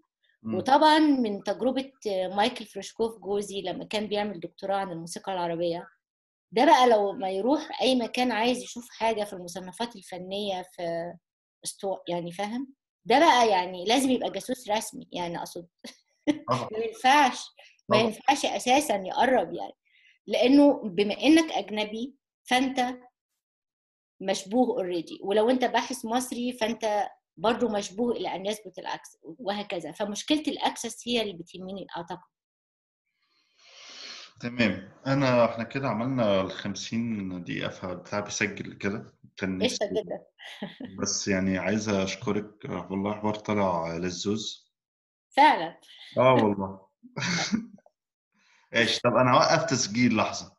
وطبعا 0.57 0.99
من 0.99 1.43
تجربة 1.43 1.91
مايكل 2.35 2.65
فريشكوف 2.65 3.17
جوزي 3.19 3.61
لما 3.61 3.85
كان 3.85 4.07
بيعمل 4.07 4.39
دكتوراه 4.39 4.75
عن 4.75 4.91
الموسيقى 4.91 5.33
العربية 5.33 5.87
ده 6.51 6.65
بقى 6.65 6.89
لو 6.89 7.13
ما 7.13 7.29
يروح 7.29 7.81
أي 7.81 7.95
مكان 7.95 8.31
عايز 8.31 8.63
يشوف 8.63 8.89
حاجة 8.89 9.23
في 9.23 9.33
المصنفات 9.33 9.95
الفنية 9.95 10.61
في 10.61 11.13
استو 11.65 11.97
يعني 12.07 12.31
فاهم؟ 12.31 12.73
ده 13.05 13.19
بقى 13.19 13.49
يعني 13.49 13.85
لازم 13.85 14.09
يبقى 14.11 14.31
جاسوس 14.31 14.69
رسمي 14.69 15.07
يعني 15.11 15.37
طبعا. 16.49 16.69
ما 16.71 16.77
ينفعش 16.85 17.45
ما. 17.89 17.97
ينفعش 17.97 18.45
أساسا 18.45 18.95
يقرب 18.95 19.53
يعني. 19.53 19.73
لأنه 20.27 20.81
بما 20.83 21.13
إنك 21.13 21.51
أجنبي 21.51 22.15
فأنت 22.49 22.95
مشبوه 24.21 24.69
already 24.69 25.19
ولو 25.23 25.49
أنت 25.49 25.65
باحث 25.65 26.05
مصري 26.05 26.51
فأنت 26.53 27.09
برضه 27.37 27.69
مشبوه 27.69 28.11
إلى 28.11 28.35
أن 28.35 28.45
يثبت 28.45 28.79
العكس 28.79 29.17
وهكذا. 29.23 29.91
فمشكلة 29.91 30.43
ال 30.47 30.56
access 30.56 31.07
هي 31.07 31.21
اللي 31.21 31.33
بتهمني 31.33 31.87
أعتقد. 31.97 32.36
تمام. 34.39 34.89
أنا 35.07 35.45
إحنا 35.45 35.63
كده 35.63 35.89
عملنا 35.89 36.41
ال 36.41 36.51
50 36.51 37.43
دقيقة 37.43 37.69
فبتاع 37.69 38.19
بيسجل 38.19 38.73
كده 38.73 39.13
كان 39.37 39.63
قشطة 39.63 39.85
نفسي 39.85 40.03
جدا 40.03 40.25
بس 40.99 41.27
يعني 41.27 41.57
عايز 41.57 41.89
أشكرك 41.89 42.65
والله 42.65 43.13
حوار 43.13 43.35
طلع 43.35 43.97
لذوذ. 43.97 44.71
فعلا. 45.29 45.79
آه 46.17 46.33
والله. 46.33 46.87
إيش 48.75 48.99
طب 48.99 49.15
أنا 49.15 49.31
هوقف 49.33 49.63
تسجيل 49.63 50.15
لحظة. 50.15 50.56